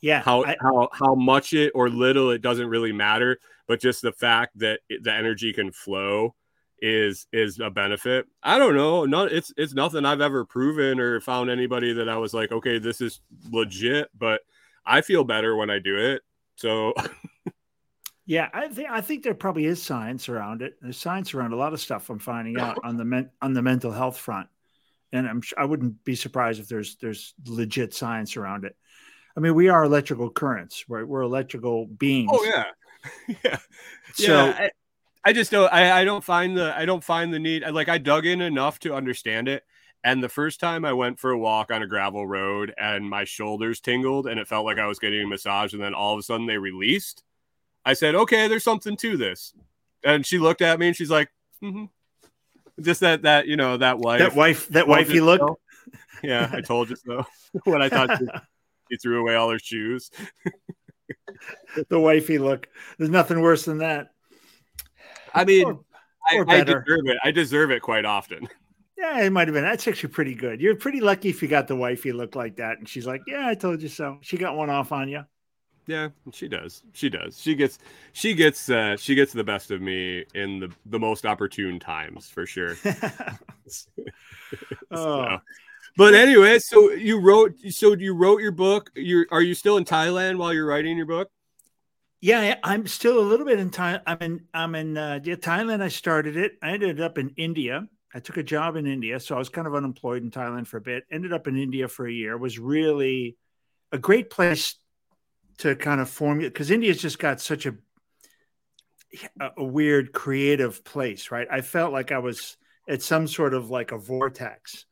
yeah, 0.00 0.20
how 0.22 0.44
I- 0.44 0.56
how 0.60 0.88
how 0.92 1.14
much 1.14 1.52
it 1.52 1.72
or 1.74 1.88
little 1.88 2.30
it 2.30 2.42
doesn't 2.42 2.68
really 2.68 2.92
matter, 2.92 3.38
but 3.68 3.80
just 3.80 4.02
the 4.02 4.12
fact 4.12 4.58
that 4.58 4.80
it, 4.88 5.04
the 5.04 5.12
energy 5.12 5.52
can 5.52 5.70
flow 5.72 6.34
is 6.80 7.26
is 7.32 7.60
a 7.60 7.70
benefit. 7.70 8.26
I 8.42 8.58
don't 8.58 8.74
know. 8.74 9.04
No, 9.04 9.24
it's 9.24 9.52
it's 9.56 9.74
nothing 9.74 10.04
I've 10.04 10.20
ever 10.20 10.44
proven 10.44 10.98
or 10.98 11.20
found 11.20 11.50
anybody 11.50 11.92
that 11.94 12.08
I 12.08 12.16
was 12.16 12.34
like, 12.34 12.50
okay, 12.50 12.78
this 12.78 13.00
is 13.00 13.20
legit. 13.50 14.08
But 14.18 14.40
I 14.84 15.00
feel 15.00 15.22
better 15.24 15.54
when 15.54 15.70
I 15.70 15.78
do 15.78 15.96
it. 15.96 16.22
So 16.56 16.94
Yeah, 18.24 18.48
I 18.52 18.68
think 18.68 18.88
I 18.90 19.00
think 19.00 19.24
there 19.24 19.34
probably 19.34 19.64
is 19.66 19.82
science 19.82 20.28
around 20.28 20.62
it. 20.62 20.74
There's 20.80 20.96
science 20.96 21.34
around 21.34 21.52
a 21.52 21.56
lot 21.56 21.72
of 21.72 21.80
stuff 21.80 22.08
I'm 22.08 22.18
finding 22.20 22.58
out 22.58 22.78
on 22.84 22.96
the 22.96 23.04
men, 23.04 23.30
on 23.40 23.52
the 23.52 23.62
mental 23.62 23.90
health 23.90 24.16
front, 24.16 24.48
and 25.12 25.28
I'm 25.28 25.42
I 25.56 25.64
wouldn't 25.64 26.02
be 26.04 26.14
surprised 26.14 26.60
if 26.60 26.68
there's 26.68 26.96
there's 26.96 27.34
legit 27.46 27.94
science 27.94 28.36
around 28.36 28.64
it. 28.64 28.76
I 29.36 29.40
mean, 29.40 29.54
we 29.54 29.68
are 29.68 29.84
electrical 29.84 30.30
currents, 30.30 30.84
right? 30.88 31.06
We're 31.06 31.22
electrical 31.22 31.86
beings. 31.86 32.30
Oh 32.32 32.44
yeah, 32.44 33.36
yeah. 33.44 33.58
So 34.14 34.46
yeah, 34.46 34.56
I, 34.58 34.70
I 35.24 35.32
just 35.32 35.50
don't. 35.50 35.72
I, 35.72 36.00
I 36.00 36.04
don't 36.04 36.24
find 36.24 36.56
the. 36.56 36.76
I 36.76 36.84
don't 36.84 37.04
find 37.04 37.32
the 37.32 37.38
need. 37.38 37.66
Like 37.68 37.88
I 37.88 37.98
dug 37.98 38.26
in 38.26 38.40
enough 38.40 38.78
to 38.80 38.94
understand 38.94 39.48
it. 39.48 39.64
And 40.04 40.20
the 40.20 40.28
first 40.28 40.58
time 40.58 40.84
I 40.84 40.92
went 40.94 41.20
for 41.20 41.30
a 41.30 41.38
walk 41.38 41.70
on 41.70 41.82
a 41.82 41.86
gravel 41.86 42.26
road, 42.26 42.74
and 42.76 43.08
my 43.08 43.22
shoulders 43.24 43.80
tingled, 43.80 44.26
and 44.26 44.40
it 44.40 44.48
felt 44.48 44.66
like 44.66 44.78
I 44.78 44.86
was 44.86 44.98
getting 44.98 45.22
a 45.22 45.28
massage, 45.28 45.74
and 45.74 45.82
then 45.82 45.94
all 45.94 46.12
of 46.12 46.18
a 46.18 46.22
sudden 46.22 46.46
they 46.46 46.58
released. 46.58 47.22
I 47.84 47.94
said, 47.94 48.14
"Okay, 48.14 48.48
there's 48.48 48.64
something 48.64 48.96
to 48.96 49.16
this." 49.16 49.54
And 50.04 50.26
she 50.26 50.38
looked 50.38 50.62
at 50.62 50.80
me, 50.80 50.88
and 50.88 50.96
she's 50.96 51.10
like, 51.10 51.30
mm-hmm. 51.62 51.84
"Just 52.80 53.00
that 53.00 53.22
that 53.22 53.46
you 53.46 53.56
know 53.56 53.76
that 53.76 53.98
wife 53.98 54.20
that 54.20 54.34
wife 54.34 54.68
that 54.68 54.88
wifey 54.88 55.20
look. 55.20 55.40
so." 55.40 55.58
Yeah, 56.22 56.48
I 56.52 56.60
told 56.60 56.88
you 56.90 56.96
so. 56.96 57.24
when 57.64 57.82
I 57.82 57.88
thought 57.88 58.16
she, 58.18 58.26
she 58.92 58.96
threw 58.98 59.20
away 59.20 59.34
all 59.34 59.50
her 59.50 59.58
shoes. 59.58 60.10
the 61.88 61.98
wifey 61.98 62.38
look. 62.38 62.68
There's 62.98 63.10
nothing 63.10 63.40
worse 63.40 63.64
than 63.64 63.78
that. 63.78 64.08
I 65.34 65.44
mean, 65.44 65.64
Or- 65.66 65.80
I, 66.30 66.36
or 66.36 66.42
I 66.48 66.58
better. 66.58 66.80
deserve 66.80 67.06
it. 67.06 67.16
I 67.24 67.30
deserve 67.32 67.70
it 67.72 67.82
quite 67.82 68.04
often. 68.04 68.48
Yeah, 68.96 69.20
it 69.22 69.30
might 69.30 69.48
have 69.48 69.54
been. 69.54 69.64
That's 69.64 69.88
actually 69.88 70.10
pretty 70.10 70.34
good. 70.34 70.60
You're 70.60 70.76
pretty 70.76 71.00
lucky 71.00 71.28
if 71.30 71.42
you 71.42 71.48
got 71.48 71.66
the 71.66 71.74
wifey 71.74 72.12
look 72.12 72.36
like 72.36 72.56
that. 72.56 72.78
And 72.78 72.88
she's 72.88 73.06
like, 73.06 73.22
"Yeah, 73.26 73.48
I 73.48 73.54
told 73.54 73.82
you 73.82 73.88
so." 73.88 74.18
She 74.22 74.36
got 74.36 74.56
one 74.56 74.70
off 74.70 74.92
on 74.92 75.08
you. 75.08 75.24
Yeah, 75.86 76.10
she 76.32 76.46
does. 76.48 76.82
She 76.92 77.08
does. 77.10 77.40
She 77.40 77.54
gets 77.56 77.78
she 78.12 78.34
gets 78.34 78.70
uh 78.70 78.96
she 78.96 79.14
gets 79.14 79.32
the 79.32 79.42
best 79.44 79.70
of 79.70 79.80
me 79.82 80.24
in 80.34 80.60
the 80.60 80.72
the 80.86 80.98
most 80.98 81.26
opportune 81.26 81.80
times 81.80 82.28
for 82.28 82.46
sure. 82.46 82.76
oh, 84.90 84.96
So- 84.96 85.38
But 85.96 86.14
anyway, 86.14 86.58
so 86.58 86.90
you 86.92 87.20
wrote 87.20 87.58
so 87.70 87.94
you 87.94 88.14
wrote 88.14 88.40
your 88.40 88.52
book. 88.52 88.90
You 88.94 89.26
are 89.30 89.42
you 89.42 89.54
still 89.54 89.76
in 89.76 89.84
Thailand 89.84 90.38
while 90.38 90.52
you're 90.54 90.66
writing 90.66 90.96
your 90.96 91.06
book? 91.06 91.28
yeah, 92.20 92.54
I'm 92.62 92.86
still 92.86 93.18
a 93.18 93.26
little 93.28 93.44
bit 93.44 93.58
in 93.58 93.70
Thailand. 93.70 94.02
I'm 94.06 94.18
in 94.20 94.40
I'm 94.54 94.74
in 94.74 94.96
uh, 94.96 95.18
Thailand. 95.22 95.82
I 95.82 95.88
started 95.88 96.36
it. 96.36 96.52
I 96.62 96.70
ended 96.70 97.00
up 97.00 97.18
in 97.18 97.30
India. 97.36 97.88
I 98.14 98.20
took 98.20 98.36
a 98.36 98.42
job 98.42 98.76
in 98.76 98.86
India, 98.86 99.18
so 99.18 99.34
I 99.34 99.38
was 99.38 99.48
kind 99.48 99.66
of 99.66 99.74
unemployed 99.74 100.22
in 100.22 100.30
Thailand 100.30 100.66
for 100.66 100.76
a 100.76 100.80
bit. 100.82 101.04
Ended 101.10 101.32
up 101.32 101.46
in 101.48 101.56
India 101.56 101.88
for 101.88 102.06
a 102.06 102.12
year. 102.12 102.36
Was 102.38 102.58
really 102.58 103.36
a 103.90 103.98
great 103.98 104.30
place 104.30 104.76
to 105.58 105.76
kind 105.76 106.00
of 106.00 106.08
form 106.08 106.40
because 106.40 106.70
India's 106.70 107.00
just 107.00 107.18
got 107.18 107.40
such 107.40 107.66
a 107.66 107.74
a, 109.40 109.50
a 109.58 109.64
weird 109.64 110.12
creative 110.12 110.84
place, 110.84 111.30
right? 111.30 111.46
I 111.50 111.60
felt 111.60 111.92
like 111.92 112.12
I 112.12 112.18
was 112.18 112.56
at 112.88 113.02
some 113.02 113.26
sort 113.26 113.54
of 113.54 113.70
like 113.70 113.92
a 113.92 113.98
vortex. 113.98 114.86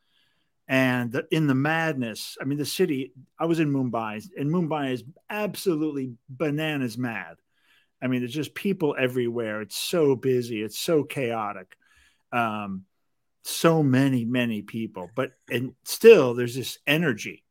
And 0.68 1.10
the, 1.10 1.26
in 1.32 1.48
the 1.48 1.54
madness, 1.54 2.38
I 2.40 2.44
mean, 2.44 2.58
the 2.58 2.64
city, 2.64 3.12
I 3.38 3.46
was 3.46 3.58
in 3.58 3.72
Mumbai, 3.72 4.24
and 4.36 4.50
Mumbai 4.50 4.92
is 4.92 5.02
absolutely 5.28 6.12
bananas 6.28 6.96
mad. 6.96 7.36
I 8.00 8.06
mean, 8.06 8.20
there's 8.20 8.32
just 8.32 8.54
people 8.54 8.94
everywhere. 8.98 9.62
It's 9.62 9.76
so 9.76 10.14
busy, 10.14 10.62
it's 10.62 10.78
so 10.78 11.02
chaotic. 11.02 11.76
Um, 12.32 12.84
so 13.42 13.82
many, 13.82 14.24
many 14.24 14.62
people, 14.62 15.10
but 15.16 15.32
and 15.48 15.74
still 15.82 16.34
there's 16.34 16.54
this 16.54 16.78
energy, 16.86 17.42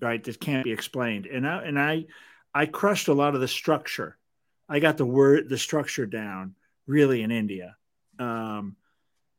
right? 0.00 0.22
That 0.22 0.40
can't 0.40 0.64
be 0.64 0.72
explained. 0.72 1.26
And 1.26 1.46
I 1.46 1.62
and 1.64 1.78
I 1.78 2.06
I 2.54 2.66
crushed 2.66 3.08
a 3.08 3.14
lot 3.14 3.34
of 3.34 3.40
the 3.40 3.48
structure. 3.48 4.16
I 4.68 4.78
got 4.78 4.96
the 4.96 5.06
word 5.06 5.48
the 5.48 5.58
structure 5.58 6.06
down 6.06 6.54
really 6.86 7.22
in 7.22 7.30
India. 7.30 7.76
Um, 8.18 8.76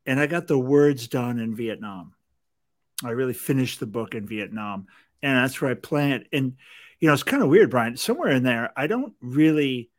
and 0.05 0.19
I 0.19 0.27
got 0.27 0.47
the 0.47 0.57
words 0.57 1.07
done 1.07 1.39
in 1.39 1.55
Vietnam. 1.55 2.13
I 3.03 3.11
really 3.11 3.33
finished 3.33 3.79
the 3.79 3.85
book 3.87 4.15
in 4.15 4.27
Vietnam, 4.27 4.87
and 5.21 5.37
that's 5.37 5.59
where 5.59 5.71
I 5.71 5.75
planned. 5.75 6.27
And 6.31 6.53
you 6.99 7.07
know, 7.07 7.13
it's 7.13 7.23
kind 7.23 7.43
of 7.43 7.49
weird, 7.49 7.69
Brian. 7.69 7.97
Somewhere 7.97 8.31
in 8.31 8.43
there, 8.43 8.71
I 8.75 8.87
don't 8.87 9.13
really 9.21 9.89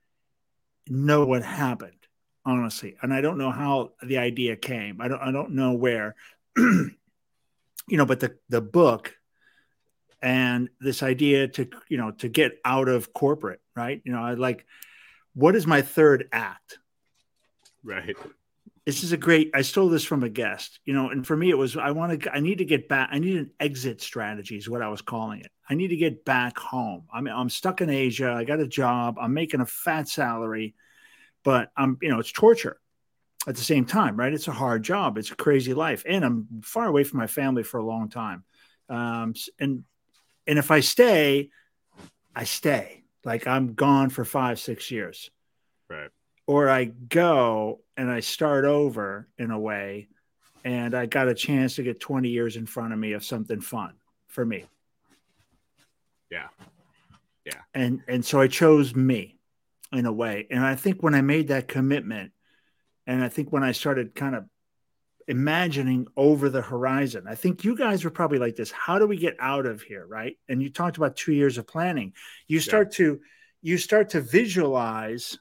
know 0.88 1.26
what 1.26 1.42
happened, 1.42 2.06
honestly, 2.44 2.96
and 3.02 3.12
I 3.12 3.20
don't 3.20 3.38
know 3.38 3.50
how 3.50 3.92
the 4.02 4.18
idea 4.18 4.56
came. 4.56 5.00
I 5.00 5.08
don't. 5.08 5.20
I 5.20 5.32
don't 5.32 5.52
know 5.52 5.72
where. 5.72 6.14
you 6.56 6.96
know, 7.90 8.06
but 8.06 8.20
the 8.20 8.36
the 8.48 8.62
book 8.62 9.15
and 10.22 10.68
this 10.80 11.02
idea 11.02 11.48
to 11.48 11.68
you 11.88 11.98
know 11.98 12.12
to 12.12 12.28
get 12.28 12.58
out 12.64 12.88
of 12.88 13.12
corporate, 13.12 13.60
right? 13.74 14.00
You 14.04 14.12
know, 14.12 14.22
I 14.22 14.34
like 14.34 14.66
what 15.34 15.54
is 15.54 15.66
my 15.66 15.82
third 15.82 16.28
act? 16.32 16.78
Right. 17.84 18.16
this 18.84 19.04
is 19.04 19.12
a 19.12 19.16
great 19.16 19.50
i 19.54 19.62
stole 19.62 19.88
this 19.88 20.02
from 20.02 20.24
a 20.24 20.28
guest 20.28 20.80
you 20.84 20.92
know 20.92 21.10
and 21.10 21.24
for 21.24 21.36
me 21.36 21.50
it 21.50 21.58
was 21.58 21.76
i 21.76 21.92
want 21.92 22.20
to 22.20 22.34
i 22.34 22.40
need 22.40 22.58
to 22.58 22.64
get 22.64 22.88
back 22.88 23.10
i 23.12 23.18
need 23.20 23.36
an 23.36 23.50
exit 23.60 24.00
strategy 24.00 24.56
is 24.56 24.68
what 24.68 24.82
i 24.82 24.88
was 24.88 25.02
calling 25.02 25.40
it 25.40 25.52
i 25.70 25.74
need 25.74 25.88
to 25.88 25.96
get 25.96 26.24
back 26.24 26.58
home 26.58 27.04
i'm, 27.12 27.28
I'm 27.28 27.48
stuck 27.48 27.80
in 27.80 27.90
asia 27.90 28.32
i 28.32 28.42
got 28.42 28.58
a 28.58 28.66
job 28.66 29.18
i'm 29.20 29.34
making 29.34 29.60
a 29.60 29.66
fat 29.66 30.08
salary 30.08 30.74
but 31.44 31.70
i'm 31.76 31.96
you 32.02 32.08
know 32.08 32.18
it's 32.18 32.32
torture 32.32 32.80
at 33.46 33.54
the 33.54 33.62
same 33.62 33.84
time 33.84 34.16
right 34.16 34.32
it's 34.32 34.48
a 34.48 34.52
hard 34.52 34.82
job 34.82 35.16
it's 35.18 35.30
a 35.30 35.36
crazy 35.36 35.74
life 35.74 36.02
and 36.08 36.24
i'm 36.24 36.48
far 36.64 36.86
away 36.86 37.04
from 37.04 37.20
my 37.20 37.28
family 37.28 37.62
for 37.62 37.78
a 37.78 37.86
long 37.86 38.08
time 38.08 38.42
um, 38.88 39.34
and 39.60 39.84
and 40.46 40.58
if 40.58 40.70
i 40.70 40.80
stay 40.80 41.50
i 42.34 42.44
stay 42.44 43.02
like 43.24 43.46
i'm 43.46 43.74
gone 43.74 44.10
for 44.10 44.24
five 44.24 44.58
six 44.58 44.90
years 44.90 45.30
Right. 45.88 46.10
or 46.48 46.68
I 46.68 46.86
go 46.86 47.80
and 47.96 48.10
I 48.10 48.18
start 48.20 48.64
over 48.64 49.28
in 49.38 49.52
a 49.52 49.58
way, 49.58 50.08
and 50.64 50.96
I 50.96 51.06
got 51.06 51.28
a 51.28 51.34
chance 51.34 51.76
to 51.76 51.84
get 51.84 52.00
20 52.00 52.28
years 52.28 52.56
in 52.56 52.66
front 52.66 52.92
of 52.92 52.98
me 52.98 53.12
of 53.12 53.24
something 53.24 53.60
fun 53.60 53.94
for 54.26 54.44
me. 54.44 54.64
Yeah. 56.30 56.48
Yeah. 57.44 57.60
And 57.72 58.02
and 58.08 58.24
so 58.24 58.40
I 58.40 58.48
chose 58.48 58.96
me 58.96 59.38
in 59.92 60.06
a 60.06 60.12
way. 60.12 60.48
And 60.50 60.64
I 60.64 60.74
think 60.74 61.02
when 61.02 61.14
I 61.14 61.20
made 61.20 61.48
that 61.48 61.68
commitment, 61.68 62.32
and 63.06 63.22
I 63.22 63.28
think 63.28 63.52
when 63.52 63.62
I 63.62 63.70
started 63.70 64.14
kind 64.16 64.34
of 64.34 64.44
imagining 65.28 66.06
over 66.16 66.48
the 66.48 66.62
horizon, 66.62 67.24
I 67.28 67.34
think 67.34 67.64
you 67.64 67.76
guys 67.76 68.04
were 68.04 68.10
probably 68.10 68.38
like 68.38 68.56
this. 68.56 68.70
How 68.70 68.98
do 68.98 69.06
we 69.06 69.16
get 69.16 69.36
out 69.40 69.66
of 69.66 69.82
here? 69.82 70.06
Right. 70.06 70.36
And 70.48 70.62
you 70.62 70.70
talked 70.70 70.96
about 70.96 71.16
two 71.16 71.32
years 71.32 71.58
of 71.58 71.66
planning. 71.66 72.12
You 72.46 72.60
start 72.60 72.92
to 72.92 73.20
you 73.62 73.78
start 73.78 74.10
to 74.10 74.20
visualize 74.20 75.38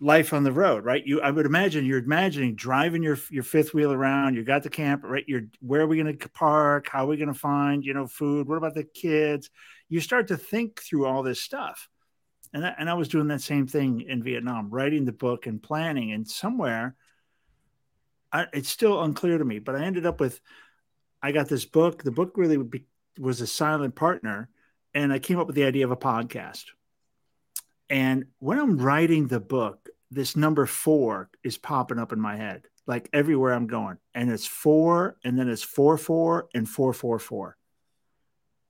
life 0.00 0.32
on 0.32 0.44
the 0.44 0.52
road, 0.52 0.84
right? 0.84 1.04
You, 1.04 1.20
I 1.20 1.30
would 1.30 1.46
imagine 1.46 1.86
you're 1.86 1.98
imagining 1.98 2.54
driving 2.54 3.02
your 3.02 3.18
your 3.30 3.42
fifth 3.42 3.74
wheel 3.74 3.92
around. 3.92 4.34
You 4.34 4.44
got 4.44 4.62
the 4.62 4.70
camp, 4.70 5.02
right? 5.04 5.24
You're 5.26 5.44
where 5.60 5.82
are 5.82 5.86
we 5.86 6.00
going 6.00 6.16
to 6.16 6.28
park? 6.30 6.88
How 6.88 7.04
are 7.04 7.08
we 7.08 7.16
going 7.16 7.32
to 7.32 7.38
find 7.38 7.84
you 7.84 7.94
know 7.94 8.06
food? 8.06 8.48
What 8.48 8.58
about 8.58 8.74
the 8.74 8.84
kids? 8.84 9.50
You 9.88 10.00
start 10.00 10.28
to 10.28 10.36
think 10.36 10.80
through 10.80 11.06
all 11.06 11.22
this 11.22 11.40
stuff, 11.40 11.88
and 12.52 12.66
I, 12.66 12.74
and 12.78 12.90
I 12.90 12.94
was 12.94 13.08
doing 13.08 13.28
that 13.28 13.42
same 13.42 13.66
thing 13.66 14.02
in 14.02 14.22
Vietnam, 14.22 14.70
writing 14.70 15.04
the 15.04 15.12
book 15.12 15.46
and 15.46 15.62
planning, 15.62 16.12
and 16.12 16.28
somewhere, 16.28 16.96
I, 18.34 18.46
it's 18.52 18.68
still 18.68 19.00
unclear 19.00 19.38
to 19.38 19.44
me, 19.44 19.60
but 19.60 19.76
I 19.76 19.84
ended 19.84 20.04
up 20.04 20.20
with, 20.20 20.40
I 21.22 21.30
got 21.32 21.48
this 21.48 21.64
book. 21.64 22.02
The 22.02 22.10
book 22.10 22.32
really 22.36 22.58
would 22.58 22.70
be 22.70 22.84
was 23.18 23.40
a 23.40 23.46
silent 23.46 23.94
partner, 23.94 24.48
and 24.92 25.12
I 25.12 25.20
came 25.20 25.38
up 25.38 25.46
with 25.46 25.54
the 25.54 25.64
idea 25.64 25.84
of 25.84 25.92
a 25.92 25.96
podcast. 25.96 26.64
And 27.88 28.26
when 28.40 28.58
I'm 28.58 28.76
writing 28.76 29.28
the 29.28 29.38
book, 29.38 29.88
this 30.10 30.34
number 30.34 30.66
four 30.66 31.30
is 31.44 31.56
popping 31.56 32.00
up 32.00 32.12
in 32.12 32.20
my 32.20 32.36
head, 32.36 32.66
like 32.88 33.08
everywhere 33.12 33.52
I'm 33.52 33.68
going. 33.68 33.98
And 34.14 34.32
it's 34.32 34.46
four, 34.46 35.16
and 35.22 35.38
then 35.38 35.48
it's 35.48 35.62
four, 35.62 35.96
four, 35.96 36.48
and 36.54 36.68
four, 36.68 36.92
four, 36.92 37.20
four. 37.20 37.56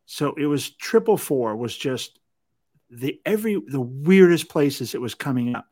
So 0.04 0.34
it 0.34 0.46
was 0.46 0.68
triple 0.68 1.16
four, 1.16 1.56
was 1.56 1.74
just 1.74 2.18
the 2.90 3.18
every 3.24 3.60
the 3.66 3.80
weirdest 3.80 4.50
places 4.50 4.94
it 4.94 5.00
was 5.00 5.14
coming 5.14 5.54
up. 5.54 5.66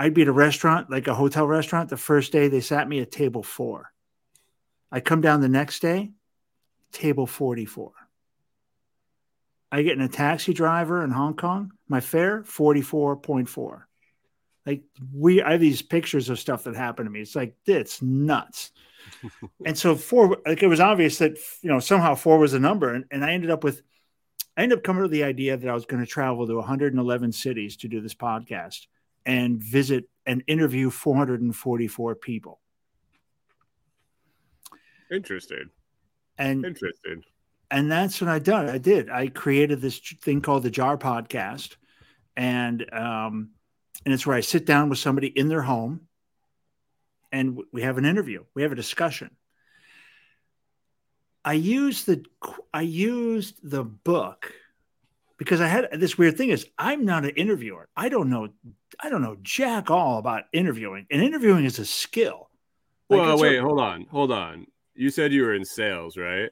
I'd 0.00 0.14
be 0.14 0.22
at 0.22 0.28
a 0.28 0.32
restaurant, 0.32 0.90
like 0.90 1.08
a 1.08 1.14
hotel 1.14 1.46
restaurant. 1.46 1.90
The 1.90 1.98
first 1.98 2.32
day 2.32 2.48
they 2.48 2.62
sat 2.62 2.88
me 2.88 3.00
at 3.00 3.10
table 3.10 3.42
four. 3.42 3.92
I 4.90 5.00
come 5.00 5.20
down 5.20 5.42
the 5.42 5.48
next 5.50 5.82
day, 5.82 6.12
table 6.90 7.26
44. 7.26 7.92
I 9.70 9.82
get 9.82 9.92
in 9.92 10.00
a 10.00 10.08
taxi 10.08 10.54
driver 10.54 11.04
in 11.04 11.10
Hong 11.10 11.36
Kong. 11.36 11.72
My 11.86 12.00
fare, 12.00 12.42
44.4. 12.44 13.82
Like 14.64 14.84
we 15.12 15.42
I 15.42 15.52
have 15.52 15.60
these 15.60 15.82
pictures 15.82 16.30
of 16.30 16.38
stuff 16.38 16.64
that 16.64 16.76
happened 16.76 17.04
to 17.04 17.10
me. 17.10 17.20
It's 17.20 17.36
like 17.36 17.54
it's 17.66 18.00
nuts. 18.00 18.70
and 19.66 19.76
so 19.76 19.96
four, 19.96 20.38
like 20.46 20.62
it 20.62 20.68
was 20.68 20.80
obvious 20.80 21.18
that 21.18 21.36
you 21.60 21.68
know 21.68 21.78
somehow 21.78 22.14
four 22.14 22.38
was 22.38 22.54
a 22.54 22.58
number, 22.58 22.94
and, 22.94 23.04
and 23.10 23.22
I 23.22 23.32
ended 23.32 23.50
up 23.50 23.62
with 23.62 23.82
I 24.56 24.62
ended 24.62 24.78
up 24.78 24.84
coming 24.84 25.02
to 25.02 25.10
the 25.10 25.24
idea 25.24 25.58
that 25.58 25.68
I 25.68 25.74
was 25.74 25.84
going 25.84 26.02
to 26.02 26.10
travel 26.10 26.46
to 26.46 26.54
111 26.54 27.32
cities 27.32 27.76
to 27.78 27.88
do 27.88 28.00
this 28.00 28.14
podcast 28.14 28.86
and 29.26 29.62
visit 29.62 30.08
and 30.26 30.42
interview 30.46 30.90
444 30.90 32.14
people. 32.16 32.60
Interesting. 35.10 35.70
And 36.38 36.64
Interesting. 36.64 37.22
and 37.70 37.90
that's 37.90 38.20
what 38.20 38.30
I 38.30 38.38
done. 38.38 38.68
I 38.68 38.78
did. 38.78 39.10
I 39.10 39.28
created 39.28 39.80
this 39.80 39.98
thing 39.98 40.40
called 40.40 40.62
the 40.62 40.70
Jar 40.70 40.96
Podcast, 40.96 41.76
and 42.36 42.86
um, 42.92 43.50
and 44.04 44.14
it's 44.14 44.26
where 44.26 44.36
I 44.36 44.40
sit 44.40 44.64
down 44.64 44.88
with 44.88 44.98
somebody 44.98 45.26
in 45.26 45.48
their 45.48 45.62
home, 45.62 46.02
and 47.32 47.60
we 47.72 47.82
have 47.82 47.98
an 47.98 48.04
interview. 48.04 48.44
We 48.54 48.62
have 48.62 48.72
a 48.72 48.76
discussion. 48.76 49.30
I 51.44 51.54
used 51.54 52.06
the 52.06 52.24
I 52.72 52.82
used 52.82 53.58
the 53.68 53.84
book 53.84 54.52
because 55.40 55.62
I 55.62 55.68
had 55.68 55.88
this 55.94 56.18
weird 56.18 56.36
thing 56.36 56.50
is 56.50 56.66
I'm 56.78 57.06
not 57.06 57.24
an 57.24 57.30
interviewer. 57.30 57.88
I 57.96 58.10
don't 58.10 58.28
know 58.28 58.50
I 59.02 59.08
don't 59.08 59.22
know 59.22 59.38
jack 59.42 59.90
all 59.90 60.18
about 60.18 60.44
interviewing. 60.52 61.06
And 61.10 61.22
interviewing 61.22 61.64
is 61.64 61.78
a 61.78 61.86
skill. 61.86 62.50
Like, 63.08 63.20
Well, 63.20 63.32
it's 63.32 63.40
a- 63.40 63.42
wait, 63.42 63.58
hold 63.58 63.80
on, 63.80 64.06
hold 64.10 64.30
on. 64.32 64.66
You 64.94 65.08
said 65.08 65.32
you 65.32 65.42
were 65.42 65.54
in 65.54 65.64
sales, 65.64 66.18
right? 66.18 66.50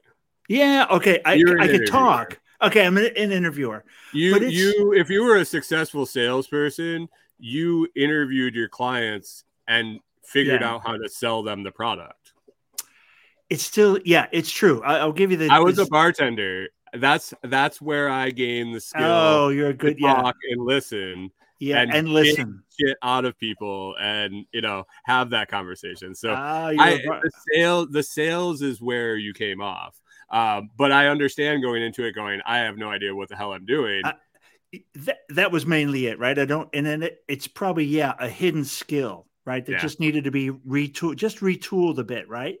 yeah, 0.49 0.87
okay. 0.89 1.21
I, 1.23 1.35
You're 1.35 1.61
I 1.61 1.67
could 1.67 1.85
talk. 1.85 2.39
Okay, 2.63 2.83
I'm 2.83 2.97
an, 2.97 3.05
an 3.15 3.31
interviewer. 3.31 3.85
You 4.11 4.39
you 4.47 4.93
if 4.93 5.09
you 5.11 5.23
were 5.23 5.37
a 5.37 5.45
successful 5.45 6.07
salesperson, 6.07 7.07
you 7.37 7.87
interviewed 7.95 8.55
your 8.55 8.69
clients 8.69 9.43
and 9.67 9.99
figured 10.25 10.61
Yeah. 10.61 10.71
out 10.71 10.81
how 10.83 10.97
to 10.97 11.07
sell 11.07 11.43
them 11.43 11.61
the 11.61 11.71
product. 11.71 12.33
It's 13.51 13.63
still, 13.63 13.99
yeah, 14.05 14.27
it's 14.31 14.51
true. 14.51 14.81
I, 14.83 15.03
will 15.05 15.13
give 15.13 15.31
you 15.31 15.37
the. 15.37 15.47
I 15.49 15.59
was 15.59 15.79
a 15.79 15.85
bartender. 15.85 16.69
That's 16.93 17.33
that's 17.43 17.81
where 17.81 18.09
I 18.09 18.29
gain 18.31 18.71
the 18.71 18.79
skill 18.79 19.03
Oh, 19.05 19.49
you're 19.49 19.69
a 19.69 19.73
to 19.73 19.77
good, 19.77 19.99
yeah, 19.99 20.31
and 20.51 20.61
listen 20.61 21.31
yeah, 21.59 21.81
and 21.81 21.93
and, 21.93 22.07
get- 22.07 22.13
listen. 22.13 22.63
shit 22.79 22.97
out 23.03 23.25
of 23.25 23.37
people 23.37 23.95
and 23.99 24.45
you 24.53 24.61
know 24.61 24.85
have 25.03 25.29
that 25.31 25.49
conversation. 25.49 26.15
So 26.15 26.33
Ah, 26.37 26.67
I, 26.67 26.97
the 27.03 27.31
sale 27.53 27.85
the 27.85 28.03
sales 28.03 28.61
is 28.61 28.81
where 28.81 29.17
you 29.17 29.33
came 29.33 29.61
off. 29.61 29.99
Um, 30.31 30.69
but 30.77 30.91
I 30.91 31.07
understand 31.07 31.63
going 31.63 31.81
into 31.81 32.03
it 32.05 32.13
going, 32.13 32.39
I 32.45 32.59
have 32.59 32.77
no 32.77 32.89
idea 32.89 33.13
what 33.15 33.29
the 33.29 33.35
hell 33.35 33.51
I'm 33.53 33.65
doing. 33.65 34.03
I- 34.05 34.13
that, 34.93 35.17
that 35.29 35.51
was 35.51 35.65
mainly 35.65 36.05
it, 36.05 36.19
right? 36.19 36.37
I 36.37 36.45
don't, 36.45 36.69
and 36.75 36.85
then 36.85 37.01
it, 37.01 37.23
it's 37.27 37.47
probably 37.47 37.85
yeah 37.85 38.13
a 38.19 38.29
hidden 38.29 38.63
skill, 38.63 39.25
right? 39.43 39.65
That 39.65 39.71
Yeah. 39.73 39.77
just 39.79 39.99
needed 39.99 40.25
to 40.25 40.31
be 40.31 40.51
retooled, 40.51 41.15
just 41.15 41.39
retooled 41.39 41.97
a 41.97 42.03
bit, 42.03 42.29
right? 42.29 42.57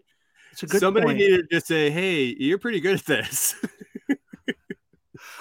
It's 0.51 0.63
a 0.63 0.65
good 0.65 0.79
Somebody 0.79 1.05
point. 1.05 1.17
needed 1.19 1.47
to 1.51 1.61
say, 1.61 1.91
Hey, 1.91 2.35
you're 2.39 2.57
pretty 2.57 2.79
good 2.79 2.95
at 2.97 3.05
this. 3.05 3.53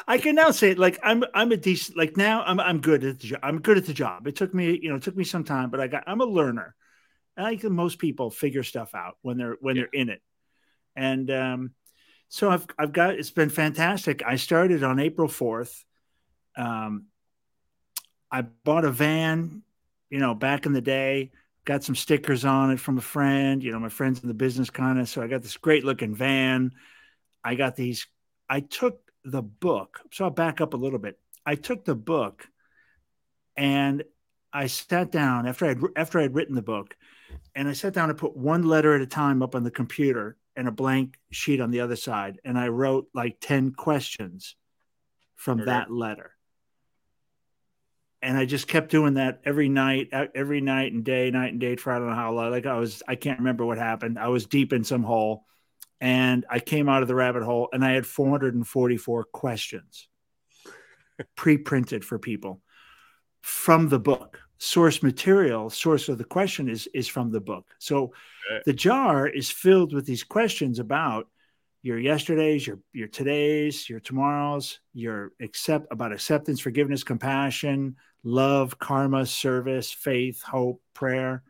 I 0.09 0.17
can 0.17 0.35
now 0.35 0.51
say 0.53 0.71
it 0.71 0.79
like 0.79 0.99
I'm 1.03 1.23
I'm 1.35 1.53
a 1.53 1.57
decent 1.59 1.99
like 1.99 2.17
now 2.17 2.43
I'm 2.43 2.59
I'm 2.59 2.81
good 2.81 3.05
at 3.05 3.21
the 3.21 3.27
job. 3.29 3.41
I'm 3.43 3.61
good 3.61 3.77
at 3.77 3.87
the 3.87 3.93
job. 3.95 4.27
It 4.27 4.37
took 4.37 4.55
me 4.55 4.81
you 4.83 4.89
know 4.89 4.97
it 4.97 5.03
took 5.03 5.17
me 5.17 5.25
some 5.25 5.45
time, 5.45 5.71
but 5.71 5.81
I 5.81 5.87
got 5.87 6.05
I'm 6.07 6.23
a 6.23 6.25
learner. 6.25 6.75
I 7.37 7.51
think 7.51 7.63
most 7.65 7.99
people 7.99 8.31
figure 8.31 8.65
stuff 8.65 8.95
out 8.95 9.19
when 9.23 9.37
they're 9.37 9.59
when 9.61 9.77
Yeah. 9.77 9.83
they're 9.83 10.01
in 10.01 10.09
it, 10.09 10.23
and 10.97 11.31
um, 11.31 11.71
so 12.31 12.51
I've 12.51 12.67
I've 12.79 12.93
got 12.93 13.15
it's 13.17 13.31
been 13.31 13.51
fantastic. 13.51 14.23
I 14.27 14.37
started 14.37 14.83
on 14.83 14.99
April 14.99 15.29
fourth. 15.29 15.85
Um, 16.57 17.07
I 18.31 18.43
bought 18.43 18.85
a 18.85 18.91
van, 18.91 19.63
you 20.11 20.19
know, 20.19 20.35
back 20.35 20.67
in 20.67 20.73
the 20.73 20.81
day. 20.81 21.33
Got 21.65 21.85
some 21.85 21.95
stickers 21.95 22.45
on 22.47 22.71
it 22.71 22.81
from 22.81 22.99
a 22.99 23.03
friend. 23.03 23.63
You 23.63 23.73
know, 23.73 23.79
my 23.79 23.91
friends 23.91 24.23
in 24.23 24.29
the 24.29 24.35
business 24.35 24.71
kind 24.71 24.99
of. 24.99 25.09
So 25.09 25.23
I 25.23 25.27
got 25.27 25.43
this 25.43 25.57
great 25.59 25.85
looking 25.85 26.15
van. 26.15 26.73
I 27.45 27.55
got 27.55 27.77
these. 27.77 28.07
I 28.49 28.61
took 28.61 29.01
the 29.25 29.43
book. 29.43 30.01
So 30.13 30.25
I'll 30.25 30.31
back 30.31 30.61
up 30.61 30.75
a 30.75 30.77
little 30.77 30.99
bit. 30.99 31.19
I 31.45 31.55
took 31.55 31.85
the 31.85 31.95
book, 31.95 32.47
and 33.57 34.05
I 34.53 34.67
sat 34.67 35.11
down 35.11 35.47
after 35.47 35.67
I'd 35.67 35.79
after 35.97 36.19
I'd 36.19 36.35
written 36.35 36.55
the 36.55 36.63
book, 36.63 36.97
and 37.55 37.69
I 37.69 37.73
sat 37.73 37.95
down 37.95 38.11
and 38.11 38.19
put 38.19 38.37
one 38.37 38.65
letter 38.65 38.95
at 38.95 39.01
a 39.01 39.07
time 39.07 39.43
up 39.43 39.55
on 39.55 39.65
the 39.65 39.71
computer 39.71 40.37
and 40.57 40.69
a 40.69 40.73
blank 40.73 41.19
sheet 41.31 41.61
on 41.61 41.71
the 41.71 41.81
other 41.81 41.97
side, 41.97 42.41
and 42.45 42.59
I 42.59 42.69
wrote 42.69 43.09
like 43.15 43.39
ten 43.41 43.73
questions 43.73 44.57
from 45.37 45.61
Okay. 45.61 45.67
that 45.67 45.91
letter 45.91 46.33
and 48.21 48.37
I 48.37 48.45
just 48.45 48.67
kept 48.67 48.91
doing 48.91 49.15
that 49.15 49.41
every 49.45 49.69
night, 49.69 50.09
every 50.35 50.61
night 50.61 50.93
and 50.93 51.05
day, 51.05 51.31
night 51.31 51.53
and 51.53 51.61
day 51.61 51.77
for 51.77 51.93
I 51.93 51.99
don't 51.99 52.09
know 52.09 52.15
how 52.15 52.33
long. 52.33 52.51
Like 52.51 52.67
I 52.67 52.79
was, 52.79 53.03
I 53.07 53.15
can't 53.15 53.39
remember 53.39 53.65
what 53.65 53.79
happened. 53.79 54.19
I 54.19 54.29
was 54.29 54.47
deep 54.47 54.73
in 54.73 54.83
some 54.83 55.05
hole, 55.05 55.45
and 56.01 56.45
I 56.49 56.61
came 56.61 56.89
out 56.89 57.03
of 57.03 57.09
the 57.09 57.15
rabbit 57.15 57.43
hole, 57.43 57.69
and 57.73 57.85
I 57.85 57.93
had 57.93 58.07
444 58.07 59.25
questions 59.25 60.09
pre-printed 61.37 62.05
for 62.05 62.19
people 62.19 62.61
from 63.41 63.89
the 63.89 63.99
book. 63.99 64.41
Source 64.59 65.03
material, 65.03 65.71
source 65.71 66.09
of 66.09 66.19
the 66.19 66.25
question 66.25 66.69
is 66.69 66.89
is 66.93 67.07
from 67.07 67.31
the 67.31 67.41
book. 67.41 67.67
So 67.79 68.13
Right. 68.51 68.65
the 68.65 68.73
jar 68.73 69.29
is 69.29 69.51
filled 69.51 69.93
with 69.93 70.07
these 70.07 70.25
questions 70.25 70.79
about 70.79 71.29
your 71.83 71.99
yesterdays, 71.99 72.67
your 72.67 72.81
your 72.93 73.09
todays, 73.09 73.89
your 73.89 74.01
tomorrows, 74.01 74.81
your 74.95 75.33
accept 75.41 75.87
about 75.93 76.13
acceptance, 76.13 76.61
forgiveness, 76.61 77.05
compassion, 77.05 77.97
love, 78.25 78.79
karma, 78.79 79.27
service, 79.27 79.93
faith, 79.93 80.43
hope, 80.43 80.83
prayer. 80.93 81.43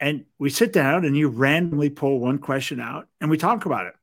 And 0.00 0.24
we 0.38 0.48
sit 0.48 0.72
down 0.72 1.04
and 1.04 1.14
you 1.14 1.28
randomly 1.28 1.90
pull 1.90 2.18
one 2.18 2.38
question 2.38 2.80
out 2.80 3.06
and 3.20 3.30
we 3.30 3.36
talk 3.36 3.66
about 3.66 3.86
it. 3.86 3.94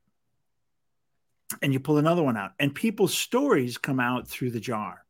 And 1.60 1.72
you 1.72 1.80
pull 1.80 1.98
another 1.98 2.22
one 2.22 2.36
out. 2.36 2.52
And 2.60 2.72
people's 2.74 3.14
stories 3.14 3.78
come 3.78 3.98
out 3.98 4.28
through 4.28 4.52
the 4.52 4.60
jar. 4.60 5.04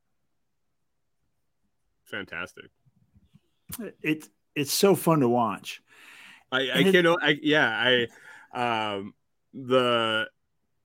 Fantastic. 2.05 2.71
It 4.03 4.27
it's 4.55 4.73
so 4.73 4.95
fun 4.95 5.21
to 5.21 5.29
watch. 5.29 5.83
I, 6.51 6.71
I 6.73 6.83
can't. 6.85 7.07
I 7.07 7.39
yeah. 7.43 8.07
I 8.55 8.97
um 8.97 9.15
the 9.53 10.29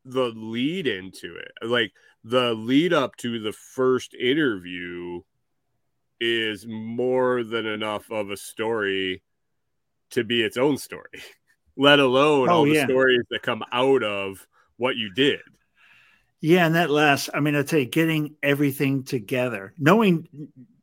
the 0.03 0.33
lead 0.35 0.87
into 0.87 1.35
it, 1.35 1.51
like 1.61 1.93
the 2.25 2.53
lead 2.53 2.91
up 2.91 3.15
to 3.17 3.39
the 3.39 3.53
first 3.53 4.13
interview, 4.13 5.21
is 6.19 6.65
more 6.67 7.43
than 7.43 7.65
enough 7.65 8.11
of 8.11 8.31
a 8.31 8.37
story 8.37 9.23
to 10.14 10.24
be 10.24 10.41
its 10.41 10.57
own 10.57 10.78
story. 10.78 11.22
Let 11.78 11.99
alone 11.99 12.49
Oh, 12.49 12.53
all 12.53 12.66
the 12.66 12.74
yeah. 12.74 12.86
stories 12.86 13.22
that 13.32 13.41
come 13.41 13.64
out 13.72 14.03
of 14.03 14.45
what 14.78 14.95
you 14.95 15.11
did. 15.14 15.39
Yeah, 16.39 16.66
and 16.66 16.76
that 16.76 16.89
last, 16.89 17.30
I 17.34 17.39
mean, 17.39 17.55
I'll 17.55 17.64
tell 17.64 17.80
you, 17.80 17.86
getting 17.86 18.36
everything 18.43 19.03
together, 19.03 19.74
knowing, 19.80 20.28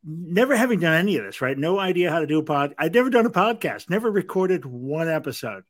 never 0.02 0.56
having 0.56 0.80
done 0.80 0.94
any 0.94 1.16
of 1.18 1.24
this, 1.24 1.40
right? 1.42 1.56
No 1.56 1.78
idea 1.78 2.10
how 2.10 2.20
to 2.20 2.26
do 2.26 2.38
a 2.38 2.42
pod. 2.42 2.74
I'd 2.78 2.94
never 2.94 3.10
done 3.10 3.26
a 3.26 3.30
podcast, 3.30 3.90
never 3.90 4.10
recorded 4.10 4.64
one 4.64 5.08
episode, 5.08 5.64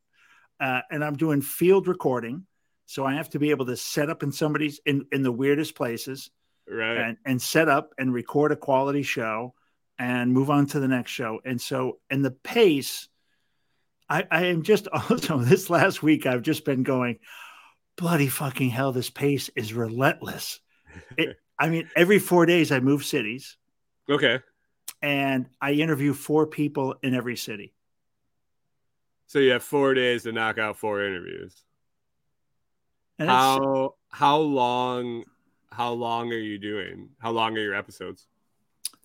uh, 0.60 0.82
and 0.90 1.04
I'm 1.04 1.16
doing 1.16 1.42
field 1.42 1.88
recording, 1.88 2.46
so 2.86 3.04
I 3.04 3.14
have 3.14 3.30
to 3.30 3.38
be 3.40 3.50
able 3.50 3.66
to 3.66 3.76
set 3.76 4.08
up 4.10 4.22
in 4.22 4.30
somebody's 4.32 4.80
in 4.86 5.06
in 5.12 5.22
the 5.22 5.32
weirdest 5.32 5.74
places 5.74 6.30
Right. 6.68 6.96
and 6.98 7.16
and 7.26 7.42
set 7.42 7.68
up 7.68 7.92
and 7.98 8.14
record 8.14 8.52
a 8.52 8.56
quality 8.56 9.02
show 9.02 9.54
and 9.98 10.32
move 10.32 10.50
on 10.50 10.66
to 10.68 10.78
the 10.80 10.88
next 10.88 11.10
show. 11.10 11.40
And 11.44 11.60
so, 11.60 11.98
and 12.08 12.24
the 12.24 12.30
pace, 12.30 13.08
I, 14.10 14.26
I 14.30 14.46
am 14.46 14.62
just 14.62 14.88
also 14.92 15.38
this 15.38 15.70
last 15.70 16.02
week, 16.02 16.26
I've 16.26 16.42
just 16.42 16.64
been 16.64 16.82
going, 16.82 17.18
bloody 17.96 18.28
fucking 18.28 18.70
hell, 18.70 18.92
this 18.92 19.10
pace 19.10 19.48
is 19.56 19.72
relentless. 19.72 20.60
It, 21.16 21.36
I 21.58 21.68
mean, 21.68 21.90
every 21.94 22.18
four 22.18 22.46
days 22.46 22.72
I 22.72 22.80
move 22.80 23.04
cities 23.04 23.58
okay. 24.08 24.40
and 25.02 25.46
I 25.60 25.72
interview 25.72 26.14
four 26.14 26.46
people 26.46 26.94
in 27.02 27.14
every 27.14 27.36
city. 27.36 27.74
So 29.26 29.38
you 29.38 29.52
have 29.52 29.62
four 29.62 29.92
days 29.92 30.22
to 30.22 30.32
knock 30.32 30.58
out 30.58 30.78
four 30.78 31.04
interviews. 31.04 31.54
And 33.18 33.28
How 33.28 33.96
how 34.08 34.38
long 34.38 35.24
how 35.70 35.92
long 35.92 36.32
are 36.32 36.38
you 36.38 36.58
doing? 36.58 37.10
How 37.18 37.30
long 37.30 37.56
are 37.58 37.60
your 37.60 37.74
episodes? 37.74 38.26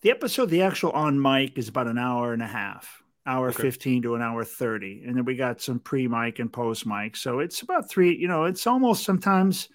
the 0.06 0.10
episode, 0.10 0.50
the 0.50 0.62
actual 0.62 0.90
on 0.92 1.20
mic 1.20 1.58
is 1.58 1.68
about 1.68 1.88
an 1.88 1.98
hour 1.98 2.32
and 2.32 2.42
a 2.42 2.46
half, 2.46 3.02
hour 3.26 3.48
Okay. 3.48 3.62
15 3.62 4.02
to 4.02 4.14
an 4.14 4.22
hour 4.22 4.44
30. 4.44 5.04
And 5.06 5.16
then 5.16 5.24
we 5.24 5.36
got 5.36 5.60
some 5.60 5.78
pre 5.78 6.08
mic 6.08 6.38
and 6.38 6.52
post 6.52 6.86
mic. 6.86 7.16
So 7.16 7.40
it's 7.40 7.62
about 7.62 7.90
three, 7.90 8.16
you 8.16 8.28
know, 8.28 8.44
it's 8.44 8.66
almost 8.66 9.04
sometimes, 9.04 9.68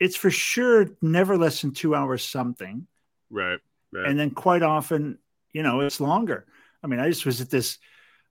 it's 0.00 0.16
for 0.16 0.30
sure 0.30 0.88
never 1.00 1.36
less 1.36 1.62
than 1.62 1.72
two 1.72 1.94
hours 1.94 2.24
something. 2.24 2.86
Right. 3.30 3.58
Right. 3.92 4.06
And 4.06 4.18
then 4.18 4.30
quite 4.30 4.62
often, 4.62 5.18
you 5.52 5.62
know, 5.62 5.80
it's 5.80 6.00
longer. 6.00 6.46
I 6.82 6.86
mean, 6.86 7.00
I 7.00 7.08
just 7.08 7.26
was 7.26 7.40
at 7.40 7.50
this, 7.50 7.78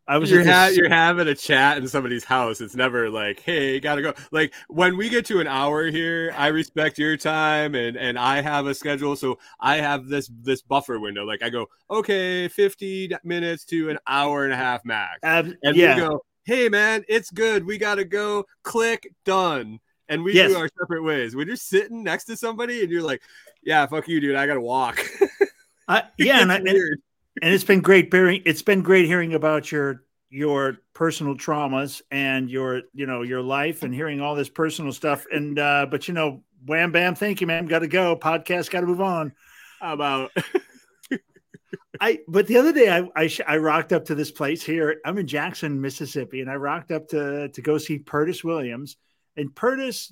I 0.07 0.17
was 0.17 0.31
you're, 0.31 0.45
ha- 0.45 0.71
you're 0.73 0.89
having 0.89 1.27
a 1.27 1.35
chat 1.35 1.77
in 1.77 1.87
somebody's 1.87 2.23
house. 2.23 2.61
It's 2.61 2.75
never 2.75 3.09
like, 3.09 3.41
hey, 3.41 3.79
gotta 3.79 4.01
go. 4.01 4.13
Like 4.31 4.53
when 4.69 4.95
we 4.95 5.09
get 5.09 5.25
to 5.25 5.41
an 5.41 5.47
hour 5.47 5.85
here, 5.87 6.33
I 6.37 6.47
respect 6.47 6.97
your 6.97 7.17
time 7.17 7.75
and 7.75 7.97
and 7.97 8.17
I 8.17 8.41
have 8.41 8.67
a 8.67 8.73
schedule, 8.73 9.15
so 9.17 9.37
I 9.59 9.77
have 9.77 10.07
this 10.07 10.29
this 10.41 10.61
buffer 10.61 10.99
window. 10.99 11.25
Like 11.25 11.43
I 11.43 11.49
go, 11.49 11.67
okay, 11.89 12.47
50 12.47 13.11
minutes 13.23 13.65
to 13.65 13.89
an 13.89 13.99
hour 14.07 14.45
and 14.45 14.53
a 14.53 14.57
half 14.57 14.85
max, 14.85 15.19
ab- 15.23 15.53
and 15.63 15.75
yeah. 15.75 15.95
we 15.95 16.01
go, 16.01 16.21
hey 16.45 16.69
man, 16.69 17.03
it's 17.09 17.29
good. 17.29 17.65
We 17.65 17.77
gotta 17.77 18.05
go. 18.05 18.45
Click 18.63 19.13
done. 19.25 19.79
And 20.09 20.23
we 20.23 20.33
Yes. 20.33 20.51
do 20.51 20.57
our 20.57 20.69
separate 20.79 21.03
ways. 21.03 21.35
When 21.35 21.47
you're 21.47 21.57
sitting 21.57 22.01
next 22.01 22.23
to 22.25 22.37
somebody 22.37 22.81
and 22.81 22.89
you're 22.89 23.03
like, 23.03 23.21
yeah, 23.61 23.85
fuck 23.87 24.07
you, 24.07 24.21
dude. 24.21 24.37
I 24.37 24.47
gotta 24.47 24.61
walk. 24.61 25.05
I, 25.89 26.03
yeah. 26.17 26.41
And, 26.41 26.51
I, 26.51 26.55
and. 26.57 27.01
And 27.41 27.53
it's 27.53 27.63
been 27.63 27.81
great 27.81 28.13
hearing 28.13 28.41
it's 28.45 28.61
been 28.61 28.81
great 28.81 29.05
hearing 29.05 29.33
about 29.33 29.71
your 29.71 30.03
your 30.29 30.77
personal 30.93 31.35
traumas 31.35 32.01
and 32.11 32.49
your 32.49 32.81
you 32.93 33.05
know 33.05 33.21
your 33.21 33.41
life 33.41 33.83
and 33.83 33.93
hearing 33.93 34.21
all 34.21 34.35
this 34.35 34.49
personal 34.49 34.91
stuff. 34.91 35.25
And 35.31 35.57
uh 35.57 35.87
but 35.89 36.07
you 36.07 36.13
know 36.13 36.43
wham 36.65 36.91
bam 36.91 37.15
thank 37.15 37.41
you 37.41 37.47
man 37.47 37.65
got 37.65 37.79
to 37.79 37.87
go. 37.87 38.15
Podcast 38.15 38.69
got 38.69 38.81
to 38.81 38.87
move 38.87 39.01
on. 39.01 39.33
How 39.79 39.93
about 39.93 40.31
I 42.01 42.19
but 42.27 42.47
the 42.47 42.57
other 42.57 42.73
day 42.73 42.89
I 42.89 43.07
I, 43.15 43.29
I 43.47 43.57
rocked 43.57 43.93
up 43.93 44.05
to 44.05 44.15
this 44.15 44.31
place 44.31 44.63
here. 44.63 44.99
I'm 45.05 45.17
in 45.17 45.27
Jackson, 45.27 45.81
Mississippi, 45.81 46.41
and 46.41 46.49
I 46.49 46.55
rocked 46.55 46.91
up 46.91 47.07
to 47.09 47.49
to 47.49 47.61
go 47.61 47.77
see 47.77 47.99
Purtis 47.99 48.43
Williams. 48.43 48.97
And 49.35 49.53
Purtis, 49.53 50.11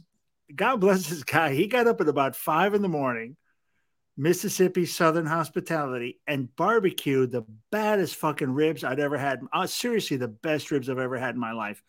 God 0.56 0.78
bless 0.78 1.10
this 1.10 1.24
guy, 1.24 1.54
he 1.54 1.68
got 1.68 1.88
up 1.88 2.00
at 2.00 2.08
about 2.08 2.36
five 2.36 2.74
in 2.74 2.84
the 2.84 2.88
morning, 2.88 3.36
Mississippi 4.18 4.86
Southern 4.86 5.26
hospitality, 5.26 6.20
and 6.28 6.54
barbecue 6.56 7.28
the 7.28 7.46
baddest 7.72 8.16
fucking 8.16 8.52
ribs 8.52 8.84
I'd 8.84 9.00
ever 9.00 9.18
had. 9.18 9.42
Uh, 9.52 9.68
seriously, 9.68 10.18
the 10.18 10.28
best 10.28 10.72
ribs 10.72 10.90
I've 10.90 11.00
ever 11.00 11.18
had 11.18 11.36
in 11.36 11.42
my 11.42 11.52
life. 11.52 11.82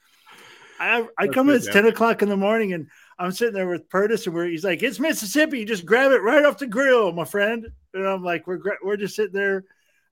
I, 0.79 1.07
I 1.19 1.29
come 1.29 1.49
in, 1.49 1.57
it's 1.57 1.67
man. 1.67 1.85
10 1.85 1.87
o'clock 1.87 2.23
in 2.23 2.29
the 2.29 2.37
morning, 2.37 2.73
and 2.73 2.89
I'm 3.19 3.33
sitting 3.33 3.55
there 3.55 3.69
with 3.69 3.89
Purtis, 3.89 4.27
and 4.27 4.35
we're, 4.35 4.47
he's 4.47 4.65
like, 4.65 4.83
It's 4.83 5.01
Mississippi. 5.01 5.61
You 5.61 5.65
just 5.65 5.87
grab 5.87 6.13
it 6.13 6.23
right 6.23 6.45
off 6.45 6.59
the 6.59 6.67
grill, 6.67 7.13
my 7.13 7.25
friend. 7.25 7.67
And 7.95 8.07
I'm 8.07 8.23
like, 8.23 8.47
We're, 8.47 8.61
we're 8.83 8.97
just 8.97 9.17
sitting 9.17 9.33
there. 9.33 9.65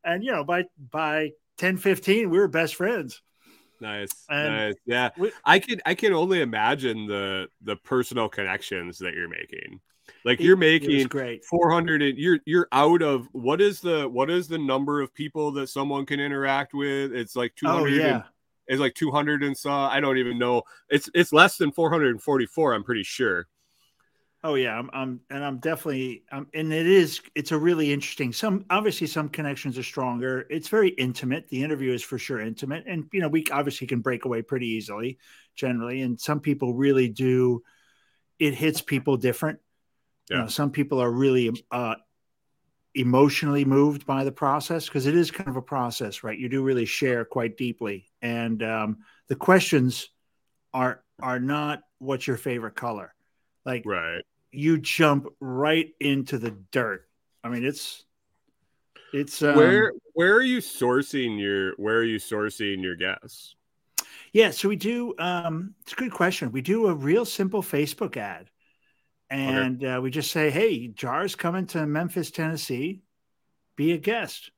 And, 0.04 0.24
you 0.24 0.32
know, 0.32 0.44
by, 0.44 0.64
by 0.90 1.32
10 1.58 1.76
15, 1.76 2.30
we 2.30 2.38
were 2.38 2.48
best 2.48 2.76
friends. 2.76 3.20
Nice, 3.80 4.08
And 4.30 4.54
nice. 4.54 4.74
Yeah, 4.86 5.10
we- 5.18 5.32
I 5.44 5.58
can 5.58 5.80
I 5.84 5.94
can 5.94 6.12
only 6.14 6.40
imagine 6.40 7.06
the 7.06 7.48
the 7.60 7.76
personal 7.76 8.28
connections 8.28 8.98
that 8.98 9.14
you're 9.14 9.28
making. 9.28 9.80
Like 10.24 10.40
It- 10.40 10.44
you're 10.44 10.56
making 10.56 11.06
great. 11.08 11.44
400 11.44 12.02
and 12.02 12.18
you're 12.18 12.38
you're 12.44 12.68
out 12.72 13.02
of 13.02 13.28
what 13.32 13.60
is 13.60 13.80
the 13.80 14.08
what 14.08 14.30
is 14.30 14.48
the 14.48 14.58
number 14.58 15.00
of 15.00 15.14
people 15.14 15.52
that 15.52 15.68
someone 15.68 16.06
can 16.06 16.20
interact 16.20 16.74
with? 16.74 17.12
It's 17.14 17.36
like 17.36 17.54
200 17.56 17.80
Oh, 17.82 17.86
and- 17.86 17.96
yeah. 17.96 18.22
it's 18.66 18.80
like 18.80 18.94
200 18.94 19.42
and 19.42 19.56
so 19.56 19.70
I 19.70 20.00
don't 20.00 20.18
even 20.18 20.38
know. 20.38 20.62
It's 20.88 21.08
it's 21.14 21.32
less 21.32 21.56
than 21.56 21.72
444, 21.72 22.74
I'm 22.74 22.84
pretty 22.84 23.02
sure. 23.02 23.46
Oh 24.46 24.56
yeah, 24.56 24.78
I'm, 24.78 24.90
I'm 24.92 25.20
and 25.30 25.42
I'm 25.42 25.56
definitely 25.56 26.24
um, 26.30 26.48
and 26.52 26.70
it 26.70 26.86
is 26.86 27.22
it's 27.34 27.52
a 27.52 27.58
really 27.58 27.90
interesting. 27.90 28.30
Some 28.30 28.66
obviously 28.68 29.06
some 29.06 29.30
connections 29.30 29.78
are 29.78 29.82
stronger. 29.82 30.46
It's 30.50 30.68
very 30.68 30.90
intimate. 30.90 31.48
The 31.48 31.62
interview 31.62 31.94
is 31.94 32.02
for 32.02 32.18
sure 32.18 32.40
intimate, 32.40 32.84
and 32.86 33.06
you 33.10 33.22
know 33.22 33.28
we 33.28 33.46
obviously 33.50 33.86
can 33.86 34.00
break 34.00 34.26
away 34.26 34.42
pretty 34.42 34.66
easily, 34.66 35.16
generally. 35.54 36.02
And 36.02 36.20
some 36.20 36.40
people 36.40 36.74
really 36.74 37.08
do. 37.08 37.62
It 38.38 38.52
hits 38.54 38.82
people 38.82 39.16
different. 39.16 39.60
You 40.30 40.36
Yeah. 40.36 40.42
know, 40.42 40.48
some 40.48 40.70
people 40.70 41.00
are 41.00 41.10
really 41.10 41.50
uh, 41.70 41.96
emotionally 42.94 43.64
moved 43.64 44.06
by 44.06 44.24
the 44.24 44.32
process 44.32 44.86
because 44.86 45.06
it 45.06 45.16
is 45.16 45.30
kind 45.30 45.48
of 45.48 45.56
a 45.56 45.62
process, 45.62 46.22
right? 46.22 46.38
You 46.38 46.48
do 46.48 46.62
really 46.62 46.86
share 46.86 47.24
quite 47.24 47.56
deeply, 47.56 48.10
and 48.22 48.62
um, 48.62 48.98
the 49.28 49.36
questions 49.36 50.08
are 50.72 51.02
are 51.20 51.40
not 51.40 51.82
what's 51.98 52.26
your 52.26 52.36
favorite 52.36 52.74
color, 52.76 53.14
like 53.64 53.84
Right. 53.84 54.22
you 54.52 54.78
jump 54.78 55.26
right 55.40 55.90
into 56.00 56.38
the 56.38 56.50
dirt. 56.72 57.08
I 57.42 57.48
mean, 57.48 57.64
it's 57.64 58.04
it's 59.12 59.42
um, 59.42 59.54
where 59.56 59.92
where 60.14 60.34
are 60.34 60.42
you 60.42 60.58
sourcing 60.58 61.40
your 61.40 61.72
where 61.76 61.98
are 61.98 62.04
you 62.04 62.18
sourcing 62.18 62.82
your 62.82 62.96
guests? 62.96 63.56
yeah. 64.32 64.50
So 64.50 64.68
we 64.68 64.76
do. 64.76 65.14
Um, 65.18 65.74
it's 65.82 65.92
a 65.92 65.96
good 65.96 66.12
question. 66.12 66.52
We 66.52 66.62
do 66.62 66.86
a 66.88 66.94
real 66.94 67.24
simple 67.24 67.62
Facebook 67.62 68.16
ad, 68.16 68.50
and 69.34 69.84
uh, 69.84 70.00
we 70.02 70.10
just 70.10 70.30
say, 70.30 70.50
"Hey, 70.50 70.88
Jar's 70.88 71.34
coming 71.34 71.66
to 71.68 71.86
Memphis, 71.86 72.30
Tennessee. 72.30 73.02
Be 73.76 73.92
a 73.92 73.98
guest." 73.98 74.50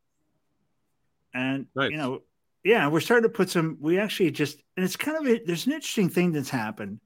And 1.32 1.66
Nice. 1.74 1.90
you 1.90 1.96
know, 1.96 2.22
yeah, 2.64 2.88
we're 2.88 3.00
starting 3.00 3.28
to 3.28 3.34
put 3.34 3.50
some. 3.50 3.78
We 3.80 3.98
actually 3.98 4.30
just, 4.32 4.58
and 4.76 4.84
it's 4.84 4.96
kind 4.96 5.16
of 5.16 5.26
a, 5.26 5.44
there's 5.44 5.66
an 5.66 5.72
interesting 5.72 6.08
thing 6.08 6.32
that's 6.32 6.50
happened, 6.50 7.00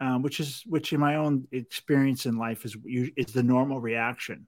um, 0.00 0.22
which 0.22 0.40
is 0.40 0.62
which 0.66 0.92
in 0.92 1.00
my 1.00 1.16
own 1.16 1.48
experience 1.50 2.26
in 2.26 2.36
life 2.36 2.64
is 2.64 2.76
is 2.84 3.32
the 3.32 3.42
normal 3.42 3.80
reaction. 3.80 4.46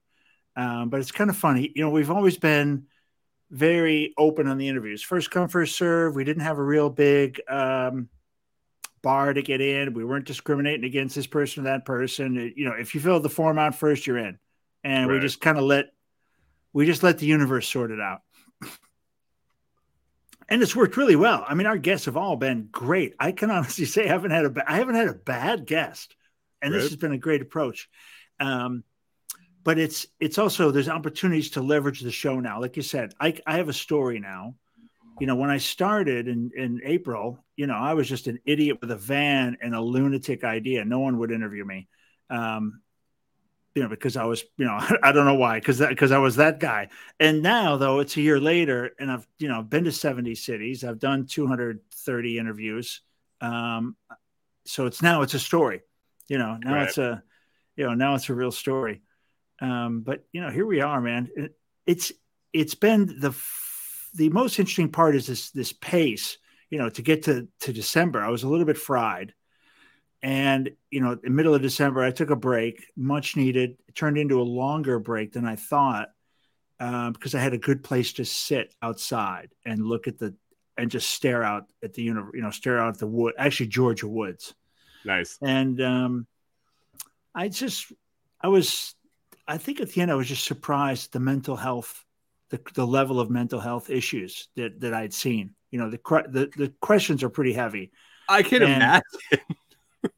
Um, 0.55 0.89
but 0.89 0.99
it's 0.99 1.11
kind 1.11 1.29
of 1.29 1.37
funny. 1.37 1.71
You 1.75 1.83
know, 1.83 1.89
we've 1.89 2.11
always 2.11 2.37
been 2.37 2.87
very 3.49 4.13
open 4.17 4.47
on 4.47 4.57
the 4.57 4.67
interviews. 4.67 5.01
First 5.01 5.31
come, 5.31 5.49
first 5.49 5.77
serve. 5.77 6.15
We 6.15 6.23
didn't 6.23 6.43
have 6.43 6.57
a 6.57 6.63
real 6.63 6.89
big 6.89 7.41
um, 7.49 8.09
bar 9.01 9.33
to 9.33 9.41
get 9.41 9.61
in. 9.61 9.93
We 9.93 10.03
weren't 10.05 10.25
discriminating 10.25 10.85
against 10.85 11.15
this 11.15 11.27
person 11.27 11.63
or 11.63 11.65
that 11.65 11.85
person. 11.85 12.37
It- 12.37 12.53
you 12.57 12.65
know, 12.65 12.73
if 12.73 12.93
you 12.95 13.01
fill 13.01 13.19
the 13.19 13.29
form 13.29 13.57
out 13.57 13.75
first, 13.75 14.05
you're 14.07 14.17
in. 14.17 14.37
And 14.83 15.07
we 15.09 15.19
just 15.21 15.41
kind 15.41 15.57
of 15.57 15.63
let 15.63 15.93
we 16.73 16.85
just 16.85 17.03
let 17.03 17.17
the 17.19 17.25
universe 17.25 17.67
sort 17.67 17.91
it 17.91 17.99
out. 17.99 18.21
And 20.49 20.61
it's 20.61 20.75
worked 20.75 20.97
really 20.97 21.15
well. 21.15 21.45
I 21.47 21.53
mean, 21.53 21.67
our 21.67 21.77
guests 21.77 22.05
have 22.07 22.17
all 22.17 22.35
been 22.35 22.67
great. 22.71 23.15
I 23.19 23.31
can 23.31 23.49
honestly 23.51 23.85
say 23.93 24.05
I 24.05 24.09
haven't 24.09 24.31
had 24.31 24.45
a 24.45 24.49
ba- 24.49 24.69
I 24.69 24.77
haven't 24.77 24.95
had 24.95 25.07
a 25.07 25.13
bad 25.13 25.65
guest, 25.65 26.15
and 26.61 26.73
this 26.73 26.83
has 26.89 26.95
been 26.97 27.13
a 27.13 27.17
great 27.17 27.41
approach. 27.41 27.89
Um, 28.39 28.83
but 29.63 29.77
it's 29.77 30.07
it's 30.19 30.37
also 30.37 30.71
there's 30.71 30.89
opportunities 30.89 31.51
to 31.51 31.61
leverage 31.61 32.01
the 32.01 32.11
show 32.11 32.39
now. 32.39 32.59
Like 32.59 32.75
you 32.75 32.83
said, 32.83 33.13
I 33.19 33.37
I 33.45 33.57
have 33.57 33.69
a 33.69 33.73
story 33.73 34.19
now. 34.19 34.55
You 35.21 35.27
know, 35.27 35.35
when 35.35 35.51
I 35.51 35.59
started 35.59 36.27
in 36.27 36.49
in 36.55 36.81
April, 36.83 37.45
you 37.55 37.67
know, 37.67 37.75
I 37.75 37.93
was 37.93 38.09
just 38.09 38.25
an 38.25 38.39
idiot 38.43 38.79
with 38.81 38.89
a 38.89 38.95
van 38.95 39.55
and 39.61 39.75
a 39.75 39.79
lunatic 39.79 40.43
idea. 40.43 40.83
No 40.83 40.97
one 40.99 41.19
would 41.19 41.31
interview 41.31 41.63
me. 41.63 41.87
Um, 42.31 42.81
you 43.75 43.83
know, 43.83 43.87
because 43.87 44.17
I 44.17 44.23
was, 44.25 44.43
you 44.57 44.65
know, 44.65 44.79
I 45.03 45.11
don't 45.11 45.25
know 45.25 45.35
why, 45.35 45.59
because 45.59 45.77
that 45.77 45.89
because 45.89 46.11
I 46.11 46.17
was 46.17 46.37
that 46.37 46.59
guy. 46.59 46.89
And 47.19 47.43
now 47.43 47.77
though, 47.77 47.99
it's 47.99 48.17
a 48.17 48.21
year 48.21 48.39
later, 48.39 48.95
and 48.99 49.11
I've, 49.11 49.27
you 49.37 49.47
know, 49.47 49.61
been 49.61 49.83
to 49.83 49.91
70 49.91 50.33
cities. 50.33 50.83
I've 50.83 50.97
done 50.97 51.27
230 51.27 52.39
interviews. 52.39 53.01
Um, 53.41 53.95
so 54.65 54.87
it's 54.87 55.03
now 55.03 55.21
it's 55.21 55.35
a 55.35 55.39
story. 55.39 55.81
You 56.29 56.39
know, 56.39 56.57
now 56.59 56.73
Right. 56.73 56.87
it's 56.87 56.97
a, 56.97 57.21
you 57.75 57.85
know, 57.85 57.93
now 57.93 58.15
it's 58.15 58.27
a 58.29 58.33
real 58.33 58.51
story. 58.51 59.03
Um, 59.59 60.01
but 60.01 60.25
you 60.31 60.41
know, 60.41 60.49
here 60.49 60.65
we 60.65 60.81
are, 60.81 60.99
man. 60.99 61.29
It- 61.35 61.55
it's 61.85 62.11
it's 62.53 62.75
been 62.75 63.19
the 63.19 63.29
f- 63.29 63.67
the 64.13 64.29
most 64.29 64.59
interesting 64.59 64.91
part 64.91 65.15
is 65.15 65.27
this 65.27 65.51
this 65.51 65.73
pace. 65.73 66.37
You 66.69 66.77
know, 66.77 66.89
to 66.89 67.01
get 67.01 67.23
to 67.23 67.47
to 67.61 67.73
December, 67.73 68.23
I 68.23 68.29
was 68.29 68.43
a 68.43 68.47
little 68.47 68.65
bit 68.65 68.77
fried. 68.77 69.33
And 70.23 70.71
you 70.91 71.01
know, 71.01 71.13
in 71.13 71.19
the 71.23 71.29
middle 71.29 71.55
of 71.55 71.61
December, 71.61 72.03
I 72.03 72.11
took 72.11 72.29
a 72.29 72.35
break, 72.35 72.85
much 72.95 73.35
needed. 73.35 73.77
It 73.87 73.95
turned 73.95 74.17
into 74.17 74.39
a 74.39 74.43
longer 74.43 74.99
break 74.99 75.33
than 75.33 75.45
I 75.45 75.55
thought 75.55 76.09
um, 76.79 77.13
because 77.13 77.35
I 77.35 77.39
had 77.39 77.53
a 77.53 77.57
good 77.57 77.83
place 77.83 78.13
to 78.13 78.25
sit 78.25 78.73
outside 78.81 79.49
and 79.65 79.85
look 79.85 80.07
at 80.07 80.19
the 80.19 80.35
and 80.77 80.89
just 80.89 81.09
stare 81.09 81.43
out 81.43 81.65
at 81.83 81.93
the 81.93 82.03
universe. 82.03 82.31
You 82.35 82.41
know, 82.41 82.51
stare 82.51 82.79
out 82.79 82.93
at 82.93 82.99
the 82.99 83.07
wood. 83.07 83.33
Actually, 83.37 83.67
Georgia 83.67 84.07
woods. 84.07 84.53
Nice. 85.05 85.37
And 85.41 85.81
um, 85.81 86.27
I 87.33 87.47
just, 87.47 87.91
I 88.39 88.47
was, 88.47 88.95
I 89.47 89.57
think 89.57 89.79
at 89.79 89.89
the 89.91 90.01
end, 90.01 90.11
I 90.11 90.15
was 90.15 90.27
just 90.27 90.45
surprised 90.45 91.07
at 91.07 91.11
the 91.13 91.19
mental 91.19 91.55
health, 91.55 92.03
the, 92.51 92.61
the 92.75 92.85
level 92.85 93.19
of 93.19 93.29
mental 93.29 93.59
health 93.59 93.89
issues 93.89 94.49
that, 94.55 94.79
that 94.81 94.93
I'd 94.93 95.13
seen. 95.13 95.55
You 95.71 95.79
know, 95.79 95.89
the, 95.89 95.99
the, 96.29 96.51
the 96.55 96.73
questions 96.81 97.23
are 97.23 97.29
pretty 97.29 97.53
heavy. 97.53 97.91
I 98.29 98.43
can 98.43 98.61
And- 98.61 98.73
imagine. 98.73 99.55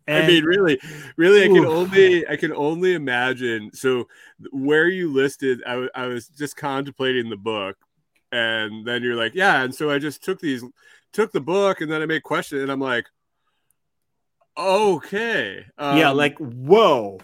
And 0.08 0.24
I 0.24 0.28
mean, 0.28 0.44
really, 0.46 0.80
really, 1.18 1.44
I 1.44 1.48
can 1.48 1.66
Ooh. 1.66 1.72
only, 1.72 2.28
I 2.28 2.36
can 2.38 2.54
only 2.54 2.94
imagine. 2.94 3.70
So, 3.74 4.08
where 4.52 4.88
you 4.88 5.12
listed, 5.12 5.62
I, 5.68 5.88
I 5.94 6.08
was 6.08 6.28
just 6.28 6.56
contemplating 6.56 7.30
the 7.30 7.36
book, 7.38 7.76
and 8.32 8.86
then 8.86 9.04
you're 9.04 9.16
like, 9.18 9.36
yeah, 9.36 9.62
and 9.62 9.76
so 9.76 9.92
I 9.92 10.00
just 10.00 10.24
took 10.24 10.40
these, 10.40 10.64
took 11.12 11.34
the 11.34 11.42
book, 11.42 11.82
and 11.82 11.92
then 11.92 12.02
I 12.02 12.06
made 12.06 12.24
question, 12.24 12.60
and 12.60 12.72
I'm 12.72 12.80
like, 12.80 13.08
okay, 14.58 15.66
yeah, 15.78 16.10
um, 16.10 16.18
like, 16.18 16.38
whoa. 16.38 17.20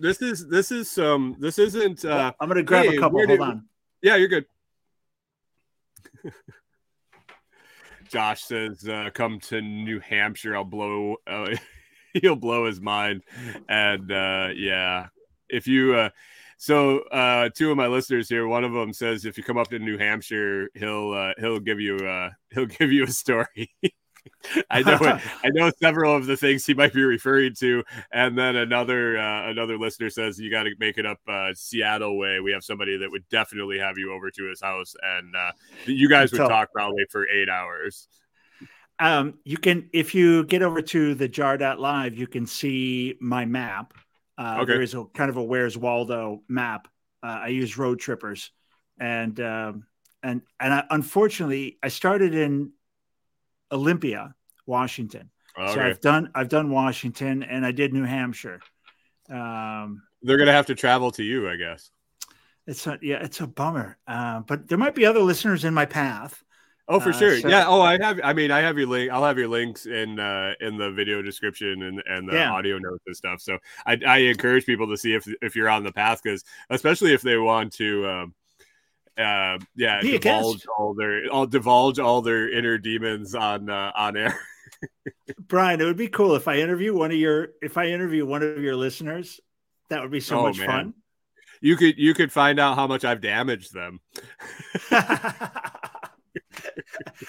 this 0.00 0.20
is 0.20 0.48
this 0.48 0.72
is 0.72 0.90
some, 0.90 1.36
this 1.38 1.60
isn't, 1.60 2.04
uh, 2.04 2.32
I'm 2.40 2.48
going 2.48 2.56
to 2.56 2.64
grab 2.64 2.86
hey, 2.86 2.96
a 2.96 3.00
couple. 3.00 3.18
Hold 3.20 3.28
did- 3.28 3.40
on. 3.40 3.64
Yeah, 4.04 4.16
you're 4.16 4.28
good. 4.28 4.44
Josh 8.08 8.42
says, 8.44 8.86
uh, 8.86 9.08
"Come 9.14 9.40
to 9.40 9.62
New 9.62 9.98
Hampshire. 9.98 10.54
I'll 10.54 10.64
blow. 10.64 11.16
Uh, 11.26 11.56
he'll 12.12 12.36
blow 12.36 12.66
his 12.66 12.82
mind." 12.82 13.22
And 13.66 14.12
uh, 14.12 14.50
yeah, 14.54 15.06
if 15.48 15.66
you, 15.66 15.94
uh, 15.94 16.10
so 16.58 16.98
uh, 16.98 17.48
two 17.54 17.70
of 17.70 17.78
my 17.78 17.86
listeners 17.86 18.28
here, 18.28 18.46
one 18.46 18.62
of 18.62 18.74
them 18.74 18.92
says, 18.92 19.24
if 19.24 19.38
you 19.38 19.44
come 19.44 19.56
up 19.56 19.68
to 19.68 19.78
New 19.78 19.96
Hampshire, 19.96 20.68
he'll 20.74 21.12
uh, 21.12 21.32
he'll 21.38 21.60
give 21.60 21.80
you 21.80 21.96
uh, 21.96 22.28
he'll 22.52 22.66
give 22.78 22.92
you 22.92 23.04
a 23.04 23.10
story. 23.10 23.74
I 24.70 24.82
know 24.82 24.98
it, 25.00 25.20
I 25.44 25.48
know 25.48 25.70
several 25.80 26.14
of 26.14 26.26
the 26.26 26.36
things 26.36 26.66
he 26.66 26.74
might 26.74 26.92
be 26.92 27.02
referring 27.02 27.54
to, 27.60 27.82
and 28.12 28.36
then 28.36 28.56
another 28.56 29.18
uh, 29.18 29.50
another 29.50 29.78
listener 29.78 30.10
says 30.10 30.38
you 30.38 30.50
got 30.50 30.64
to 30.64 30.70
make 30.78 30.98
it 30.98 31.06
up 31.06 31.18
uh, 31.28 31.50
Seattle 31.54 32.18
way. 32.18 32.40
We 32.40 32.52
have 32.52 32.64
somebody 32.64 32.96
that 32.98 33.10
would 33.10 33.28
definitely 33.28 33.78
have 33.78 33.98
you 33.98 34.12
over 34.12 34.30
to 34.30 34.48
his 34.48 34.60
house, 34.60 34.94
and 35.02 35.34
uh, 35.34 35.52
you 35.86 36.08
guys 36.08 36.32
would 36.32 36.38
talk 36.38 36.72
probably 36.72 37.04
for 37.10 37.28
eight 37.28 37.48
hours. 37.48 38.08
Um, 38.98 39.34
you 39.44 39.56
can, 39.56 39.90
if 39.92 40.14
you 40.14 40.44
get 40.44 40.62
over 40.62 40.80
to 40.80 41.14
the 41.14 41.28
jar.live, 41.28 42.16
you 42.16 42.26
can 42.26 42.46
see 42.46 43.16
my 43.20 43.44
map. 43.44 43.94
Uh, 44.38 44.58
Okay. 44.62 44.72
There 44.72 44.82
is 44.82 44.94
a 44.94 45.04
kind 45.14 45.30
of 45.30 45.36
a 45.36 45.42
Where's 45.42 45.76
Waldo 45.76 46.42
map. 46.48 46.88
Uh, 47.22 47.40
I 47.44 47.48
use 47.48 47.76
Roadtrippers, 47.76 48.50
and 48.98 49.38
um, 49.40 49.86
and 50.22 50.42
and 50.60 50.74
I, 50.74 50.84
unfortunately, 50.90 51.78
I 51.82 51.88
started 51.88 52.34
in 52.34 52.72
Olympia, 53.72 54.34
Washington. 54.66 55.30
So 55.56 55.80
I've 55.80 56.00
done 56.00 56.30
I've 56.34 56.48
done 56.48 56.70
Washington, 56.70 57.42
and 57.44 57.64
I 57.64 57.70
did 57.70 57.92
New 57.92 58.04
Hampshire. 58.04 58.60
Um, 59.30 60.02
they're 60.22 60.38
gonna 60.38 60.52
have 60.52 60.66
to 60.66 60.74
travel 60.74 61.10
to 61.12 61.22
you, 61.22 61.48
I 61.48 61.56
guess. 61.56 61.90
It's 62.66 62.86
a, 62.86 62.98
yeah, 63.02 63.22
it's 63.22 63.40
a 63.40 63.46
bummer. 63.46 63.98
Uh, 64.06 64.40
but 64.40 64.68
there 64.68 64.78
might 64.78 64.94
be 64.94 65.04
other 65.06 65.20
listeners 65.20 65.64
in 65.64 65.74
my 65.74 65.84
path. 65.86 66.42
Oh, 66.88 66.98
for 66.98 67.10
Uh, 67.10 67.18
sure. 67.18 67.38
so- 67.40 67.48
yeah. 67.48 67.66
Oh, 67.66 67.80
I 67.80 67.98
have. 68.02 68.20
I 68.24 68.32
mean, 68.32 68.50
I 68.50 68.60
have 68.60 68.76
your 68.76 68.86
link. 68.88 69.10
I'll 69.12 69.24
have 69.24 69.38
your 69.38 69.48
links 69.48 69.86
in 69.86 70.18
uh, 70.18 70.54
in 70.60 70.76
the 70.76 70.90
video 70.90 71.22
description 71.22 71.82
and 71.82 72.02
and 72.06 72.28
the 72.28 72.34
Yeah. 72.34 72.52
audio 72.52 72.78
notes 72.78 73.04
and 73.06 73.16
stuff. 73.16 73.40
So 73.40 73.58
I, 73.86 73.98
I 74.06 74.18
encourage 74.18 74.66
people 74.66 74.88
to 74.88 74.96
see 74.96 75.14
if 75.14 75.26
if 75.40 75.54
you're 75.56 75.68
on 75.68 75.82
the 75.84 75.92
path 75.92 76.20
because 76.22 76.42
especially 76.70 77.12
if 77.14 77.22
they 77.22 77.36
want 77.38 77.72
to. 77.74 78.06
Um, 78.08 78.34
uh, 79.18 79.58
yeah, 79.76 80.00
Be 80.00 80.18
divulge 80.18 80.64
all 80.78 80.94
their, 80.94 81.30
all 81.30 81.46
divulge 81.46 81.98
all 81.98 82.22
their 82.22 82.48
inner 82.50 82.78
demons 82.78 83.34
on 83.34 83.70
uh, 83.70 83.92
on 83.96 84.16
air. 84.16 84.38
Brian, 85.38 85.80
it 85.80 85.84
would 85.84 85.96
be 85.96 86.08
cool 86.08 86.34
if 86.34 86.48
I 86.48 86.56
interview 86.58 86.94
one 86.94 87.10
of 87.10 87.16
your 87.16 87.48
if 87.62 87.78
I 87.78 87.86
interview 87.86 88.26
one 88.26 88.42
of 88.42 88.58
your 88.62 88.76
listeners. 88.76 89.40
That 89.90 90.02
would 90.02 90.10
be 90.10 90.20
so 90.20 90.38
Oh, 90.40 90.42
much 90.44 90.58
man. 90.58 90.66
fun. 90.66 90.94
You 91.60 91.76
could 91.76 91.98
you 91.98 92.12
could 92.14 92.32
find 92.32 92.58
out 92.58 92.74
how 92.76 92.86
much 92.86 93.04
I've 93.04 93.20
damaged 93.20 93.72
them. 93.72 94.00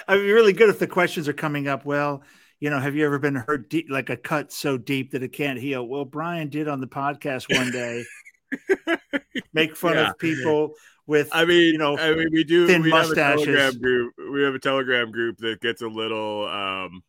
I'd 0.08 0.18
be 0.20 0.32
really 0.32 0.54
good 0.54 0.70
if 0.70 0.80
the 0.80 0.88
questions 0.88 1.28
are 1.28 1.34
coming 1.34 1.68
up. 1.68 1.86
Well, 1.86 2.24
you 2.60 2.70
know, 2.70 2.80
have 2.80 2.96
you 2.96 3.06
ever 3.06 3.20
been 3.20 3.36
hurt 3.36 3.70
deep, 3.70 3.88
like 3.90 4.10
a 4.10 4.18
cut 4.18 4.52
so 4.52 4.78
deep 4.78 5.12
that 5.12 5.24
it 5.24 5.30
can't 5.34 5.60
heal? 5.60 5.86
Well, 5.86 6.06
Brian 6.06 6.50
did 6.50 6.68
on 6.68 6.82
the 6.82 6.88
podcast 6.88 7.54
one 7.56 7.72
day 7.72 8.04
make 9.54 9.76
fun 9.76 9.96
Yeah. 9.96 10.10
of 10.12 10.18
people 10.20 10.74
with, 11.08 11.30
I 11.32 11.46
mean, 11.46 11.74
you 11.74 11.78
know, 11.78 11.98
I 11.98 12.14
mean, 12.16 12.30
we 12.32 12.44
do. 12.44 12.68
thin 12.68 12.82
we 12.82 12.92
have 12.92 13.10
a. 13.10 13.16
Telegram 13.16 13.80
group. 13.80 14.14
We 14.32 14.44
have 14.44 14.56
a 14.56 14.60
Telegram 14.60 15.12
group 15.12 15.38
that 15.38 15.62
gets 15.62 15.82
a 15.82 15.88
little, 15.88 16.48
um, 16.48 17.04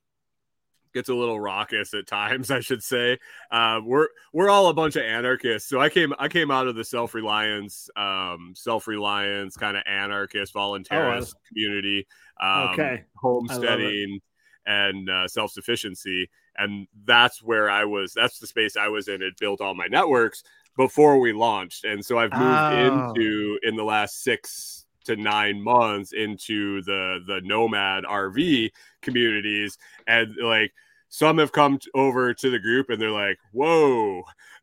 gets 0.93 1.09
a 1.09 1.15
little 1.15 1.39
raucous 1.39 1.95
at 1.95 2.07
times. 2.07 2.51
I 2.51 2.61
should 2.61 2.83
say. 2.83 3.19
Uh, 3.51 3.81
we're 3.85 4.09
we're 4.33 4.51
all 4.51 4.69
a 4.69 4.75
bunch 4.75 4.97
of 4.97 5.03
anarchists. 5.03 5.69
So 5.69 5.81
I 5.81 5.89
came 5.89 6.13
I 6.19 6.29
came 6.29 6.51
out 6.51 6.67
of 6.67 6.75
the 6.75 6.85
self 6.85 7.15
reliance, 7.15 7.89
um, 7.97 8.53
self 8.55 8.87
reliance 8.87 9.57
kind 9.57 9.77
of 9.77 9.83
anarchist 9.87 10.55
voluntarist 10.55 11.35
community. 11.49 12.07
Um, 12.41 12.69
Okay. 12.73 13.05
homesteading 13.15 14.21
and 14.67 15.09
uh, 15.09 15.29
self 15.29 15.53
sufficiency, 15.53 16.29
and 16.59 16.87
that's 17.05 17.43
where 17.43 17.71
I 17.71 17.85
was. 17.85 18.13
That's 18.13 18.39
the 18.39 18.47
space 18.47 18.77
I 18.77 18.89
was 18.89 19.09
in. 19.09 19.23
It 19.23 19.39
built 19.39 19.61
all 19.61 19.75
my 19.75 19.87
networks 19.87 20.43
before 20.77 21.19
we 21.19 21.33
launched, 21.33 21.85
and 21.85 22.05
so 22.05 22.19
I've 22.19 22.33
moved 22.33 22.43
Oh. 22.45 23.13
into 23.13 23.59
in 23.63 23.77
the 23.77 23.85
last 23.85 24.23
six 24.23 24.87
to 25.05 25.17
nine 25.17 25.63
months 25.63 26.13
into 26.13 26.83
the 26.83 27.21
the 27.27 27.41
nomad 27.45 28.05
RV 28.05 28.71
communities, 29.03 29.79
and 30.07 30.35
like 30.43 30.73
some 31.09 31.39
have 31.39 31.53
come 31.53 31.79
t- 31.79 31.91
over 31.95 32.35
to 32.35 32.51
the 32.51 32.59
group, 32.59 32.91
and 32.91 33.01
they're 33.01 33.11
like, 33.11 33.39
"Whoa." 33.53 34.23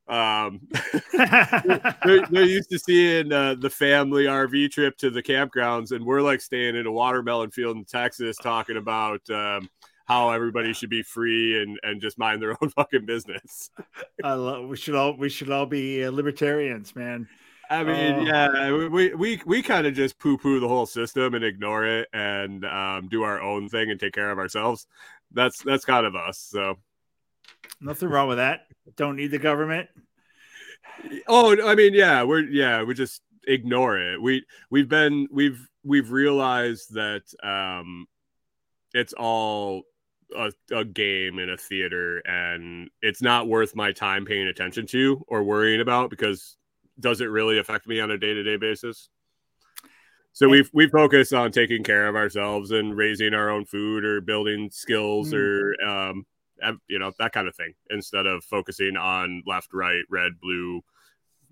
Um, 0.10 0.68
they're, 1.14 2.26
they're 2.30 2.44
used 2.44 2.70
to 2.72 2.78
seeing 2.80 3.32
uh, 3.32 3.56
the 3.56 3.70
family 3.70 4.26
RV 4.26 4.72
trip 4.72 4.98
to 4.98 5.10
the 5.10 5.24
campgrounds, 5.24 5.92
and 5.94 6.06
we're 6.06 6.22
like 6.22 6.42
staying 6.42 6.76
in 6.76 6.86
a 6.86 6.92
watermelon 6.92 7.52
field 7.52 7.78
in 7.78 7.86
Texas, 7.86 8.36
talking 8.38 8.76
about 8.78 9.22
um, 9.30 9.70
how 10.06 10.32
everybody 10.32 10.74
should 10.74 10.90
be 10.90 11.04
free 11.04 11.62
and 11.62 11.80
and 11.84 12.02
just 12.02 12.18
mind 12.18 12.42
their 12.42 12.52
own 12.62 12.70
fucking 12.70 13.06
business. 13.06 13.70
I 14.24 14.34
love, 14.34 14.68
we 14.68 14.78
should 14.78 14.96
all 14.96 15.16
we 15.18 15.30
should 15.30 15.50
all 15.50 15.66
be 15.66 16.04
uh, 16.04 16.12
libertarians, 16.12 16.96
man. 16.96 17.28
I 17.70 17.84
mean, 17.84 18.14
Oh. 18.14 18.22
yeah, 18.26 18.72
we 18.88 19.16
we 19.16 19.42
we 19.46 19.62
kind 19.62 19.88
of 19.88 19.94
just 19.94 20.20
poo 20.20 20.38
poo 20.38 20.60
the 20.60 20.68
whole 20.68 20.86
system 20.86 21.34
and 21.34 21.44
ignore 21.44 21.86
it 21.86 22.08
and 22.14 22.66
um, 22.66 23.08
do 23.08 23.24
our 23.24 23.42
own 23.42 23.70
thing 23.70 23.90
and 23.90 24.00
take 24.00 24.14
care 24.14 24.30
of 24.32 24.38
ourselves. 24.38 24.86
That's 25.32 25.64
that's 25.64 25.86
kind 25.86 26.06
of 26.06 26.16
us. 26.16 26.38
So, 26.38 26.76
Nothing 27.82 28.10
wrong 28.10 28.28
with 28.28 28.38
that. 28.38 28.68
Don't 28.98 29.16
need 29.16 29.32
the 29.32 29.40
government. 29.40 29.90
oh, 31.28 31.68
I 31.68 31.76
mean, 31.76 31.94
yeah, 31.94 32.24
we're 32.24 32.42
yeah, 32.44 32.84
we 32.84 32.94
just 32.94 33.22
ignore 33.48 33.98
it. 33.98 34.22
We 34.22 34.46
we've 34.70 34.90
been 34.90 35.28
we've 35.32 35.68
we've 35.84 36.12
realized 36.12 36.94
that 36.94 37.24
um, 37.44 38.06
it's 38.94 39.14
all 39.14 39.84
a, 40.36 40.52
a 40.76 40.86
game 40.86 41.40
in 41.40 41.50
a 41.50 41.58
theater, 41.58 42.20
and 42.20 42.90
it's 43.02 43.22
not 43.22 43.48
worth 43.48 43.76
my 43.76 43.92
time 43.92 44.26
paying 44.26 44.48
attention 44.48 44.88
to 44.88 45.24
or 45.28 45.44
worrying 45.44 45.82
about 45.82 46.10
because 46.10 46.58
does 47.00 47.22
it 47.22 47.26
really 47.26 47.58
affect 47.60 47.88
me 47.88 48.00
on 48.00 48.12
a 48.12 48.18
day 48.18 48.34
to 48.34 48.44
day 48.44 48.58
basis? 48.58 49.10
So 50.34 50.50
we 50.50 50.68
we 50.74 50.88
focus 50.90 51.32
on 51.32 51.52
taking 51.52 51.84
care 51.84 52.08
of 52.08 52.16
ourselves 52.16 52.72
and 52.72 52.98
raising 52.98 53.34
our 53.34 53.50
own 53.50 53.66
food 53.66 54.04
or 54.04 54.20
building 54.22 54.70
skills 54.72 55.32
Mm. 55.32 55.38
or 55.38 55.88
um, 55.88 56.26
you 56.88 56.98
know 57.00 57.12
that 57.20 57.34
kind 57.34 57.48
of 57.48 57.56
thing 57.56 57.74
instead 57.90 58.26
of 58.26 58.44
focusing 58.44 58.98
on 58.98 59.44
left, 59.46 59.70
right, 59.74 60.04
red, 60.10 60.34
blue. 60.42 60.82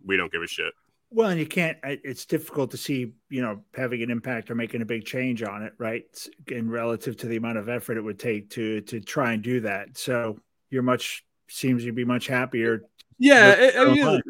We 0.04 0.18
don't 0.18 0.32
give 0.32 0.42
a 0.42 0.48
shit. 0.48 0.74
Well, 1.14 1.30
and 1.30 1.40
you 1.40 1.46
can't. 1.46 1.78
It's 1.84 2.26
difficult 2.26 2.72
to 2.72 2.78
see, 2.78 3.12
you 3.30 3.42
know, 3.42 3.62
having 3.76 4.02
an 4.02 4.10
impact 4.10 4.50
or 4.50 4.56
making 4.56 4.82
a 4.82 4.86
big 4.86 5.04
change 5.06 5.44
on 5.44 5.62
it, 5.62 5.74
right? 5.78 6.06
In 6.48 6.70
relative 6.70 7.18
to 7.18 7.28
the 7.28 7.36
amount 7.36 7.58
of 7.58 7.68
effort 7.68 7.98
it 7.98 8.02
would 8.02 8.18
take 8.18 8.50
to 8.52 8.80
to 8.82 9.02
try 9.02 9.34
and 9.34 9.44
do 9.44 9.60
that. 9.62 9.98
So 9.98 10.40
you're 10.70 10.84
much 10.84 11.26
seems 11.50 11.84
you'd 11.84 11.96
be 11.96 12.06
much 12.06 12.28
happier. 12.28 12.84
Yeah, 13.20 13.52
it- 13.52 13.76
I 13.78 13.94
mean, 13.94 14.06
life. 14.06 14.22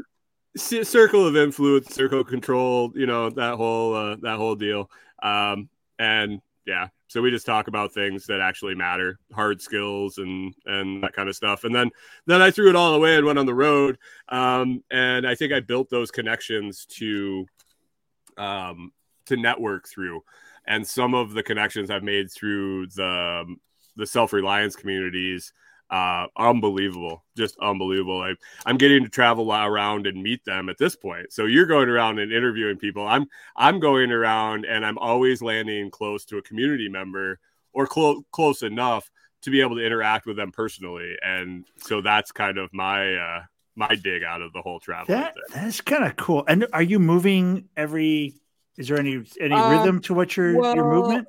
circle 0.57 1.27
of 1.27 1.35
influence, 1.37 1.93
circle 1.93 2.21
of 2.21 2.27
control, 2.27 2.91
you 2.95 3.05
know 3.05 3.29
that 3.29 3.55
whole 3.55 3.93
uh, 3.93 4.15
that 4.21 4.37
whole 4.37 4.55
deal. 4.55 4.89
Um, 5.21 5.69
and 5.99 6.41
yeah, 6.65 6.87
so 7.11 7.21
we 7.21 7.29
just 7.29 7.45
talk 7.45 7.67
about 7.67 7.93
things 7.93 8.25
that 8.27 8.39
actually 8.39 8.73
matter, 8.73 9.19
hard 9.33 9.61
skills 9.61 10.17
and 10.17 10.53
and 10.65 11.03
that 11.03 11.11
kind 11.11 11.27
of 11.27 11.35
stuff. 11.35 11.65
And 11.65 11.75
then 11.75 11.89
then 12.25 12.41
I 12.41 12.51
threw 12.51 12.69
it 12.69 12.75
all 12.77 12.93
away 12.93 13.17
and 13.17 13.25
went 13.25 13.37
on 13.37 13.45
the 13.45 13.53
road. 13.53 13.97
Um, 14.29 14.81
and 14.89 15.27
I 15.27 15.35
think 15.35 15.51
I 15.51 15.59
built 15.59 15.89
those 15.89 16.09
connections 16.09 16.85
to 16.91 17.45
um, 18.37 18.93
to 19.25 19.35
network 19.35 19.89
through. 19.89 20.23
And 20.65 20.87
some 20.87 21.13
of 21.13 21.33
the 21.33 21.43
connections 21.43 21.89
I've 21.89 22.01
made 22.01 22.31
through 22.31 22.87
the 22.87 23.57
the 23.97 24.07
self 24.07 24.31
reliance 24.31 24.77
communities 24.77 25.51
uh, 25.91 26.27
unbelievable, 26.37 27.25
just 27.35 27.57
unbelievable. 27.59 28.21
I, 28.21 28.33
I'm 28.65 28.77
getting 28.77 29.03
to 29.03 29.09
travel 29.09 29.51
around 29.53 30.07
and 30.07 30.23
meet 30.23 30.43
them 30.45 30.69
at 30.69 30.77
this 30.77 30.95
point. 30.95 31.33
So 31.33 31.45
you're 31.45 31.65
going 31.65 31.89
around 31.89 32.19
and 32.19 32.31
interviewing 32.31 32.77
people. 32.77 33.05
I'm 33.05 33.27
I'm 33.57 33.79
going 33.79 34.11
around 34.11 34.65
and 34.65 34.85
I'm 34.85 34.97
always 34.97 35.41
landing 35.41 35.91
close 35.91 36.23
to 36.25 36.37
a 36.37 36.41
community 36.41 36.87
member 36.87 37.39
or 37.73 37.85
close 37.85 38.23
close 38.31 38.63
enough 38.63 39.11
to 39.41 39.51
be 39.51 39.59
able 39.59 39.75
to 39.75 39.85
interact 39.85 40.25
with 40.25 40.37
them 40.37 40.51
personally. 40.51 41.17
And 41.21 41.65
so 41.77 42.01
that's 42.01 42.31
kind 42.31 42.57
of 42.57 42.71
my 42.73 43.15
uh, 43.15 43.41
my 43.75 43.95
dig 43.95 44.23
out 44.23 44.41
of 44.41 44.53
the 44.53 44.61
whole 44.61 44.79
travel. 44.79 45.07
That 45.13 45.35
that's 45.53 45.81
kind 45.81 46.05
of 46.05 46.15
cool. 46.15 46.45
And 46.47 46.67
are 46.71 46.83
you 46.83 46.99
moving 46.99 47.67
every? 47.75 48.35
Is 48.77 48.87
there 48.87 48.97
any 48.97 49.21
any 49.41 49.55
Um, 49.55 49.71
rhythm 49.77 50.01
to 50.03 50.13
what 50.13 50.37
your 50.37 50.53
your 50.73 50.89
movement? 50.89 51.27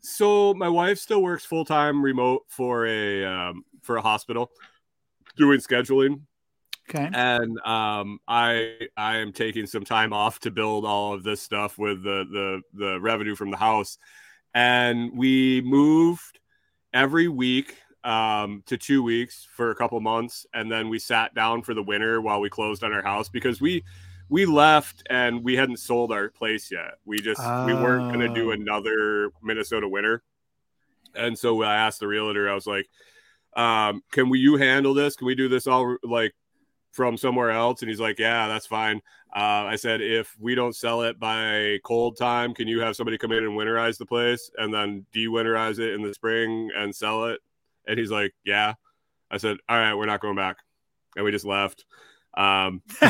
So 0.00 0.52
my 0.54 0.68
wife 0.68 0.98
still 0.98 1.22
works 1.22 1.44
full 1.46 1.64
time 1.64 2.02
remote 2.02 2.42
for 2.48 2.86
a 2.86 3.24
um, 3.24 3.64
for 3.82 3.96
a 3.96 4.02
hospital, 4.02 4.50
doing 5.36 5.60
scheduling. 5.60 6.22
Okay. 6.90 7.08
and 7.14 7.58
um, 7.60 8.18
I 8.26 8.88
I 8.96 9.18
am 9.18 9.32
taking 9.32 9.66
some 9.66 9.84
time 9.84 10.12
off 10.12 10.40
to 10.40 10.50
build 10.50 10.84
all 10.84 11.14
of 11.14 11.22
this 11.22 11.40
stuff 11.40 11.78
with 11.78 12.02
the 12.02 12.24
the 12.30 12.62
the 12.74 13.00
revenue 13.00 13.36
from 13.36 13.50
the 13.52 13.56
house, 13.56 13.98
and 14.52 15.16
we 15.16 15.62
moved 15.62 16.40
every 16.92 17.28
week 17.28 17.76
um, 18.02 18.64
to 18.66 18.76
two 18.76 19.00
weeks 19.02 19.46
for 19.56 19.70
a 19.70 19.76
couple 19.76 20.00
months, 20.00 20.44
and 20.54 20.70
then 20.70 20.88
we 20.88 20.98
sat 20.98 21.34
down 21.34 21.62
for 21.62 21.72
the 21.72 21.82
winter 21.84 22.20
while 22.20 22.40
we 22.40 22.50
closed 22.50 22.82
on 22.82 22.92
our 22.92 23.02
house 23.02 23.28
because 23.28 23.60
we 23.60 23.84
we 24.28 24.44
left 24.44 25.04
and 25.08 25.44
we 25.44 25.54
hadn't 25.54 25.78
sold 25.78 26.10
our 26.10 26.30
place 26.30 26.70
yet. 26.72 26.94
We 27.04 27.20
just 27.20 27.40
we 27.64 27.74
weren't 27.74 28.12
going 28.12 28.26
to 28.28 28.34
do 28.34 28.48
Oh. 28.48 28.54
another 28.54 29.30
Minnesota 29.40 29.88
winter, 29.88 30.24
and 31.14 31.38
so 31.38 31.62
I 31.62 31.76
asked 31.76 32.00
the 32.00 32.08
realtor. 32.08 32.50
I 32.50 32.54
was 32.54 32.66
like. 32.66 32.88
Um, 33.54 34.02
can 34.10 34.28
we 34.28 34.38
you 34.38 34.56
handle 34.56 34.94
this? 34.94 35.16
Can 35.16 35.26
we 35.26 35.34
do 35.34 35.48
this 35.48 35.66
all 35.66 35.96
like 36.02 36.32
from 36.92 37.16
somewhere 37.16 37.50
else? 37.50 37.82
And 37.82 37.88
he's 37.88 38.00
like, 38.00 38.18
Yeah, 38.18 38.48
that's 38.48 38.66
fine. 38.66 39.00
Uh, 39.34 39.64
I 39.66 39.76
said, 39.76 40.00
If 40.00 40.34
we 40.38 40.54
don't 40.54 40.76
sell 40.76 41.02
it 41.02 41.18
by 41.18 41.78
cold 41.84 42.16
time, 42.16 42.54
can 42.54 42.68
you 42.68 42.80
have 42.80 42.96
somebody 42.96 43.18
come 43.18 43.32
in 43.32 43.44
and 43.44 43.52
winterize 43.52 43.98
the 43.98 44.06
place 44.06 44.50
and 44.56 44.72
then 44.72 45.06
de 45.12 45.26
winterize 45.26 45.78
it 45.78 45.94
in 45.94 46.02
the 46.02 46.14
spring 46.14 46.70
and 46.76 46.94
sell 46.94 47.26
it? 47.26 47.40
And 47.86 47.98
he's 47.98 48.10
like, 48.10 48.32
Yeah. 48.44 48.74
I 49.30 49.38
said, 49.38 49.58
All 49.68 49.76
right, 49.76 49.94
we're 49.94 50.06
not 50.06 50.20
going 50.20 50.36
back. 50.36 50.56
And 51.16 51.24
we 51.24 51.30
just 51.30 51.44
left. 51.44 51.84
Um, 52.34 52.82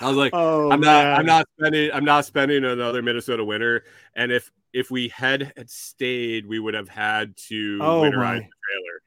I 0.00 0.08
was 0.08 0.16
like, 0.16 0.32
oh, 0.34 0.70
I'm 0.70 0.80
not 0.80 1.04
man. 1.04 1.18
I'm 1.18 1.26
not 1.26 1.46
spending 1.58 1.90
I'm 1.92 2.04
not 2.04 2.24
spending 2.24 2.64
another 2.64 3.02
Minnesota 3.02 3.44
winter. 3.44 3.84
And 4.14 4.30
if 4.30 4.50
if 4.72 4.90
we 4.90 5.08
had 5.08 5.52
had 5.56 5.68
stayed, 5.70 6.46
we 6.46 6.58
would 6.58 6.74
have 6.74 6.88
had 6.88 7.36
to 7.48 7.78
Oh, 7.82 8.02
winterize 8.02 8.16
my. 8.16 8.34
the 8.34 8.40
trailer. 8.40 9.02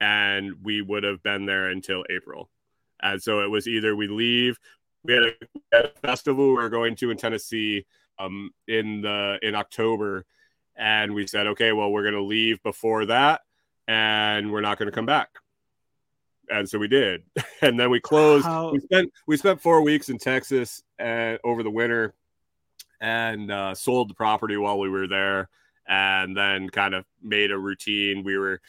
And 0.00 0.54
we 0.64 0.82
would 0.82 1.04
have 1.04 1.22
been 1.22 1.46
there 1.46 1.68
until 1.68 2.04
April. 2.10 2.50
And 3.02 3.22
so 3.22 3.40
it 3.40 3.50
was 3.50 3.68
either 3.68 3.94
we 3.94 4.08
leave, 4.08 4.58
we 5.04 5.12
had 5.14 5.22
a, 5.24 5.32
we 5.54 5.60
had 5.72 5.84
a 5.86 5.98
festival 6.00 6.48
we 6.48 6.54
were 6.54 6.68
going 6.70 6.96
to 6.96 7.10
in 7.10 7.16
Tennessee 7.16 7.86
um 8.18 8.50
in 8.68 9.00
the 9.02 9.38
in 9.42 9.54
October. 9.54 10.24
And 10.76 11.14
we 11.14 11.26
said, 11.26 11.46
okay, 11.48 11.72
well, 11.72 11.90
we're 11.90 12.04
gonna 12.04 12.20
leave 12.22 12.62
before 12.62 13.06
that 13.06 13.42
and 13.88 14.50
we're 14.52 14.60
not 14.60 14.78
gonna 14.78 14.90
come 14.92 15.06
back. 15.06 15.28
and 16.48 16.68
so 16.68 16.78
we 16.78 16.88
did. 16.88 17.22
And 17.62 17.78
then 17.78 17.90
we 17.90 18.00
closed. 18.00 18.44
How- 18.44 18.72
We 18.72 18.80
spent 18.80 19.12
we 19.28 19.36
spent 19.36 19.60
four 19.60 19.82
weeks 19.82 20.08
in 20.08 20.18
Texas 20.18 20.82
uh, 21.00 21.36
over 21.44 21.62
the 21.62 21.70
winter, 21.70 22.14
and 23.02 23.50
uh, 23.50 23.74
sold 23.74 24.08
the 24.08 24.14
property 24.14 24.56
while 24.56 24.78
we 24.78 24.88
were 24.88 25.08
there, 25.08 25.50
and 25.86 26.34
then 26.34 26.70
kind 26.70 26.94
of 26.94 27.04
made 27.20 27.50
a 27.50 27.58
routine. 27.58 28.22
We 28.24 28.38
were 28.38 28.62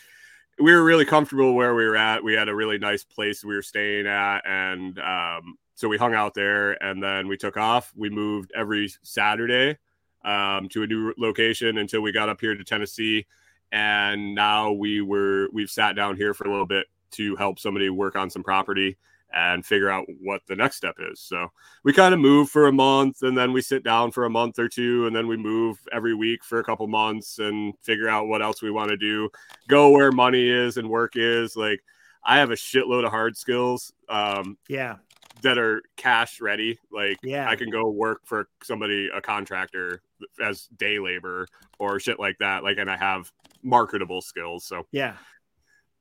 we 0.60 0.74
were 0.74 0.84
really 0.84 1.06
comfortable 1.06 1.54
where 1.54 1.74
we 1.74 1.86
were 1.86 1.96
at. 1.96 2.24
We 2.24 2.34
had 2.34 2.50
a 2.50 2.56
really 2.56 2.78
nice 2.78 3.04
place 3.04 3.46
we 3.46 3.56
were 3.56 3.62
staying 3.62 4.08
at, 4.08 4.42
and 4.46 5.00
um, 5.00 5.58
so 5.76 5.88
we 5.88 5.98
hung 5.98 6.16
out 6.16 6.34
there. 6.34 6.84
And 6.84 7.02
then 7.02 7.28
we 7.28 7.38
took 7.38 7.58
off. 7.58 7.94
We 7.96 8.10
moved 8.10 8.52
every 8.56 8.92
Saturday 9.04 9.78
um, 10.26 10.68
to 10.70 10.84
a 10.84 10.88
new 10.88 11.14
location 11.18 11.78
until 11.78 12.02
we 12.02 12.12
got 12.12 12.30
up 12.30 12.42
here 12.42 12.56
to 12.56 12.64
Tennessee. 12.64 13.26
And 13.72 14.36
now 14.36 14.72
we 14.72 15.02
were 15.02 15.48
we've 15.54 15.70
sat 15.70 15.96
down 15.96 16.16
here 16.16 16.34
for 16.34 16.48
a 16.48 16.52
little 16.52 16.66
bit 16.66 16.88
to 17.12 17.36
help 17.36 17.60
somebody 17.60 17.90
work 17.90 18.16
on 18.16 18.30
some 18.30 18.44
property 18.44 18.98
and 19.34 19.66
figure 19.66 19.90
out 19.90 20.06
what 20.22 20.42
the 20.48 20.56
next 20.56 20.76
step 20.78 20.96
is. 21.00 21.20
So 21.20 21.52
we 21.84 21.92
kind 21.92 22.14
of 22.14 22.20
move 22.20 22.50
for 22.50 22.68
a 22.68 22.72
month 22.72 23.24
and 23.24 23.38
then 23.38 23.52
we 23.52 23.62
sit 23.62 23.84
down 23.84 24.12
for 24.12 24.26
a 24.26 24.30
month 24.30 24.60
or 24.60 24.70
two 24.70 25.08
and 25.08 25.16
then 25.16 25.28
we 25.28 25.38
move 25.38 25.80
every 25.92 26.14
week 26.14 26.44
for 26.44 26.60
a 26.60 26.64
couple 26.64 26.86
months 26.88 27.40
and 27.40 27.74
figure 27.82 28.08
out 28.08 28.28
what 28.28 28.44
else 28.44 28.62
we 28.62 28.70
want 28.72 28.90
to 28.92 28.98
do. 28.98 29.30
Go 29.68 29.90
where 29.90 30.12
money 30.12 30.48
is 30.48 30.78
and 30.78 30.88
work 30.90 31.14
is. 31.16 31.56
Like 31.56 31.82
I 32.24 32.38
have 32.38 32.52
a 32.52 32.56
shitload 32.56 33.06
of 33.06 33.12
hard 33.12 33.36
skills 33.36 33.92
um, 34.08 34.58
Yeah. 34.68 34.98
that 35.42 35.58
are 35.58 35.82
cash 35.98 36.40
ready. 36.40 36.78
Like 36.92 37.18
Yeah. 37.24 37.50
I 37.50 37.56
can 37.56 37.72
go 37.72 37.90
work 37.90 38.22
for 38.26 38.48
somebody, 38.62 39.10
a 39.14 39.20
contractor 39.20 40.02
as 40.40 40.68
day 40.78 41.00
labor 41.00 41.48
or 41.80 42.00
shit 42.00 42.20
like 42.20 42.38
that. 42.38 42.64
Like, 42.64 42.78
and 42.78 42.90
I 42.90 42.98
have 42.98 43.32
marketable 43.64 44.22
skills. 44.22 44.64
So 44.66 44.86
Yeah. 44.92 45.16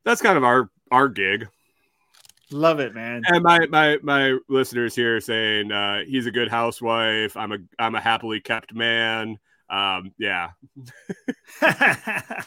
that's 0.04 0.20
kind 0.20 0.36
of 0.36 0.44
our, 0.44 0.70
our 0.90 1.08
gig. 1.08 1.48
Love 2.52 2.80
it, 2.80 2.94
man. 2.94 3.22
And 3.26 3.42
my 3.42 3.66
my 3.70 3.98
my 4.02 4.38
listeners 4.48 4.94
here 4.94 5.20
saying 5.20 5.72
uh, 5.72 6.00
he's 6.06 6.26
a 6.26 6.30
good 6.30 6.48
housewife. 6.48 7.36
I'm 7.36 7.52
a 7.52 7.58
I'm 7.78 7.94
a 7.94 8.00
happily 8.00 8.40
kept 8.40 8.74
man. 8.74 9.38
Um, 9.70 10.12
yeah, 10.18 10.50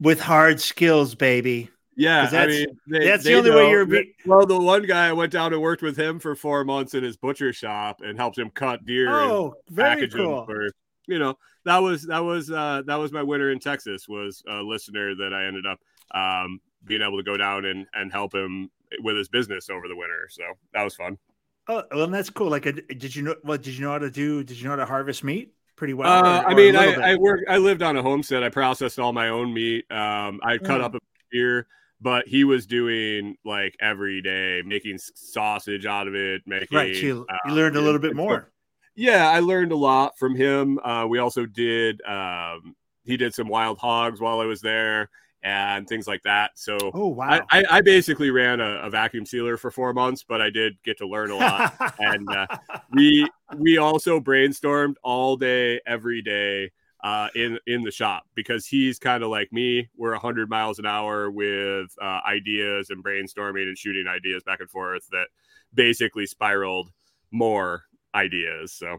With 0.00 0.20
hard 0.20 0.60
skills, 0.60 1.14
baby. 1.14 1.70
yeah. 1.96 2.24
'Cause 2.24 2.34
I 2.34 2.36
that's- 2.46 2.66
mean, 2.66 2.78
they- 2.86 3.06
that's 3.06 3.24
the 3.24 3.34
only 3.34 3.50
way 3.50 3.70
you're 3.70 3.86
be- 3.86 4.14
well, 4.26 4.44
the 4.46 4.60
one 4.60 4.82
guy 4.82 5.08
I 5.08 5.12
went 5.12 5.32
down 5.32 5.52
and 5.52 5.62
worked 5.62 5.82
with 5.82 5.96
him 5.96 6.18
for 6.18 6.34
four 6.36 6.64
months 6.64 6.94
in 6.94 7.02
his 7.02 7.16
butcher 7.16 7.52
shop 7.52 8.02
and 8.02 8.18
helped 8.18 8.38
him 8.38 8.50
cut 8.50 8.84
deer 8.84 9.06
and 9.08 9.30
Oh, 9.32 9.54
very 9.70 10.06
cool. 10.08 10.44
for 10.44 10.68
you 11.06 11.18
know 11.18 11.36
that 11.64 11.78
was 11.78 12.02
that 12.06 12.18
was 12.20 12.50
uh 12.50 12.82
that 12.86 12.96
was 12.96 13.10
my 13.12 13.22
winner 13.22 13.50
in 13.50 13.58
Texas 13.58 14.06
was 14.08 14.42
a 14.48 14.62
listener 14.62 15.14
that 15.14 15.32
I 15.32 15.46
ended 15.46 15.64
up 15.66 15.78
um 16.14 16.60
being 16.84 17.02
able 17.02 17.16
to 17.16 17.22
go 17.22 17.36
down 17.36 17.64
and 17.64 17.86
and 17.94 18.12
help 18.12 18.34
him 18.34 18.70
with 19.00 19.16
his 19.16 19.28
business 19.28 19.70
over 19.70 19.88
the 19.88 19.96
winter. 19.96 20.28
So 20.30 20.42
that 20.72 20.82
was 20.82 20.94
fun. 20.94 21.18
Oh, 21.66 21.82
well, 21.92 22.06
that's 22.08 22.28
cool. 22.30 22.50
Like, 22.50 22.66
uh, 22.66 22.72
did 22.88 23.16
you 23.16 23.22
know? 23.22 23.34
What 23.42 23.62
did 23.62 23.74
you 23.76 23.84
know 23.84 23.92
how 23.92 23.98
to 23.98 24.10
do? 24.10 24.44
Did 24.44 24.58
you 24.58 24.64
know 24.64 24.70
how 24.70 24.76
to 24.76 24.86
harvest 24.86 25.24
meat 25.24 25.54
pretty 25.76 25.94
well? 25.94 26.10
Uh, 26.12 26.42
or- 26.42 26.48
I 26.50 26.54
mean, 26.54 26.76
I. 26.76 27.12
I 27.12 27.14
worked. 27.16 27.44
I 27.48 27.56
lived 27.56 27.82
on 27.82 27.96
a 27.96 28.02
homestead. 28.02 28.42
I 28.42 28.50
processed 28.50 28.98
all 28.98 29.12
my 29.12 29.28
own 29.30 29.52
meat. 29.54 29.90
Um, 29.90 30.40
I 30.42 30.58
cut 30.58 30.80
Mm. 30.80 30.84
up 30.84 30.94
a 30.94 30.98
deer, 31.32 31.66
but 32.02 32.28
he 32.28 32.44
was 32.44 32.66
doing 32.66 33.36
like 33.46 33.74
every 33.80 34.20
day, 34.20 34.60
making 34.64 34.98
sausage 34.98 35.86
out 35.86 36.06
of 36.06 36.14
it. 36.14 36.42
Making 36.46 36.76
right. 36.76 36.94
You, 36.94 37.24
uh, 37.30 37.36
you 37.46 37.54
learned 37.54 37.76
a 37.76 37.80
little 37.80 38.00
bit 38.00 38.10
so- 38.10 38.16
more. 38.16 38.50
yeah, 38.94 39.30
I 39.30 39.40
learned 39.40 39.72
a 39.72 39.76
lot 39.76 40.18
from 40.18 40.36
him. 40.36 40.78
Uh, 40.80 41.06
we 41.08 41.18
also 41.18 41.46
did. 41.46 42.02
Um, 42.02 42.76
he 43.04 43.16
did 43.16 43.34
some 43.34 43.48
wild 43.48 43.78
hogs 43.78 44.20
while 44.20 44.40
I 44.40 44.44
was 44.44 44.60
there 44.60 45.08
and 45.44 45.86
things 45.86 46.08
like 46.08 46.22
that. 46.22 46.52
So. 46.54 46.76
Oh 46.92 47.08
wow. 47.08 47.46
I, 47.50 47.60
I, 47.60 47.64
I 47.70 47.80
basically 47.82 48.30
ran 48.30 48.60
a, 48.60 48.80
a 48.80 48.90
vacuum 48.90 49.26
sealer 49.26 49.56
for 49.56 49.70
four 49.70 49.92
months, 49.92 50.24
but 50.26 50.40
I 50.40 50.50
did 50.50 50.82
get 50.82 50.98
to 50.98 51.06
learn 51.06 51.30
a 51.30 51.36
lot. 51.36 51.74
and, 51.98 52.28
uh, 52.28 52.46
we 52.90 53.28
we 53.56 53.78
also 53.78 54.18
brainstormed 54.18 54.94
all 55.02 55.36
day 55.36 55.80
every 55.86 56.22
day 56.22 56.70
uh, 57.04 57.28
in 57.34 57.58
in 57.66 57.82
the 57.82 57.90
shop 57.90 58.24
because 58.34 58.66
he's 58.66 58.98
kind 58.98 59.22
of 59.22 59.28
like 59.28 59.52
me 59.52 59.88
we're 59.96 60.12
100 60.12 60.48
miles 60.48 60.78
an 60.78 60.86
hour 60.86 61.30
with 61.30 61.94
uh, 62.00 62.20
ideas 62.26 62.88
and 62.88 63.04
brainstorming 63.04 63.68
and 63.68 63.76
shooting 63.76 64.06
ideas 64.08 64.42
back 64.42 64.60
and 64.60 64.70
forth 64.70 65.06
that 65.10 65.26
basically 65.74 66.24
spiraled 66.24 66.90
more 67.30 67.84
ideas 68.14 68.72
so 68.72 68.98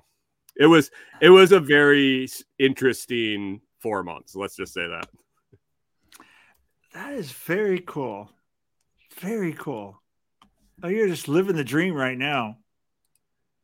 it 0.55 0.67
was 0.67 0.91
it 1.19 1.29
was 1.29 1.51
a 1.51 1.59
very 1.59 2.27
interesting 2.59 3.59
four 3.79 4.03
months 4.03 4.35
let's 4.35 4.55
just 4.55 4.73
say 4.73 4.87
that 4.87 5.07
that 6.95 7.13
is 7.13 7.31
very 7.31 7.79
cool. 7.79 8.31
Very 9.19 9.53
cool. 9.53 10.01
Oh, 10.83 10.87
you're 10.89 11.07
just 11.07 11.27
living 11.27 11.55
the 11.55 11.63
dream 11.63 11.93
right 11.93 12.17
now. 12.17 12.59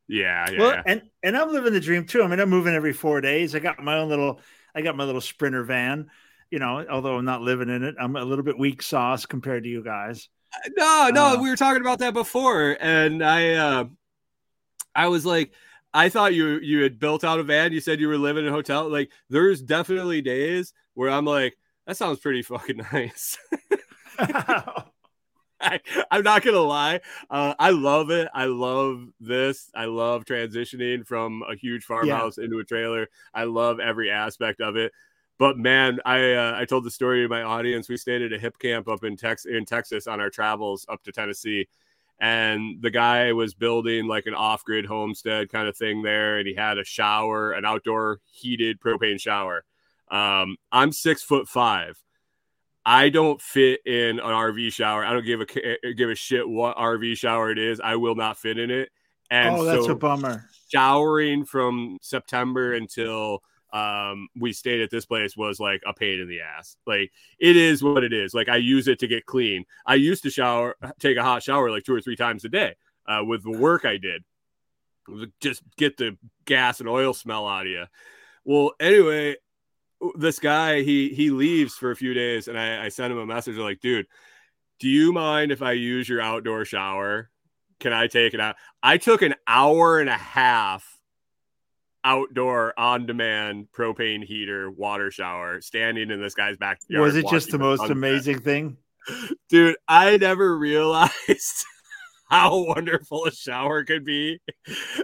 yeah 0.08 0.50
yeah, 0.50 0.60
Well, 0.60 0.82
and 0.86 1.04
and 1.24 1.38
I'm 1.38 1.52
living 1.52 1.74
the 1.74 1.80
dream 1.80 2.06
too. 2.06 2.24
I 2.24 2.28
mean, 2.28 2.40
I'm 2.40 2.50
moving 2.50 2.74
every 2.74 2.94
four 2.94 3.22
days. 3.22 3.56
I 3.56 3.60
got 3.60 3.80
my 3.84 3.98
own 3.98 4.10
little, 4.10 4.42
I 4.76 4.82
got 4.82 4.98
my 4.98 5.04
little 5.06 5.22
sprinter 5.22 5.64
van. 5.64 6.10
You 6.50 6.60
know, 6.60 6.86
although 6.90 7.18
I'm 7.18 7.26
not 7.26 7.42
living 7.42 7.70
in 7.70 7.84
it, 7.84 7.96
I'm 8.00 8.16
a 8.18 8.26
little 8.26 8.44
bit 8.44 8.60
weak 8.60 8.82
sauce 8.82 9.26
compared 9.26 9.64
to 9.64 9.70
you 9.70 9.84
guys. 9.84 10.30
No, 10.78 11.10
no, 11.14 11.36
Uh, 11.36 11.38
we 11.42 11.50
were 11.50 11.56
talking 11.56 11.82
about 11.82 12.00
that 12.00 12.14
before, 12.14 12.78
and 12.82 13.24
I, 13.24 13.54
uh, 13.54 13.86
I 14.94 15.08
was 15.08 15.26
like, 15.26 15.54
I 15.94 16.10
thought 16.10 16.34
you 16.34 16.60
you 16.60 16.84
had 16.84 17.00
built 17.00 17.24
out 17.24 17.40
a 17.40 17.44
van. 17.44 17.72
You 17.74 17.82
said 17.82 18.00
you 18.00 18.08
were 18.08 18.18
living 18.18 18.46
in 18.46 18.52
a 18.52 18.56
hotel. 18.56 18.90
Like, 18.90 19.12
there's 19.30 19.62
definitely 19.62 20.22
days 20.22 20.74
where 20.94 21.10
I'm 21.10 21.26
like, 21.26 21.58
that 21.88 21.98
sounds 21.98 22.20
pretty 22.20 22.42
fucking 22.42 22.78
nice. 22.92 23.38
I, 25.64 25.80
I'm 26.10 26.24
not 26.24 26.44
gonna 26.44 26.60
lie. 26.60 27.02
Uh, 27.30 27.54
I 27.60 27.70
love 27.70 28.10
it. 28.10 28.28
I 28.34 28.46
love 28.46 29.08
this. 29.20 29.70
I 29.76 29.86
love 29.86 30.26
transitioning 30.26 31.06
from 31.06 31.44
a 31.48 31.56
huge 31.56 31.84
farmhouse 31.84 32.38
into 32.40 32.60
a 32.60 32.64
trailer. 32.64 33.08
I 33.34 33.44
love 33.44 33.80
every 33.80 34.10
aspect 34.10 34.60
of 34.60 34.76
it. 34.76 34.92
But 35.38 35.58
man, 35.58 36.00
I 36.06 36.34
uh, 36.34 36.54
I 36.56 36.66
told 36.66 36.84
the 36.84 36.92
story 36.92 37.24
to 37.24 37.30
my 37.30 37.44
audience. 37.44 37.90
We 37.90 37.98
stayed 37.98 38.22
at 38.22 38.34
a 38.34 38.38
Hipcamp 38.38 38.88
up 38.92 39.04
in 39.04 39.18
Tex 39.18 39.46
in 39.46 39.66
Texas 39.66 40.08
on 40.08 40.20
our 40.20 40.30
travels 40.30 40.86
up 40.90 41.04
to 41.04 41.12
Tennessee, 41.12 41.68
and 42.20 42.82
the 42.82 42.92
guy 42.92 43.32
was 43.34 43.56
building 43.56 44.08
like 44.08 44.28
an 44.28 44.36
off 44.36 44.64
grid 44.64 44.86
homestead 44.86 45.50
kind 45.50 45.68
of 45.68 45.76
thing 45.76 46.04
there, 46.04 46.38
and 46.38 46.48
he 46.48 46.54
had 46.54 46.78
a 46.78 46.84
shower, 46.84 47.54
an 47.54 47.66
outdoor 47.66 48.20
heated 48.32 48.80
propane 48.80 49.20
shower. 49.20 49.64
Um, 50.12 50.58
I'm 50.72 50.92
six 50.92 51.24
foot 51.24 51.48
five. 51.48 51.98
I 52.86 53.10
don't 53.10 53.42
fit 53.42 53.80
in 53.86 54.20
an 54.20 54.26
RV 54.26 54.74
shower. 54.74 55.06
I 55.06 55.14
don't 55.14 55.26
give 55.26 55.42
a 55.42 55.94
give 55.94 56.10
a 56.10 56.16
shit 56.16 56.48
what 56.48 56.78
RV 56.78 57.18
shower 57.18 57.52
it 57.52 57.58
is. 57.58 57.80
I 57.80 57.96
will 57.96 58.16
not 58.16 58.38
fit 58.38 58.58
in 58.58 58.70
it. 58.70 58.90
And 59.30 59.56
oh, 59.56 59.64
that's 59.64 59.86
so 59.86 59.94
a 59.94 59.96
bummer. 59.96 60.50
showering 60.70 61.46
from 61.46 61.98
September 62.02 62.74
until 62.74 63.44
um 63.72 64.28
we 64.38 64.52
stayed 64.52 64.82
at 64.82 64.90
this 64.90 65.06
place 65.06 65.38
was 65.38 65.58
like 65.60 65.82
a 65.88 65.94
pain 65.94 66.20
in 66.20 66.28
the 66.28 66.42
ass. 66.42 66.76
Like 66.86 67.12
it 67.40 67.56
is 67.56 67.82
what 67.84 68.04
it 68.04 68.12
is. 68.14 68.34
Like 68.34 68.50
I 68.50 68.58
use 68.58 68.88
it 68.88 69.00
to 69.00 69.08
get 69.08 69.26
clean. 69.26 69.64
I 69.86 69.96
used 69.96 70.24
to 70.24 70.30
shower 70.30 70.76
take 71.00 71.18
a 71.18 71.24
hot 71.24 71.44
shower 71.44 71.72
like 71.72 71.84
two 71.84 71.96
or 71.96 72.02
three 72.02 72.18
times 72.18 72.44
a 72.44 72.50
day 72.50 72.76
uh 73.08 73.24
with 73.24 73.44
the 73.44 73.52
work 73.58 73.86
I 73.86 73.98
did. 73.98 74.24
Just 75.40 75.62
get 75.78 75.98
the 75.98 76.18
gas 76.46 76.80
and 76.80 76.90
oil 76.90 77.14
smell 77.14 77.48
out 77.48 77.66
of 77.66 77.72
you. 77.72 77.86
Well, 78.44 78.72
anyway, 78.80 79.36
this 80.16 80.40
guy 80.40 80.82
he 80.82 81.10
he 81.10 81.30
leaves 81.30 81.76
for 81.76 81.92
a 81.92 81.96
few 81.96 82.14
days 82.14 82.48
and 82.48 82.58
I, 82.58 82.86
I 82.86 82.90
sent 82.90 83.12
him 83.12 83.20
a 83.20 83.26
message 83.26 83.58
like, 83.58 83.82
dude, 83.82 84.08
do 84.80 84.88
you 84.88 85.14
mind 85.14 85.52
if 85.52 85.62
I 85.62 85.74
use 85.74 86.10
your 86.10 86.22
outdoor 86.22 86.66
shower? 86.66 87.30
Can 87.80 87.94
I 87.94 88.08
take 88.08 88.34
it 88.34 88.40
out? 88.40 88.56
I 88.82 88.98
took 88.98 89.22
an 89.22 89.36
hour 89.48 90.00
and 90.00 90.10
a 90.10 90.18
half 90.18 91.00
outdoor 92.04 92.78
on 92.80 93.06
demand 93.06 93.68
propane 93.76 94.24
heater 94.24 94.72
water 94.72 95.12
shower 95.12 95.62
standing 95.62 96.10
in 96.10 96.22
this 96.22 96.34
guy's 96.34 96.58
backyard. 96.58 97.02
Was 97.02 97.16
it 97.16 97.28
just 97.30 97.52
the 97.52 97.60
most 97.60 97.80
sunset. 97.80 97.98
amazing 97.98 98.40
thing? 98.40 98.78
Dude, 99.50 99.78
I 99.88 100.18
never 100.18 100.58
realized 100.58 101.12
how 102.32 102.64
wonderful 102.64 103.26
a 103.26 103.32
shower 103.32 103.84
could 103.84 104.06
be 104.06 104.40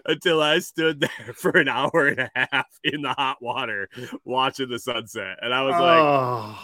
until 0.06 0.42
I 0.42 0.60
stood 0.60 1.02
there 1.02 1.34
for 1.36 1.52
an 1.52 1.68
hour 1.68 2.08
and 2.08 2.20
a 2.22 2.32
half 2.52 2.68
in 2.84 3.02
the 3.02 3.14
hot 3.14 3.38
water 3.42 3.90
watching 4.24 4.70
the 4.70 4.80
sunset. 4.80 5.38
And 5.42 5.54
I 5.54 5.62
was 5.64 5.74
like, 5.74 5.82
oh, 5.82 6.60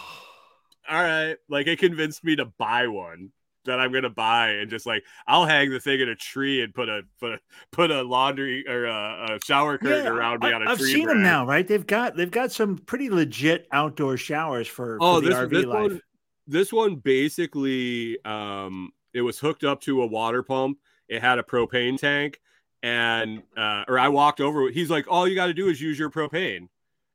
all 0.90 1.02
right, 1.02 1.36
like 1.48 1.66
it 1.66 1.78
convinced 1.78 2.24
me 2.24 2.36
to 2.36 2.46
buy 2.58 2.88
one 2.88 3.30
that 3.66 3.80
I'm 3.80 3.92
gonna 3.92 4.10
buy 4.10 4.50
and 4.50 4.68
just 4.70 4.84
like 4.84 5.02
I'll 5.26 5.46
hang 5.46 5.70
the 5.70 5.80
thing 5.80 6.00
in 6.00 6.08
a 6.10 6.14
tree 6.14 6.60
and 6.62 6.74
put 6.74 6.88
a 6.90 7.00
put 7.18 7.32
a 7.32 7.38
put 7.72 7.90
a 7.90 8.02
laundry 8.02 8.66
or 8.68 8.84
a, 8.84 9.36
a 9.36 9.38
shower 9.44 9.78
curtain 9.78 10.06
around 10.06 10.42
me 10.42 10.48
I, 10.48 10.52
on 10.52 10.66
a 10.66 10.70
I've 10.70 10.78
tree. 10.78 10.88
I've 10.90 10.92
seen 10.94 11.06
them 11.08 11.22
now, 11.22 11.46
right? 11.46 11.66
They've 11.66 11.86
got 11.86 12.14
they've 12.16 12.30
got 12.30 12.52
some 12.52 12.76
pretty 12.76 13.08
legit 13.08 13.66
outdoor 13.72 14.18
showers 14.18 14.68
for, 14.68 14.98
Oh, 15.00 15.16
for 15.16 15.20
the 15.22 15.28
this 15.28 15.38
RV 15.38 15.50
this 15.50 15.64
life. 15.64 15.82
one 15.82 16.00
this 16.46 16.72
one 16.74 16.96
basically 16.96 18.18
um 18.26 18.90
it 19.14 19.22
was 19.22 19.38
hooked 19.38 19.64
up 19.64 19.80
to 19.82 20.02
a 20.02 20.06
water 20.06 20.42
pump. 20.42 20.78
It 21.08 21.22
had 21.22 21.38
a 21.38 21.42
propane 21.42 21.98
tank 21.98 22.40
and 22.82 23.42
uh 23.56 23.84
or 23.88 23.98
I 23.98 24.08
walked 24.08 24.40
over 24.42 24.68
he's 24.70 24.90
like 24.90 25.06
all 25.08 25.26
you 25.26 25.34
got 25.34 25.46
to 25.46 25.54
do 25.54 25.68
is 25.68 25.80
use 25.80 25.98
your 25.98 26.10
propane. 26.10 26.68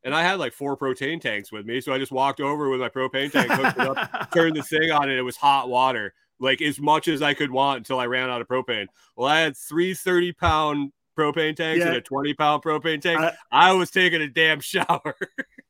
and 0.04 0.16
I 0.16 0.24
had 0.24 0.40
like 0.40 0.54
four 0.54 0.76
propane 0.78 1.22
tanks 1.22 1.52
with 1.52 1.66
me. 1.66 1.80
So 1.82 1.94
I 1.94 2.00
just 2.00 2.12
walked 2.12 2.40
over 2.40 2.70
with 2.70 2.80
my 2.80 2.90
propane 2.90 3.32
tank, 3.32 3.52
hooked 3.52 3.78
it 3.78 3.88
up, 3.88 4.32
turned 4.34 4.56
the 4.56 4.64
thing 4.64 4.90
on, 4.92 5.10
and 5.10 5.20
it 5.20 5.22
was 5.24 5.36
hot 5.38 5.70
water, 5.70 6.14
like 6.40 6.62
as 6.62 6.80
much 6.80 7.08
as 7.08 7.22
I 7.22 7.34
could 7.36 7.52
want 7.52 7.78
until 7.80 8.00
I 8.00 8.06
ran 8.08 8.30
out 8.30 8.42
of 8.42 8.48
propane. 8.48 8.88
Well, 9.16 9.28
I 9.28 9.40
had 9.42 9.56
three 9.58 9.94
30 9.94 10.32
pound 10.34 10.92
propane 11.18 11.56
tanks 11.56 11.82
Yeah. 11.82 11.88
and 11.90 11.98
a 11.98 12.02
20 12.02 12.34
pound 12.34 12.64
propane 12.64 13.02
tank. 13.02 13.20
I- 13.20 13.34
I 13.52 13.74
was 13.74 13.92
taking 13.92 14.22
a 14.22 14.28
damn 14.30 14.62
shower. 14.62 15.16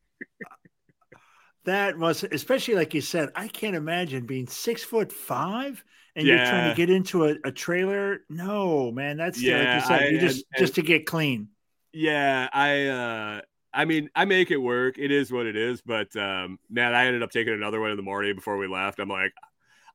That 1.65 1.97
must, 1.97 2.23
especially 2.23 2.75
like 2.75 2.93
you 2.93 3.01
said, 3.01 3.29
I 3.35 3.47
can't 3.47 3.75
imagine 3.75 4.25
being 4.25 4.47
six 4.47 4.83
foot 4.83 5.11
five 5.11 5.83
and 6.15 6.25
you're 6.27 6.39
trying 6.39 6.63
to 6.65 6.75
get 6.75 6.89
into 6.89 7.25
a, 7.25 7.35
a 7.43 7.51
trailer. 7.51 8.21
No, 8.29 8.91
man, 8.91 9.17
that's 9.17 9.41
yeah, 9.41 9.57
like 9.57 9.73
you 9.75 9.81
said, 9.81 10.01
I- 10.03 10.07
you 10.07 10.19
just 10.19 10.45
just 10.57 10.75
to 10.75 10.81
get 10.81 11.05
clean. 11.05 11.49
yeah, 11.93 12.47
I 12.51 12.87
uh 12.87 13.41
I 13.71 13.85
mean, 13.85 14.09
I 14.15 14.25
make 14.25 14.49
it 14.51 14.57
work. 14.57 14.97
It 14.97 15.11
is 15.11 15.31
what 15.31 15.45
it 15.45 15.55
is, 15.55 15.81
but 15.81 16.15
um 16.15 16.59
man, 16.69 16.93
I 16.95 17.05
ended 17.05 17.23
up 17.23 17.31
taking 17.31 17.53
another 17.53 17.79
one 17.79 17.91
in 17.91 17.97
the 17.97 18.03
morning 18.03 18.35
before 18.35 18.57
we 18.57 18.67
left. 18.67 18.99
I'm 18.99 19.09
like, 19.09 19.33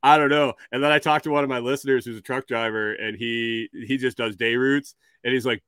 I 0.03 0.19
don't 0.19 0.31
know. 0.31 0.55
And 0.73 0.83
then 0.85 0.93
I 0.93 0.99
talked 0.99 1.25
to 1.25 1.31
one 1.31 1.45
of 1.45 1.51
my 1.51 1.61
listeners 1.61 2.05
who's 2.05 2.19
a 2.19 2.23
truck 2.23 2.47
driver 2.47 2.93
and 2.95 3.17
he 3.17 3.69
he 3.73 3.97
just 3.97 4.17
does 4.17 4.37
day 4.37 4.57
routes 4.57 4.95
and 5.25 5.33
he's 5.33 5.47
like, 5.47 5.63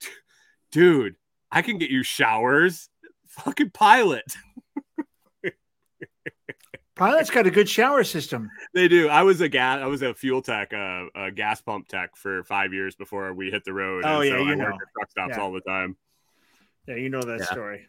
dude, 0.73 1.17
I 1.51 1.63
can 1.63 1.79
get 1.79 1.91
you 1.91 2.03
showers. 2.03 2.89
Fucking 3.29 3.71
pilot. 3.71 4.25
Pilot's 6.95 7.29
got 7.29 7.47
a 7.47 7.51
good 7.51 7.69
shower 7.69 8.03
system. 8.05 8.51
They 8.73 8.89
do. 8.89 9.09
I 9.09 9.23
was 9.23 9.43
a 9.43 9.49
gas. 9.51 9.81
I 9.83 9.87
was 9.87 10.01
a 10.01 10.15
fuel 10.15 10.41
tech, 10.41 10.73
uh, 10.73 11.05
a 11.15 11.31
gas 11.31 11.61
pump 11.61 11.89
tech 11.89 12.17
for 12.17 12.43
five 12.45 12.73
years 12.73 12.95
before 12.97 13.35
we 13.35 13.51
hit 13.51 13.65
the 13.65 13.75
road. 13.75 14.03
Oh, 14.07 14.21
and 14.23 14.31
yeah, 14.31 14.37
so 14.37 14.43
you 14.43 14.53
I 14.53 14.55
know. 14.55 14.65
at 14.69 14.71
truck 14.71 15.11
stops 15.11 15.35
Yeah. 15.37 15.43
all 15.43 15.53
the 15.53 15.61
time. 15.61 15.97
Yeah, 16.89 16.95
you 16.95 17.11
know 17.11 17.21
that 17.21 17.41
Yeah. 17.41 17.47
story. 17.47 17.87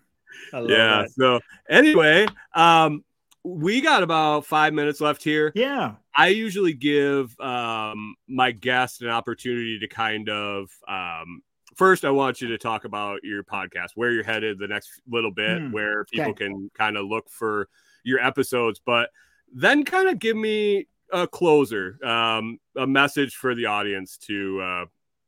I 0.53 0.59
love 0.59 0.69
yeah. 0.69 1.01
that. 1.03 1.11
So 1.11 1.39
anyway, 1.69 2.27
um, 2.53 3.05
we 3.45 3.79
got 3.79 4.03
about 4.03 4.45
five 4.45 4.73
minutes 4.73 4.99
left 4.99 5.23
here. 5.23 5.53
Yeah. 5.55 5.95
I 6.15 6.27
usually 6.27 6.73
give 6.73 7.39
um 7.39 8.15
my 8.27 8.51
guest 8.51 9.01
an 9.01 9.09
opportunity 9.09 9.79
to 9.79 9.87
kind 9.87 10.29
of 10.29 10.69
um. 10.87 11.41
First, 11.77 12.03
I 12.05 12.09
want 12.09 12.41
you 12.41 12.47
to 12.49 12.57
talk 12.57 12.85
about 12.85 13.19
your 13.23 13.43
podcast, 13.43 13.91
where 13.95 14.11
you're 14.11 14.23
headed 14.23 14.57
the 14.57 14.67
next 14.67 14.99
little 15.07 15.31
bit, 15.31 15.59
Hmm, 15.59 15.71
where 15.71 16.05
people 16.05 16.31
okay. 16.31 16.47
can 16.47 16.71
kind 16.73 16.97
of 16.97 17.05
look 17.05 17.29
for 17.29 17.69
your 18.03 18.19
episodes, 18.19 18.81
but 18.85 19.09
then 19.53 19.83
kind 19.83 20.09
of 20.09 20.19
give 20.19 20.35
me 20.35 20.87
a 21.13 21.25
closer, 21.27 21.97
um, 22.05 22.59
a 22.75 22.85
message 22.85 23.35
for 23.35 23.55
the 23.55 23.65
audience 23.65 24.17
to 24.17 24.61
uh, 24.61 24.85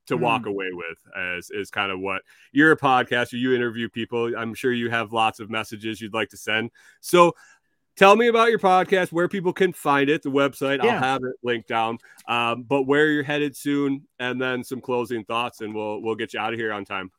to 0.07 0.17
Hmm. 0.17 0.23
walk 0.23 0.45
away 0.45 0.69
with, 0.73 0.97
as 1.15 1.51
is 1.51 1.69
kind 1.69 1.91
of 1.91 1.99
what 1.99 2.23
you're 2.51 2.71
a 2.71 2.77
podcaster. 2.77 3.39
You 3.39 3.53
interview 3.53 3.89
people. 3.89 4.35
I'm 4.35 4.53
sure 4.53 4.73
you 4.73 4.89
have 4.89 5.13
lots 5.13 5.39
of 5.39 5.49
messages 5.49 6.01
you'd 6.01 6.13
like 6.13 6.29
to 6.29 6.37
send. 6.37 6.71
So 6.99 7.35
tell 7.95 8.15
me 8.15 8.27
about 8.27 8.49
your 8.49 8.59
podcast, 8.59 9.11
where 9.11 9.27
people 9.27 9.53
can 9.53 9.71
find 9.71 10.09
it, 10.09 10.23
the 10.23 10.31
website. 10.31 10.79
I'll 10.81 10.99
have 10.99 11.21
it 11.23 11.35
linked 11.43 11.67
down. 11.67 11.99
Um, 12.27 12.63
but 12.63 12.83
where 12.83 13.07
you're 13.11 13.23
headed 13.23 13.55
soon, 13.55 14.07
and 14.19 14.41
then 14.41 14.63
some 14.63 14.81
closing 14.81 15.23
thoughts, 15.25 15.61
and 15.61 15.73
we'll 15.75 16.01
we'll 16.01 16.15
get 16.15 16.33
you 16.33 16.39
out 16.39 16.53
of 16.53 16.59
here 16.59 16.73
on 16.73 16.85
time. 16.85 17.11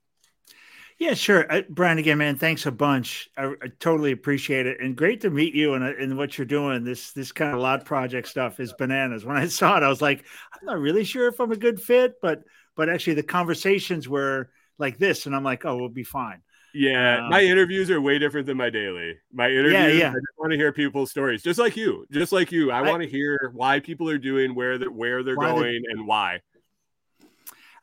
Yeah, 1.00 1.14
sure. 1.14 1.50
Uh, 1.50 1.62
Brian, 1.70 1.96
again, 1.98 2.18
man, 2.18 2.36
thanks 2.36 2.66
a 2.66 2.70
bunch. 2.70 3.30
I, 3.36 3.46
I 3.46 3.68
totally 3.80 4.12
appreciate 4.12 4.66
it, 4.66 4.80
and 4.80 4.94
great 4.94 5.22
to 5.22 5.30
meet 5.30 5.54
you 5.54 5.72
and 5.74 5.82
uh, 5.82 5.94
and 5.98 6.16
what 6.18 6.36
you're 6.36 6.44
doing. 6.44 6.84
This 6.84 7.12
this 7.12 7.32
kind 7.32 7.54
of 7.54 7.60
LOTS 7.60 7.84
project 7.84 8.28
stuff 8.28 8.60
is 8.60 8.74
bananas. 8.74 9.24
When 9.24 9.36
I 9.38 9.46
saw 9.48 9.78
it, 9.78 9.82
I 9.82 9.88
was 9.88 10.02
like, 10.02 10.26
I'm 10.52 10.64
not 10.66 10.78
really 10.78 11.04
sure 11.04 11.26
if 11.28 11.40
I'm 11.40 11.52
a 11.52 11.56
good 11.56 11.80
fit, 11.80 12.14
but 12.20 12.42
but 12.76 12.90
actually 12.90 13.14
the 13.14 13.22
conversations 13.22 14.08
were 14.10 14.50
like 14.78 14.98
this, 14.98 15.24
and 15.26 15.34
I'm 15.34 15.44
like, 15.44 15.64
oh, 15.64 15.76
we'll 15.76 15.88
be 15.88 16.04
fine. 16.04 16.42
Yeah, 16.72 17.24
Um, 17.24 17.30
my 17.30 17.42
interviews 17.42 17.90
are 17.90 18.00
way 18.00 18.18
different 18.18 18.46
than 18.46 18.56
my 18.56 18.70
daily. 18.70 19.14
My 19.32 19.48
interviews, 19.50 19.72
yeah. 19.72 19.88
yeah. 19.88 20.10
I 20.10 20.12
just 20.12 20.38
want 20.38 20.52
to 20.52 20.56
hear 20.58 20.72
people's 20.72 21.10
stories, 21.10 21.42
just 21.42 21.58
like 21.58 21.76
you, 21.76 22.06
just 22.12 22.30
like 22.30 22.52
you. 22.52 22.70
I, 22.70 22.82
I- 22.84 22.90
want 22.90 23.02
to 23.02 23.08
hear 23.08 23.50
why 23.54 23.80
people 23.80 24.08
are 24.10 24.18
doing 24.18 24.54
where 24.54 24.78
they're 24.78 24.90
where 24.90 25.22
they're 25.24 25.36
going 25.36 25.82
and 25.90 26.06
why. 26.06 26.40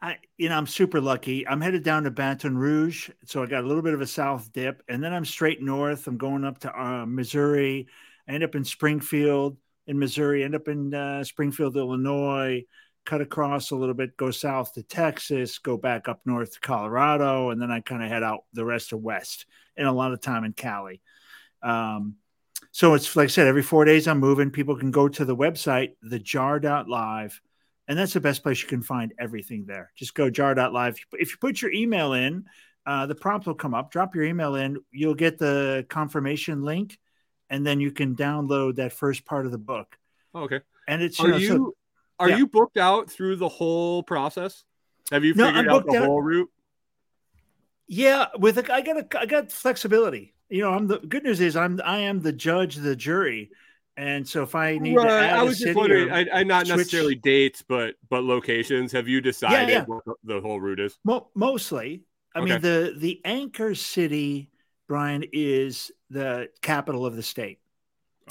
I, 0.02 0.18
you 0.38 0.50
know, 0.50 0.56
I'm 0.56 0.68
super 0.68 1.02
lucky. 1.02 1.48
I'm 1.48 1.62
headed 1.62 1.84
down 1.84 2.04
to 2.04 2.12
Baton 2.12 2.58
Rouge, 2.58 3.10
so 3.26 3.42
I 3.42 3.48
got 3.48 3.64
a 3.64 3.68
little 3.68 3.82
bit 3.82 3.96
of 3.96 4.02
a 4.02 4.08
south 4.08 4.52
dip, 4.54 4.84
and 4.88 5.04
then 5.04 5.14
I'm 5.14 5.26
straight 5.26 5.62
north. 5.62 6.06
I'm 6.06 6.18
going 6.18 6.44
up 6.44 6.60
to 6.60 6.80
uh, 6.82 7.06
Missouri. 7.06 7.88
I 8.28 8.34
end 8.34 8.44
up 8.44 8.56
in 8.56 8.64
Springfield, 8.64 9.58
in 9.88 9.98
Missouri. 9.98 10.44
End 10.44 10.54
up 10.54 10.68
in 10.68 10.94
uh, 10.94 11.24
Springfield, 11.24 11.76
Illinois. 11.76 12.64
Cut 13.06 13.22
across 13.22 13.72
a 13.72 13.76
little 13.76 13.96
bit, 13.96 14.18
go 14.18 14.32
south 14.32 14.74
to 14.74 14.84
Texas, 14.84 15.58
go 15.60 15.78
back 15.78 16.10
up 16.10 16.20
north 16.26 16.54
to 16.54 16.60
Colorado, 16.60 17.52
and 17.52 17.62
then 17.62 17.72
I 17.72 17.80
kind 17.80 18.04
of 18.04 18.10
head 18.10 18.22
out 18.22 18.44
the 18.54 18.66
rest 18.66 18.92
of 18.92 19.00
west, 19.02 19.46
and 19.78 19.88
a 19.88 19.92
lot 19.92 20.12
of 20.12 20.22
time 20.22 20.44
in 20.44 20.52
Cali. 20.52 21.02
Um, 21.64 22.18
so 22.72 22.94
it's 22.94 23.16
like 23.16 23.26
I 23.26 23.28
said, 23.28 23.48
every 23.48 23.64
four 23.64 23.86
days 23.86 24.08
I'm 24.08 24.20
moving. 24.20 24.52
People 24.52 24.76
can 24.76 24.92
go 24.92 25.08
to 25.08 25.26
the 25.26 25.36
website, 25.36 25.94
thejar.live 26.04 27.42
and 27.88 27.98
that's 27.98 28.14
the 28.14 28.20
best 28.20 28.44
place 28.44 28.62
you 28.62 28.68
can 28.68 28.82
find 28.82 29.14
everything 29.20 29.66
there. 29.66 29.92
Just 29.96 30.14
go 30.14 30.30
jar.live. 30.30 30.98
If 31.14 31.32
you 31.32 31.38
put 31.40 31.62
your 31.62 31.72
email 31.72 32.14
in, 32.14 32.46
uh, 32.86 33.06
the 33.06 33.16
prompt 33.16 33.48
will 33.48 33.56
come 33.56 33.74
up. 33.74 33.92
Drop 33.92 34.16
your 34.16 34.24
email 34.24 34.56
in. 34.56 34.78
You'll 34.92 35.16
get 35.16 35.38
the 35.38 35.86
confirmation 35.90 36.64
link, 36.64 36.98
and 37.50 37.66
then 37.66 37.80
you 37.80 37.92
can 37.92 38.16
download 38.16 38.76
that 38.76 38.94
first 38.94 39.26
part 39.26 39.46
of 39.46 39.52
the 39.52 39.58
book. 39.58 39.98
Oh, 40.34 40.44
okay. 40.44 40.62
And 40.88 41.02
it's 41.02 41.20
Are 41.20 41.28
know, 41.30 41.38
you 41.38 41.48
so- 41.48 41.76
are 42.20 42.30
yeah. 42.30 42.38
you 42.38 42.48
booked 42.48 42.78
out 42.78 43.12
through 43.12 43.36
the 43.36 43.50
whole 43.50 44.02
process? 44.04 44.64
Have 45.12 45.24
you 45.24 45.34
figured 45.34 45.56
I'm 45.56 45.70
out 45.70 45.86
the 45.86 45.98
out- 46.00 46.06
whole 46.06 46.22
route? 46.22 46.50
yeah. 47.88 48.28
With 48.38 48.58
a, 48.58 48.74
I 48.74 48.82
got 48.82 48.98
a, 48.98 49.20
I 49.20 49.26
got 49.26 49.52
flexibility. 49.52 50.34
You 50.50 50.62
know, 50.64 50.72
I'm 50.74 50.88
the 50.88 51.00
good 51.00 51.24
news 51.24 51.42
is 51.42 51.56
I'm 51.56 51.80
I 51.84 52.00
am 52.00 52.22
the 52.22 52.32
judge, 52.32 52.76
the 52.76 52.96
jury, 52.96 53.52
and 53.98 54.28
so 54.28 54.44
if 54.44 54.56
I 54.56 54.78
need 54.78 54.94
to 54.94 55.00
Right. 55.02 55.24
add 55.24 55.40
I 55.40 55.44
was 55.44 55.60
just 55.60 55.76
wondering. 55.76 56.12
I, 56.12 56.26
I 56.32 56.44
not 56.44 56.68
switch- 56.68 56.78
necessarily 56.78 57.16
dates, 57.16 57.64
but 57.68 57.96
but 58.10 58.24
locations. 58.24 58.92
Have 58.94 59.08
you 59.08 59.20
decided 59.22 59.70
yeah. 59.70 59.84
what 59.86 60.04
the- 60.24 60.40
whole 60.42 60.62
route 60.62 60.80
is? 60.80 60.98
Mo- 61.04 61.30
mostly, 61.36 62.04
I 62.34 62.42
mean 62.42 62.62
the 62.62 62.94
the 62.98 63.20
anchor 63.26 63.76
city, 63.76 64.50
Brian, 64.88 65.24
is 65.34 65.92
the 66.10 66.50
capital 66.62 67.06
of 67.06 67.16
the 67.16 67.24
state. 67.24 67.60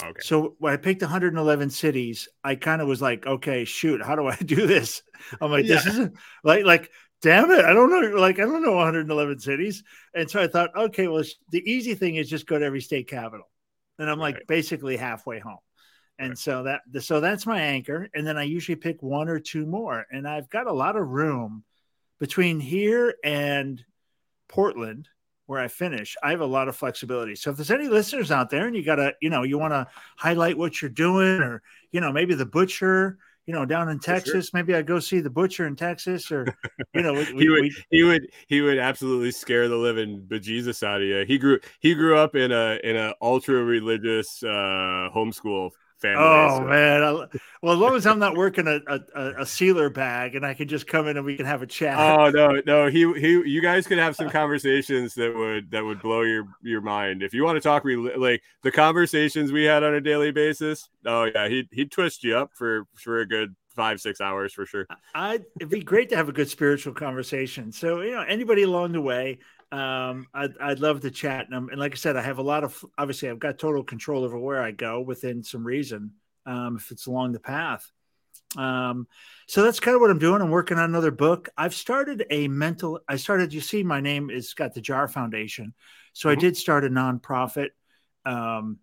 Okay. 0.01 0.21
So 0.21 0.55
when 0.59 0.73
I 0.73 0.77
picked 0.77 1.01
111 1.01 1.69
cities, 1.71 2.29
I 2.43 2.53
kind 2.55 2.83
of 2.83 2.87
was 2.87 3.01
like, 3.01 3.25
okay, 3.25 3.65
shoot, 3.65 4.01
how 4.03 4.15
do 4.15 4.27
I 4.27 4.35
do 4.45 4.67
this? 4.67 5.01
I'm 5.41 5.51
like, 5.51 5.65
this 5.65 5.85
isn't 5.87 6.15
like 6.43 6.63
like 6.65 6.91
damn 7.23 7.49
it, 7.49 7.65
I 7.65 7.73
don't 7.73 7.89
know, 7.89 8.15
like 8.19 8.37
I 8.39 8.43
don't 8.43 8.61
know 8.63 8.73
111 8.75 9.39
cities. 9.39 9.83
And 10.13 10.29
so 10.29 10.39
I 10.39 10.47
thought, 10.47 10.69
okay, 10.77 11.07
well, 11.07 11.23
the 11.51 11.63
easy 11.69 11.95
thing 11.95 12.15
is 12.15 12.29
just 12.29 12.45
go 12.45 12.59
to 12.59 12.63
every 12.65 12.79
state 12.81 13.07
capital, 13.09 13.49
and 13.99 14.09
I'm 14.09 14.19
like 14.19 14.35
Right. 14.35 14.47
basically 14.47 14.97
halfway 14.97 15.39
home. 15.39 15.59
And 16.19 16.29
Right. 16.29 16.37
so 16.37 16.63
that 16.63 16.81
so 17.01 17.19
that's 17.19 17.45
my 17.45 17.61
anchor, 17.61 18.09
and 18.13 18.25
then 18.25 18.37
I 18.37 18.43
usually 18.43 18.75
pick 18.75 19.03
one 19.03 19.29
or 19.29 19.39
two 19.39 19.65
more, 19.65 20.05
and 20.11 20.27
I've 20.27 20.49
got 20.49 20.67
a 20.67 20.73
lot 20.73 20.95
of 20.95 21.07
room 21.07 21.63
between 22.19 22.59
here 22.59 23.15
and 23.23 23.83
Portland 24.49 25.09
where 25.45 25.61
I 25.61 25.67
finish, 25.69 26.17
I 26.21 26.31
have 26.31 26.41
a 26.41 26.45
lot 26.45 26.67
of 26.67 26.75
flexibility. 26.75 27.35
So 27.35 27.51
if 27.51 27.57
there's 27.57 27.71
any 27.71 27.87
listeners 27.87 28.31
out 28.31 28.49
there 28.49 28.67
and 28.67 28.75
you 28.75 28.83
got 28.83 28.95
to, 28.97 29.13
you 29.21 29.29
know, 29.29 29.43
you 29.43 29.57
want 29.57 29.73
to 29.73 29.87
highlight 30.17 30.57
what 30.57 30.81
you're 30.81 30.89
doing 30.91 31.39
or, 31.41 31.61
you 31.91 32.01
know, 32.01 32.11
maybe 32.11 32.33
the 32.35 32.45
butcher, 32.45 33.17
you 33.47 33.53
know, 33.53 33.65
down 33.65 33.89
in 33.89 33.99
sure. 33.99 34.13
Texas, 34.15 34.53
maybe 34.53 34.75
I 34.75 34.81
go 34.83 34.99
see 34.99 35.19
the 35.21 35.29
butcher 35.29 35.65
in 35.65 35.75
Texas 35.75 36.31
or, 36.31 36.53
you 36.93 37.01
know, 37.01 37.13
we, 37.33 37.43
He 37.43 37.49
would- 37.49 37.61
we, 37.61 37.75
he 37.89 38.03
would 38.03 38.29
he 38.47 38.61
would 38.61 38.77
absolutely 38.77 39.31
scare 39.31 39.67
the 39.67 39.77
living 39.77 40.25
bejesus 40.27 40.83
out 40.83 41.01
of 41.01 41.07
you. 41.07 41.25
He 41.25 41.37
grew 41.37 41.59
he 41.79 41.95
grew 41.95 42.17
up 42.17 42.35
in 42.35 42.51
a 42.51 42.79
in 42.83 42.95
a 42.95 43.13
ultra 43.21 43.63
religious 43.63 44.43
uh 44.43 45.09
homeschool 45.15 45.71
family. 45.99 46.23
oh 46.23 46.57
so- 46.57 46.63
man. 46.65 47.03
I, 47.03 47.11
well, 47.61 47.73
as 47.73 47.79
long 47.79 47.95
as 47.95 48.05
I'm 48.05 48.19
not 48.19 48.35
working 48.35 48.67
a, 48.67 48.79
a, 48.87 49.41
a- 49.41 49.45
sealer 49.45 49.89
bag 49.89 50.35
and 50.35 50.45
I 50.45 50.53
can 50.53 50.67
just 50.67 50.87
come 50.87 51.07
in 51.07 51.17
and 51.17 51.25
we 51.25 51.35
can 51.35 51.45
have 51.45 51.61
a 51.61 51.67
chat. 51.67 51.97
Oh 51.97 52.29
no, 52.29 52.61
no, 52.65 52.87
he 52.87 53.11
he 53.19 53.29
you 53.49 53.61
guys 53.61 53.87
could 53.87 53.97
have 53.97 54.15
some 54.15 54.29
conversations 54.29 55.13
that 55.15 55.35
would 55.35 55.71
that 55.71 55.83
would 55.83 56.01
blow 56.01 56.21
your 56.21 56.45
your 56.61 56.81
mind. 56.81 57.23
If 57.23 57.33
you 57.33 57.43
want 57.43 57.57
to 57.57 57.61
talk 57.61 57.83
like 57.85 58.41
the 58.63 58.71
conversations 58.71 59.51
we 59.51 59.63
had 59.65 59.83
on 59.83 59.93
a 59.93 60.01
daily 60.01 60.31
basis, 60.31 60.89
oh 61.05 61.25
yeah, 61.25 61.47
he'd 61.47 61.67
he'd 61.71 61.91
twist 61.91 62.23
you 62.23 62.37
up 62.37 62.51
for 62.53 62.85
for 62.95 63.19
a 63.19 63.27
good 63.27 63.55
five, 63.77 64.01
six 64.01 64.19
hours 64.19 64.51
for 64.53 64.65
sure. 64.65 64.85
I 65.15 65.39
it'd 65.59 65.69
be 65.69 65.81
great 65.81 66.09
to 66.09 66.17
have 66.17 66.27
a 66.27 66.33
good 66.33 66.49
spiritual 66.49 66.93
conversation. 66.93 67.71
So 67.71 68.01
you 68.01 68.11
know, 68.11 68.21
anybody 68.27 68.63
along 68.63 68.91
the 68.91 69.01
way, 69.01 69.39
um, 69.71 70.27
I'd 70.33 70.57
I'd 70.59 70.79
love 70.79 70.99
to 71.01 71.11
chat. 71.11 71.45
And, 71.45 71.55
um, 71.55 71.69
and 71.69 71.79
like 71.79 71.93
I 71.93 71.95
said, 71.95 72.17
I 72.17 72.21
have 72.21 72.39
a 72.39 72.43
lot 72.43 72.65
of 72.65 72.83
obviously 72.97 73.29
I've 73.29 73.39
got 73.39 73.59
total 73.59 73.83
control 73.83 74.25
over 74.25 74.37
where 74.37 74.61
I 74.61 74.71
go 74.71 74.99
within 74.99 75.43
some 75.43 75.63
reason. 75.65 76.11
Um, 76.45 76.77
if 76.77 76.91
it's 76.91 77.07
along 77.07 77.33
the 77.33 77.41
path. 77.41 77.89
Um, 78.55 79.07
so 79.47 79.63
that's 79.63 79.79
kind 79.81 79.95
of 79.95 80.01
what 80.01 80.09
I'm 80.09 80.19
doing. 80.19 80.41
I'm 80.41 80.49
working 80.49 80.77
on 80.77 80.85
another 80.85 81.11
book. 81.11 81.49
I've 81.57 81.73
started 81.75 82.25
a 82.29 82.47
mental. 82.47 83.01
I 83.07 83.17
started. 83.17 83.53
You 83.53 83.61
see, 83.61 83.83
my 83.83 84.01
name 84.01 84.29
is 84.29 84.53
got 84.53 84.73
the 84.73 84.81
Jar 84.81 85.07
Foundation, 85.07 85.73
so 86.13 86.29
I 86.29 86.35
Mhm. 86.35 86.39
did 86.39 86.57
start 86.57 86.85
a 86.85 86.89
nonprofit. 86.89 87.69
Um, 88.25 88.79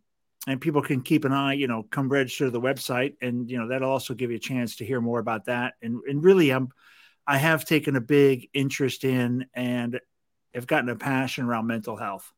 and 0.46 0.60
people 0.60 0.82
can 0.82 1.00
keep 1.00 1.24
an 1.24 1.32
eye, 1.32 1.54
you 1.54 1.66
know, 1.66 1.84
come 1.90 2.08
register 2.08 2.46
to 2.46 2.50
the 2.50 2.60
website, 2.60 3.14
and 3.22 3.50
you 3.50 3.58
know 3.58 3.68
that'll 3.68 3.90
also 3.90 4.14
give 4.14 4.30
you 4.30 4.36
a 4.36 4.40
chance 4.40 4.76
to 4.76 4.84
hear 4.84 5.00
more 5.00 5.18
about 5.18 5.46
that. 5.46 5.74
And 5.82 6.00
and 6.08 6.22
really, 6.22 6.50
I'm 6.50 6.68
I 7.26 7.38
have 7.38 7.64
taken 7.64 7.96
a 7.96 8.00
big 8.00 8.48
interest 8.52 9.04
in 9.04 9.46
and 9.54 10.00
have 10.54 10.66
gotten 10.66 10.88
a 10.88 10.96
passion 10.96 11.44
around 11.44 11.66
mental 11.66 11.96
health. 11.96 12.30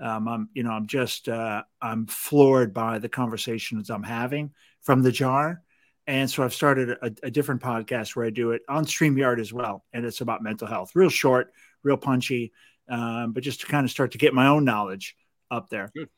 Um, 0.00 0.26
I'm, 0.26 0.48
you 0.54 0.62
know, 0.62 0.70
I'm 0.72 0.86
just, 0.86 1.28
uh, 1.28 1.62
I'm 1.80 2.06
floored 2.06 2.74
by 2.74 2.98
the 2.98 3.08
conversations 3.08 3.88
I'm 3.88 4.02
having 4.02 4.52
from 4.80 5.02
the 5.02 5.12
jar. 5.12 5.62
And 6.06 6.28
so 6.28 6.42
I've 6.42 6.54
started 6.54 6.90
a, 6.90 7.12
a 7.22 7.30
different 7.30 7.62
podcast 7.62 8.16
where 8.16 8.26
I 8.26 8.30
do 8.30 8.50
it 8.50 8.62
on 8.68 8.84
StreamYard 8.84 9.38
as 9.38 9.52
well. 9.52 9.84
And 9.92 10.04
it's 10.04 10.20
about 10.20 10.42
mental 10.42 10.66
health, 10.66 10.90
real 10.96 11.10
short, 11.10 11.52
real 11.84 11.96
punchy, 11.96 12.52
um, 12.88 13.32
but 13.32 13.44
just 13.44 13.60
to 13.60 13.66
kind 13.66 13.84
of 13.84 13.90
start 13.90 14.12
to 14.12 14.18
get 14.18 14.34
my 14.34 14.48
own 14.48 14.64
knowledge 14.64 15.14
up 15.50 15.68
there. 15.68 15.92
Good. 15.94 16.08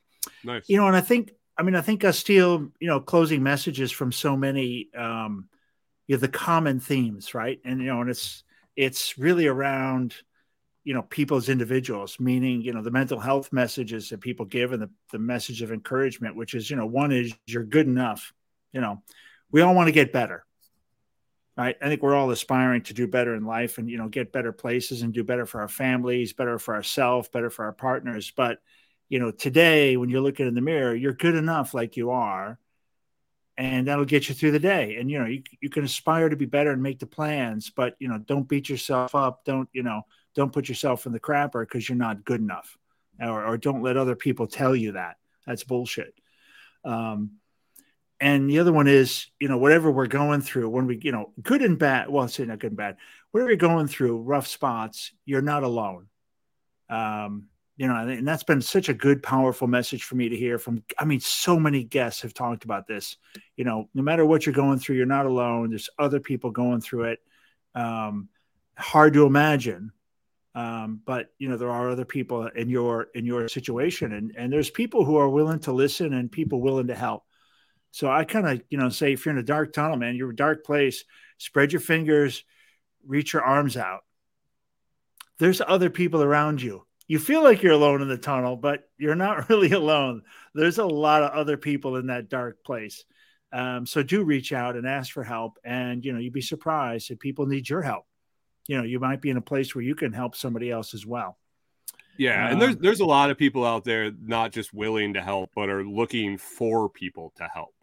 Nice. 0.44 0.68
You 0.68 0.76
know, 0.76 0.86
and 0.86 0.96
I 0.96 1.00
think, 1.00 1.32
I 1.56 1.62
mean, 1.62 1.74
I 1.74 1.80
think 1.80 2.04
I 2.04 2.10
steal, 2.10 2.68
you 2.80 2.88
know, 2.88 3.00
closing 3.00 3.42
messages 3.42 3.90
from 3.90 4.12
so 4.12 4.36
many, 4.36 4.88
um, 4.96 5.48
you 6.06 6.16
know, 6.16 6.20
the 6.20 6.28
common 6.28 6.80
themes, 6.80 7.34
right? 7.34 7.60
And, 7.64 7.80
you 7.80 7.86
know, 7.86 8.00
and 8.00 8.10
it's, 8.10 8.44
it's 8.76 9.16
really 9.18 9.46
around, 9.46 10.14
you 10.82 10.94
know, 10.94 11.02
people 11.02 11.36
as 11.36 11.48
individuals, 11.48 12.18
meaning, 12.20 12.60
you 12.60 12.72
know, 12.72 12.82
the 12.82 12.90
mental 12.90 13.18
health 13.18 13.52
messages 13.52 14.10
that 14.10 14.20
people 14.20 14.44
give 14.44 14.72
and 14.72 14.82
the, 14.82 14.90
the 15.12 15.18
message 15.18 15.62
of 15.62 15.72
encouragement, 15.72 16.36
which 16.36 16.54
is, 16.54 16.68
you 16.68 16.76
know, 16.76 16.86
one 16.86 17.12
is 17.12 17.32
you're 17.46 17.64
good 17.64 17.86
enough. 17.86 18.32
You 18.72 18.80
know, 18.80 19.02
we 19.50 19.62
all 19.62 19.74
want 19.74 19.86
to 19.86 19.92
get 19.92 20.12
better 20.12 20.44
right 21.56 21.76
i 21.80 21.88
think 21.88 22.02
we're 22.02 22.14
all 22.14 22.30
aspiring 22.30 22.82
to 22.82 22.94
do 22.94 23.06
better 23.06 23.34
in 23.34 23.44
life 23.44 23.78
and 23.78 23.88
you 23.88 23.96
know 23.96 24.08
get 24.08 24.32
better 24.32 24.52
places 24.52 25.02
and 25.02 25.12
do 25.12 25.24
better 25.24 25.46
for 25.46 25.60
our 25.60 25.68
families 25.68 26.32
better 26.32 26.58
for 26.58 26.74
ourselves 26.74 27.28
better 27.28 27.50
for 27.50 27.64
our 27.64 27.72
partners 27.72 28.32
but 28.36 28.58
you 29.08 29.18
know 29.18 29.30
today 29.30 29.96
when 29.96 30.08
you're 30.08 30.20
looking 30.20 30.46
in 30.46 30.54
the 30.54 30.60
mirror 30.60 30.94
you're 30.94 31.12
good 31.12 31.34
enough 31.34 31.74
like 31.74 31.96
you 31.96 32.10
are 32.10 32.58
and 33.56 33.86
that'll 33.86 34.04
get 34.04 34.28
you 34.28 34.34
through 34.34 34.50
the 34.50 34.58
day. 34.58 34.96
And 34.96 35.10
you 35.10 35.18
know 35.18 35.26
you, 35.26 35.42
you 35.60 35.70
can 35.70 35.84
aspire 35.84 36.28
to 36.28 36.36
be 36.36 36.46
better 36.46 36.70
and 36.70 36.82
make 36.82 36.98
the 36.98 37.06
plans 37.06 37.70
but 37.70 37.96
you 37.98 38.08
know 38.08 38.18
don't 38.18 38.48
beat 38.48 38.68
yourself 38.68 39.14
up. 39.14 39.44
Don't 39.44 39.68
you 39.72 39.82
know 39.82 40.02
don't 40.34 40.52
put 40.52 40.68
yourself 40.68 41.06
in 41.06 41.12
the 41.12 41.20
crapper 41.20 41.62
because 41.62 41.88
you're 41.88 41.96
not 41.96 42.24
good 42.24 42.40
enough 42.40 42.76
or, 43.20 43.46
or 43.46 43.56
don't 43.56 43.82
let 43.82 43.96
other 43.96 44.16
people 44.16 44.46
tell 44.46 44.74
you 44.74 44.92
that. 44.92 45.16
That's 45.46 45.62
bullshit. 45.62 46.14
Um, 46.84 47.32
and 48.20 48.50
the 48.50 48.58
other 48.58 48.72
one 48.72 48.88
is 48.88 49.26
you 49.38 49.48
know 49.48 49.58
whatever 49.58 49.90
we're 49.90 50.06
going 50.06 50.40
through 50.40 50.68
when 50.68 50.86
we 50.86 50.98
you 51.02 51.12
know 51.12 51.32
good 51.40 51.62
and 51.62 51.78
bad 51.78 52.08
well 52.08 52.26
say 52.28 52.44
not 52.44 52.58
good 52.58 52.72
and 52.72 52.76
bad. 52.76 52.96
Whatever 53.30 53.50
you're 53.50 53.56
going 53.56 53.86
through 53.86 54.22
rough 54.22 54.46
spots 54.46 55.12
you're 55.24 55.42
not 55.42 55.62
alone. 55.62 56.08
Um 56.90 57.44
you 57.76 57.88
know 57.88 57.96
and 57.96 58.26
that's 58.26 58.44
been 58.44 58.60
such 58.60 58.88
a 58.88 58.94
good 58.94 59.22
powerful 59.22 59.66
message 59.66 60.04
for 60.04 60.14
me 60.14 60.28
to 60.28 60.36
hear 60.36 60.58
from 60.58 60.82
i 60.98 61.04
mean 61.04 61.20
so 61.20 61.58
many 61.58 61.82
guests 61.82 62.22
have 62.22 62.34
talked 62.34 62.64
about 62.64 62.86
this. 62.86 63.16
You 63.56 63.64
know 63.64 63.88
no 63.94 64.02
matter 64.02 64.24
what 64.24 64.46
you're 64.46 64.54
going 64.54 64.78
through 64.78 64.96
you're 64.96 65.06
not 65.06 65.26
alone. 65.26 65.70
There's 65.70 65.90
other 65.98 66.20
people 66.20 66.50
going 66.50 66.80
through 66.80 67.04
it. 67.04 67.18
Um 67.74 68.28
hard 68.76 69.14
to 69.14 69.26
imagine. 69.26 69.92
Um, 70.56 71.00
but 71.04 71.32
you 71.38 71.48
know 71.48 71.56
there 71.56 71.70
are 71.70 71.90
other 71.90 72.04
people 72.04 72.46
in 72.46 72.68
your 72.68 73.08
in 73.14 73.24
your 73.24 73.48
situation 73.48 74.12
and 74.12 74.34
and 74.36 74.52
there's 74.52 74.70
people 74.70 75.04
who 75.04 75.16
are 75.16 75.28
willing 75.28 75.58
to 75.60 75.72
listen 75.72 76.12
and 76.12 76.30
people 76.30 76.60
willing 76.60 76.86
to 76.88 76.94
help. 76.94 77.24
So 77.94 78.10
I 78.10 78.24
kind 78.24 78.48
of, 78.48 78.60
you 78.70 78.76
know, 78.76 78.88
say 78.88 79.12
if 79.12 79.24
you're 79.24 79.32
in 79.32 79.38
a 79.38 79.44
dark 79.44 79.72
tunnel, 79.72 79.96
man, 79.96 80.16
you're 80.16 80.30
a 80.30 80.34
dark 80.34 80.64
place, 80.64 81.04
spread 81.38 81.70
your 81.70 81.80
fingers, 81.80 82.42
reach 83.06 83.32
your 83.32 83.44
arms 83.44 83.76
out. 83.76 84.00
There's 85.38 85.62
other 85.64 85.90
people 85.90 86.20
around 86.20 86.60
you. 86.60 86.84
You 87.06 87.18
feel 87.18 87.42
like 87.42 87.62
you're 87.62 87.72
alone 87.72 88.02
in 88.02 88.08
the 88.08 88.16
tunnel, 88.16 88.56
but 88.56 88.88
you're 88.98 89.14
not 89.14 89.48
really 89.50 89.72
alone. 89.72 90.22
There's 90.54 90.78
a 90.78 90.86
lot 90.86 91.22
of 91.22 91.32
other 91.32 91.56
people 91.56 91.96
in 91.96 92.06
that 92.06 92.28
dark 92.28 92.64
place. 92.64 93.04
Um, 93.52 93.86
so 93.86 94.02
do 94.02 94.24
reach 94.24 94.52
out 94.52 94.76
and 94.76 94.86
ask 94.86 95.12
for 95.12 95.22
help. 95.22 95.58
And, 95.64 96.04
you 96.04 96.12
know, 96.12 96.18
you'd 96.18 96.32
be 96.32 96.40
surprised 96.40 97.10
if 97.10 97.20
people 97.20 97.46
need 97.46 97.68
your 97.68 97.82
help. 97.82 98.04
You 98.66 98.78
know, 98.78 98.84
you 98.84 98.98
might 98.98 99.20
be 99.20 99.30
in 99.30 99.36
a 99.36 99.42
place 99.42 99.74
where 99.74 99.84
you 99.84 99.94
can 99.94 100.12
help 100.12 100.34
somebody 100.34 100.70
else 100.70 100.94
as 100.94 101.06
well. 101.06 101.38
Yeah, 102.16 102.48
and 102.48 102.62
there's 102.62 102.76
there's 102.76 103.00
a 103.00 103.04
lot 103.04 103.30
of 103.30 103.38
people 103.38 103.64
out 103.64 103.84
there 103.84 104.12
not 104.22 104.52
just 104.52 104.72
willing 104.72 105.14
to 105.14 105.20
help, 105.20 105.50
but 105.54 105.68
are 105.68 105.84
looking 105.84 106.38
for 106.38 106.88
people 106.88 107.32
to 107.36 107.48
help. 107.52 107.74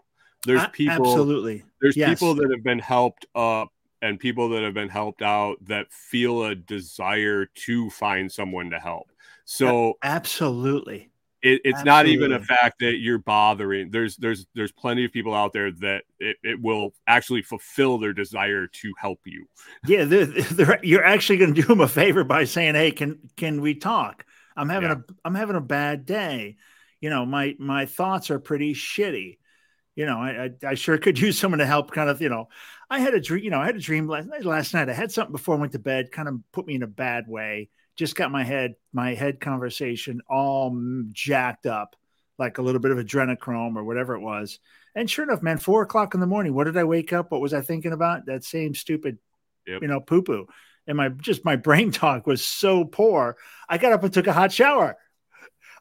There's 0.46 0.66
people 0.72 1.08
absolutely. 1.08 1.64
There's 1.82 1.98
yes. 1.98 2.10
people 2.10 2.36
that 2.36 2.50
have 2.52 2.64
been 2.64 2.80
helped 2.80 3.26
up 3.36 3.70
and 4.02 4.20
people 4.20 4.50
that 4.50 4.64
have 4.64 4.74
been 4.74 4.90
helped 4.90 5.22
out 5.22 5.58
that 5.66 5.92
feel 5.92 6.46
a 6.46 6.56
desire 6.56 7.46
to 7.46 7.90
find 7.92 8.32
someone 8.32 8.72
to 8.72 8.80
help. 8.80 9.11
So 9.52 9.98
absolutely. 10.02 11.12
It, 11.42 11.62
it's 11.66 11.80
absolutely. 11.80 11.86
not 11.86 12.08
even 12.08 12.32
a 12.34 12.40
fact 12.40 12.80
that 12.80 13.00
you're 13.00 13.18
bothering. 13.18 13.90
There's 13.92 14.16
there's 14.16 14.46
there's 14.56 14.72
plenty 14.72 15.04
of 15.04 15.12
people 15.12 15.34
out 15.34 15.52
there 15.52 15.72
that 15.72 16.04
it, 16.20 16.38
it 16.44 16.62
will 16.62 16.94
actually 17.06 17.42
fulfill 17.42 17.98
their 17.98 18.14
desire 18.14 18.68
to 18.68 18.94
help 18.98 19.20
you. 19.26 19.48
Yeah, 19.86 20.06
they're, 20.06 20.26
they're, 20.52 20.80
you're 20.84 21.04
actually 21.04 21.38
going 21.38 21.54
to 21.54 21.62
do 21.62 21.68
them 21.68 21.82
a 21.82 21.88
favor 21.88 22.24
by 22.24 22.46
saying, 22.46 22.76
"Hey, 22.76 22.92
can 22.92 23.20
can 23.36 23.60
we 23.60 23.76
talk? 23.76 24.26
I'm 24.56 24.70
having 24.70 24.90
yeah. 24.90 24.98
a 24.98 25.14
I'm 25.26 25.36
having 25.36 25.58
a 25.58 25.62
bad 25.62 26.06
day. 26.06 26.56
You 27.02 27.10
know, 27.10 27.26
my 27.26 27.56
my 27.60 27.88
thoughts 27.88 28.32
are 28.32 28.40
pretty 28.40 28.74
shitty 28.74 29.38
you 29.94 30.06
know, 30.06 30.20
I, 30.20 30.50
I, 30.64 30.70
I 30.70 30.74
sure 30.76 30.98
could 30.98 31.20
use 31.20 31.38
someone 31.38 31.60
to 31.60 31.66
help. 31.66 31.92
Kind 31.92 32.10
of, 32.10 32.22
you 32.22 32.30
know, 32.30 32.48
I 32.90 33.00
had 33.00 33.14
a 33.14 33.20
dream. 33.20 33.44
You 33.44 33.50
know, 33.50 33.60
I 33.60 33.66
had 33.66 33.76
a 33.76 33.80
dream 33.80 34.08
last 34.08 34.28
night. 34.28 34.46
Last 34.46 34.74
night, 34.74 34.90
I 34.90 34.94
had 34.94 35.12
something 35.12 35.34
before 35.34 35.56
I 35.56 35.60
went 35.60 35.74
to 35.74 35.80
bed, 35.80 36.12
kind 36.12 36.28
of 36.28 36.40
put 36.52 36.66
me 36.66 36.76
in 36.76 36.84
a 36.84 36.88
bad 36.88 37.28
way. 37.28 37.70
Just 37.98 38.16
got 38.16 38.32
my 38.32 38.44
head, 38.44 38.76
my 38.94 39.14
head 39.14 39.40
conversation 39.40 40.22
all 40.30 40.76
jacked 41.12 41.66
up, 41.66 41.96
like 42.38 42.58
a 42.58 42.62
little 42.62 42.82
bit 42.82 42.92
of 42.92 42.98
adrenochrome 42.98 43.76
or 43.76 43.84
whatever 43.84 44.16
it 44.16 44.22
was. 44.22 44.60
And 44.96 45.10
sure 45.10 45.24
enough, 45.24 45.42
man, 45.42 45.58
four 45.58 45.82
o'clock 45.84 46.14
in 46.14 46.20
the 46.20 46.28
morning. 46.28 46.54
What 46.54 46.66
did 46.66 46.78
I 46.78 46.84
wake 46.84 47.14
up? 47.14 47.32
What 47.32 47.42
was 47.42 47.54
I 47.54 47.62
thinking 47.62 47.94
about? 47.94 48.26
That 48.26 48.44
same 48.44 48.74
stupid, 48.74 49.18
yep. 49.68 49.82
you 49.82 49.88
know, 49.88 50.00
poo 50.00 50.22
poo. 50.22 50.48
And 50.88 50.98
my 50.98 51.10
just 51.10 51.46
my 51.46 51.56
brain 51.68 51.92
talk 51.92 52.28
was 52.28 52.44
so 52.44 52.84
poor. 52.86 53.38
I 53.70 53.78
got 53.78 53.94
up 53.94 54.04
and 54.04 54.14
took 54.14 54.28
a 54.28 54.34
hot 54.34 54.52
shower. 54.52 54.98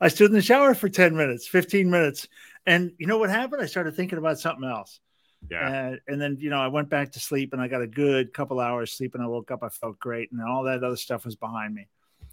I 0.00 0.08
stood 0.08 0.30
in 0.30 0.36
the 0.36 0.42
shower 0.42 0.74
for 0.74 0.88
10 0.88 1.14
minutes, 1.14 1.46
15 1.46 1.90
minutes, 1.90 2.26
and 2.66 2.92
you 2.98 3.06
know 3.06 3.18
what 3.18 3.30
happened? 3.30 3.62
I 3.62 3.66
started 3.66 3.94
thinking 3.96 4.18
about 4.18 4.38
something 4.38 4.68
else. 4.68 5.00
Yeah. 5.48 5.68
And, 5.68 6.00
and 6.06 6.20
then, 6.20 6.36
you 6.38 6.50
know, 6.50 6.60
I 6.60 6.68
went 6.68 6.90
back 6.90 7.12
to 7.12 7.20
sleep 7.20 7.52
and 7.52 7.62
I 7.62 7.68
got 7.68 7.82
a 7.82 7.86
good 7.86 8.32
couple 8.32 8.60
hours 8.60 8.92
sleep 8.92 9.14
and 9.14 9.22
I 9.22 9.26
woke 9.26 9.50
up. 9.50 9.62
I 9.62 9.68
felt 9.68 9.98
great. 9.98 10.30
And 10.32 10.42
all 10.42 10.64
that 10.64 10.84
other 10.84 10.96
stuff 10.96 11.24
was 11.24 11.36
behind 11.36 11.74
me. 11.74 11.88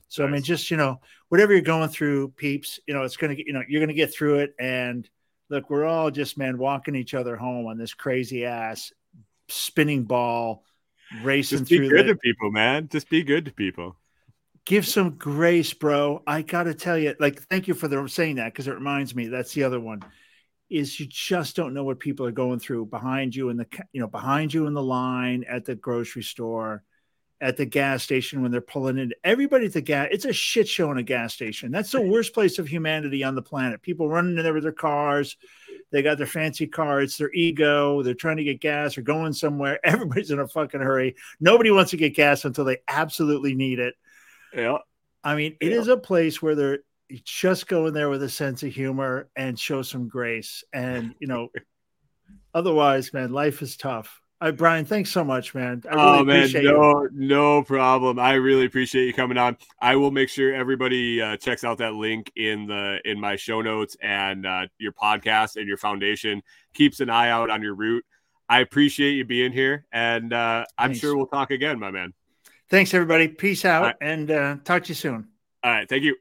So, 0.08 0.24
nice. 0.24 0.30
I 0.30 0.34
mean, 0.34 0.44
just, 0.44 0.72
you 0.72 0.78
know, 0.78 1.02
whatever 1.30 1.54
you're 1.54 1.62
going 1.62 1.90
through, 1.90 2.30
peeps, 2.30 2.80
you 2.88 2.94
know, 2.94 3.04
it's 3.04 3.18
going 3.18 3.30
to 3.30 3.36
get, 3.36 3.48
you 3.48 3.54
know, 3.54 3.64
you're 3.68 3.82
going 3.82 3.90
to 3.90 3.94
get 3.94 4.14
through 4.14 4.40
it. 4.40 4.56
And 4.60 5.08
look, 5.50 5.70
we're 5.70 5.86
all 5.86 6.12
just, 6.12 6.38
man, 6.38 6.58
walking 6.58 6.96
each 6.96 7.14
other 7.14 7.36
home 7.36 7.68
on 7.68 7.78
this 7.78 7.94
crazy 7.94 8.46
ass 8.46 8.92
spinning 9.50 10.04
ball 10.04 10.64
racing 11.24 11.60
just 11.60 11.70
be 11.70 11.78
through 11.78 11.90
good 11.90 12.08
the, 12.08 12.14
to 12.14 12.20
people, 12.20 12.52
man. 12.52 12.88
Just 12.90 13.10
be 13.10 13.24
good 13.24 13.46
to 13.46 13.52
people 13.52 13.98
give 14.68 14.86
some 14.86 15.12
grace, 15.12 15.74
bro. 15.74 16.22
I 16.28 16.42
gotta 16.42 16.74
tell 16.74 16.98
you, 16.98 17.16
like, 17.20 17.42
thank 17.44 17.68
you 17.68 17.74
for 17.74 17.88
the 17.88 18.08
saying 18.08 18.36
that 18.36 18.54
because 18.54 18.68
it 18.68 18.74
reminds 18.74 19.16
me 19.16 19.28
that's 19.28 19.54
the 19.54 19.64
other 19.64 19.80
one. 19.80 20.02
Is 20.70 21.00
you 21.00 21.06
just 21.08 21.56
don't 21.56 21.74
know 21.74 21.86
what 21.86 22.00
people 22.00 22.26
are 22.26 22.32
going 22.32 22.60
through 22.60 22.88
behind 22.88 23.34
you 23.34 23.48
in 23.50 23.56
the 23.56 23.66
you 23.94 24.02
know 24.02 24.08
behind 24.08 24.54
you 24.54 24.68
in 24.68 24.74
the 24.74 24.84
line 24.84 25.46
at 25.48 25.64
the 25.64 25.76
grocery 25.76 26.24
store, 26.24 26.84
at 27.40 27.58
the 27.58 27.66
gas 27.66 28.04
station 28.04 28.42
when 28.42 28.52
they're 28.52 28.62
pulling 28.62 28.98
in. 28.98 29.14
Everybody 29.24 29.68
at 29.68 29.74
the 29.74 29.82
gas, 29.82 30.08
it's 30.12 30.26
a 30.26 30.34
shit 30.34 30.68
show 30.68 30.92
in 30.92 30.98
a 30.98 31.04
gas 31.04 31.34
station. 31.34 31.72
That's 31.72 31.92
the 31.92 32.02
worst 32.02 32.34
place 32.34 32.60
of 32.60 32.68
humanity 32.68 33.24
on 33.24 33.36
the 33.36 33.42
planet. 33.42 33.82
People 33.82 34.10
running 34.10 34.38
in 34.38 34.44
there 34.44 34.54
with 34.54 34.64
their 34.64 34.72
cars. 34.72 35.38
They 35.92 36.02
got 36.02 36.18
their 36.18 36.28
fancy 36.28 36.68
car. 36.68 37.02
It's 37.02 37.18
their 37.18 37.32
ego. 37.34 38.02
They're 38.02 38.14
trying 38.14 38.38
to 38.38 38.44
get 38.44 38.60
gas 38.60 38.98
or 38.98 39.02
going 39.02 39.34
somewhere. 39.34 39.80
Everybody's 39.86 40.32
in 40.32 40.40
a 40.40 40.48
fucking 40.48 40.82
hurry. 40.82 41.16
Nobody 41.40 41.72
wants 41.72 41.92
to 41.92 41.98
get 41.98 42.16
gas 42.16 42.44
until 42.44 42.66
they 42.66 42.80
absolutely 42.88 43.56
need 43.56 43.80
it 43.80 43.96
yeah. 44.54 44.78
I 45.24 45.36
mean, 45.36 45.56
it 45.60 45.72
yeah. 45.72 45.78
is 45.78 45.88
a 45.88 45.98
place 45.98 46.42
where 46.42 46.56
they're 46.56 46.80
just 47.24 47.68
go 47.68 47.86
in 47.88 47.94
there 47.94 48.10
with 48.10 48.24
a 48.24 48.30
sense 48.30 48.64
of 48.64 48.74
humor 48.74 49.30
and 49.36 49.58
show 49.58 49.82
some 49.82 50.08
grace. 50.08 50.64
And, 50.74 51.16
you 51.20 51.28
know, 51.28 51.50
otherwise, 52.54 53.14
man, 53.14 53.32
life 53.32 53.62
is 53.62 53.78
tough. 53.78 54.22
Right, 54.40 54.56
Brian, 54.56 54.86
thanks 54.86 55.10
so 55.10 55.24
much, 55.24 55.56
man. 55.56 55.82
I 55.90 55.96
really 55.96 56.20
oh 56.20 56.24
man, 56.24 56.52
no, 56.54 57.04
you. 57.04 57.10
no 57.14 57.64
problem. 57.64 58.20
I 58.20 58.34
really 58.34 58.66
appreciate 58.66 59.06
you 59.08 59.14
coming 59.14 59.38
on. 59.38 59.58
I 59.82 59.96
will 59.96 60.12
make 60.12 60.30
sure 60.30 60.54
everybody 60.54 61.20
uh, 61.20 61.38
checks 61.38 61.64
out 61.64 61.80
that 61.80 61.96
link 61.96 62.32
in 62.36 62.68
the 62.68 63.00
in 63.04 63.20
my 63.20 63.36
show 63.36 63.62
notes 63.62 63.98
and 64.00 64.46
uh, 64.46 64.68
your 64.78 64.92
podcast 64.92 65.56
and 65.56 65.68
your 65.68 65.78
foundation. 65.78 66.44
Keeps 66.76 67.00
an 67.00 67.10
eye 67.10 67.32
out 67.32 67.50
on 67.50 67.64
your 67.64 67.74
route. 67.74 68.06
I 68.48 68.60
appreciate 68.60 69.14
you 69.14 69.26
being 69.26 69.52
here, 69.52 69.86
and 69.92 70.32
uh, 70.32 70.66
I'm 70.78 70.94
sure 70.94 71.18
we'll 71.18 71.26
talk 71.26 71.50
again, 71.50 71.80
my 71.80 71.90
man. 71.90 72.14
Thanks, 72.70 72.94
everybody. 72.94 73.30
Peace 73.30 73.66
out 73.66 73.84
right. 73.84 73.96
and 74.02 74.30
uh, 74.30 74.58
talk 74.64 74.84
to 74.84 74.90
you 74.90 74.96
soon. 74.96 75.30
All 75.64 75.72
right. 75.72 75.90
Thank 75.90 76.04
you. 76.04 76.16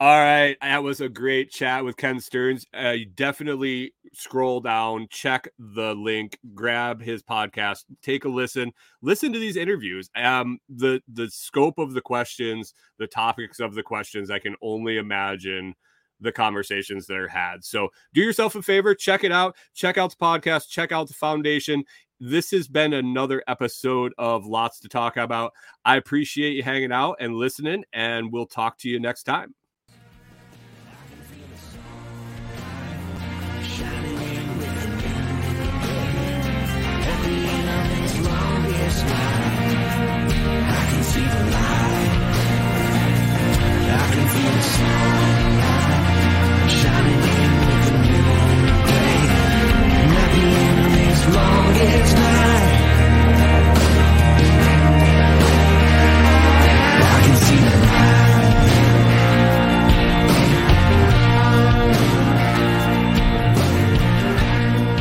All 0.00 0.18
right. 0.18 0.56
That 0.62 0.82
was 0.82 1.00
a 1.00 1.08
great 1.08 1.50
chat 1.50 1.84
with 1.84 1.96
Ken 1.96 2.20
Stearns. 2.20 2.64
Uh, 2.76 2.90
you 2.90 3.06
definitely 3.06 3.92
scroll 4.14 4.60
down, 4.60 5.06
check 5.10 5.48
the 5.58 5.94
link, 5.94 6.38
grab 6.54 7.02
his 7.02 7.22
podcast, 7.22 7.84
take 8.02 8.24
a 8.24 8.28
listen, 8.28 8.72
listen 9.02 9.32
to 9.32 9.38
these 9.38 9.56
interviews. 9.56 10.10
Um, 10.16 10.58
the 10.68 11.00
the 11.08 11.30
scope 11.30 11.78
of 11.78 11.92
the 11.92 12.00
questions, 12.00 12.74
the 12.98 13.06
topics 13.06 13.60
of 13.60 13.74
the 13.74 13.82
questions, 13.82 14.30
I 14.30 14.38
can 14.38 14.56
only 14.62 14.98
imagine 14.98 15.74
the 16.20 16.32
conversations 16.32 17.06
that 17.06 17.16
are 17.16 17.28
had. 17.28 17.64
So 17.64 17.88
do 18.14 18.20
yourself 18.20 18.54
a 18.54 18.62
favor, 18.62 18.94
check 18.94 19.24
it 19.24 19.32
out, 19.32 19.56
check 19.74 19.98
out 19.98 20.10
the 20.10 20.24
podcast, 20.24 20.68
check 20.68 20.92
out 20.92 21.08
the 21.08 21.14
foundation 21.14 21.84
this 22.20 22.50
has 22.52 22.68
been 22.68 22.92
another 22.92 23.42
episode 23.48 24.14
of 24.18 24.46
Lots 24.46 24.80
to 24.80 24.88
Talk 24.88 25.16
About. 25.16 25.52
I 25.84 25.96
appreciate 25.96 26.52
you 26.52 26.62
hanging 26.62 26.92
out 26.92 27.16
and 27.20 27.34
listening, 27.34 27.84
and 27.92 28.32
we'll 28.32 28.46
talk 28.46 28.78
to 28.78 28.88
you 28.88 29.00
next 29.00 29.24
time. 29.24 29.54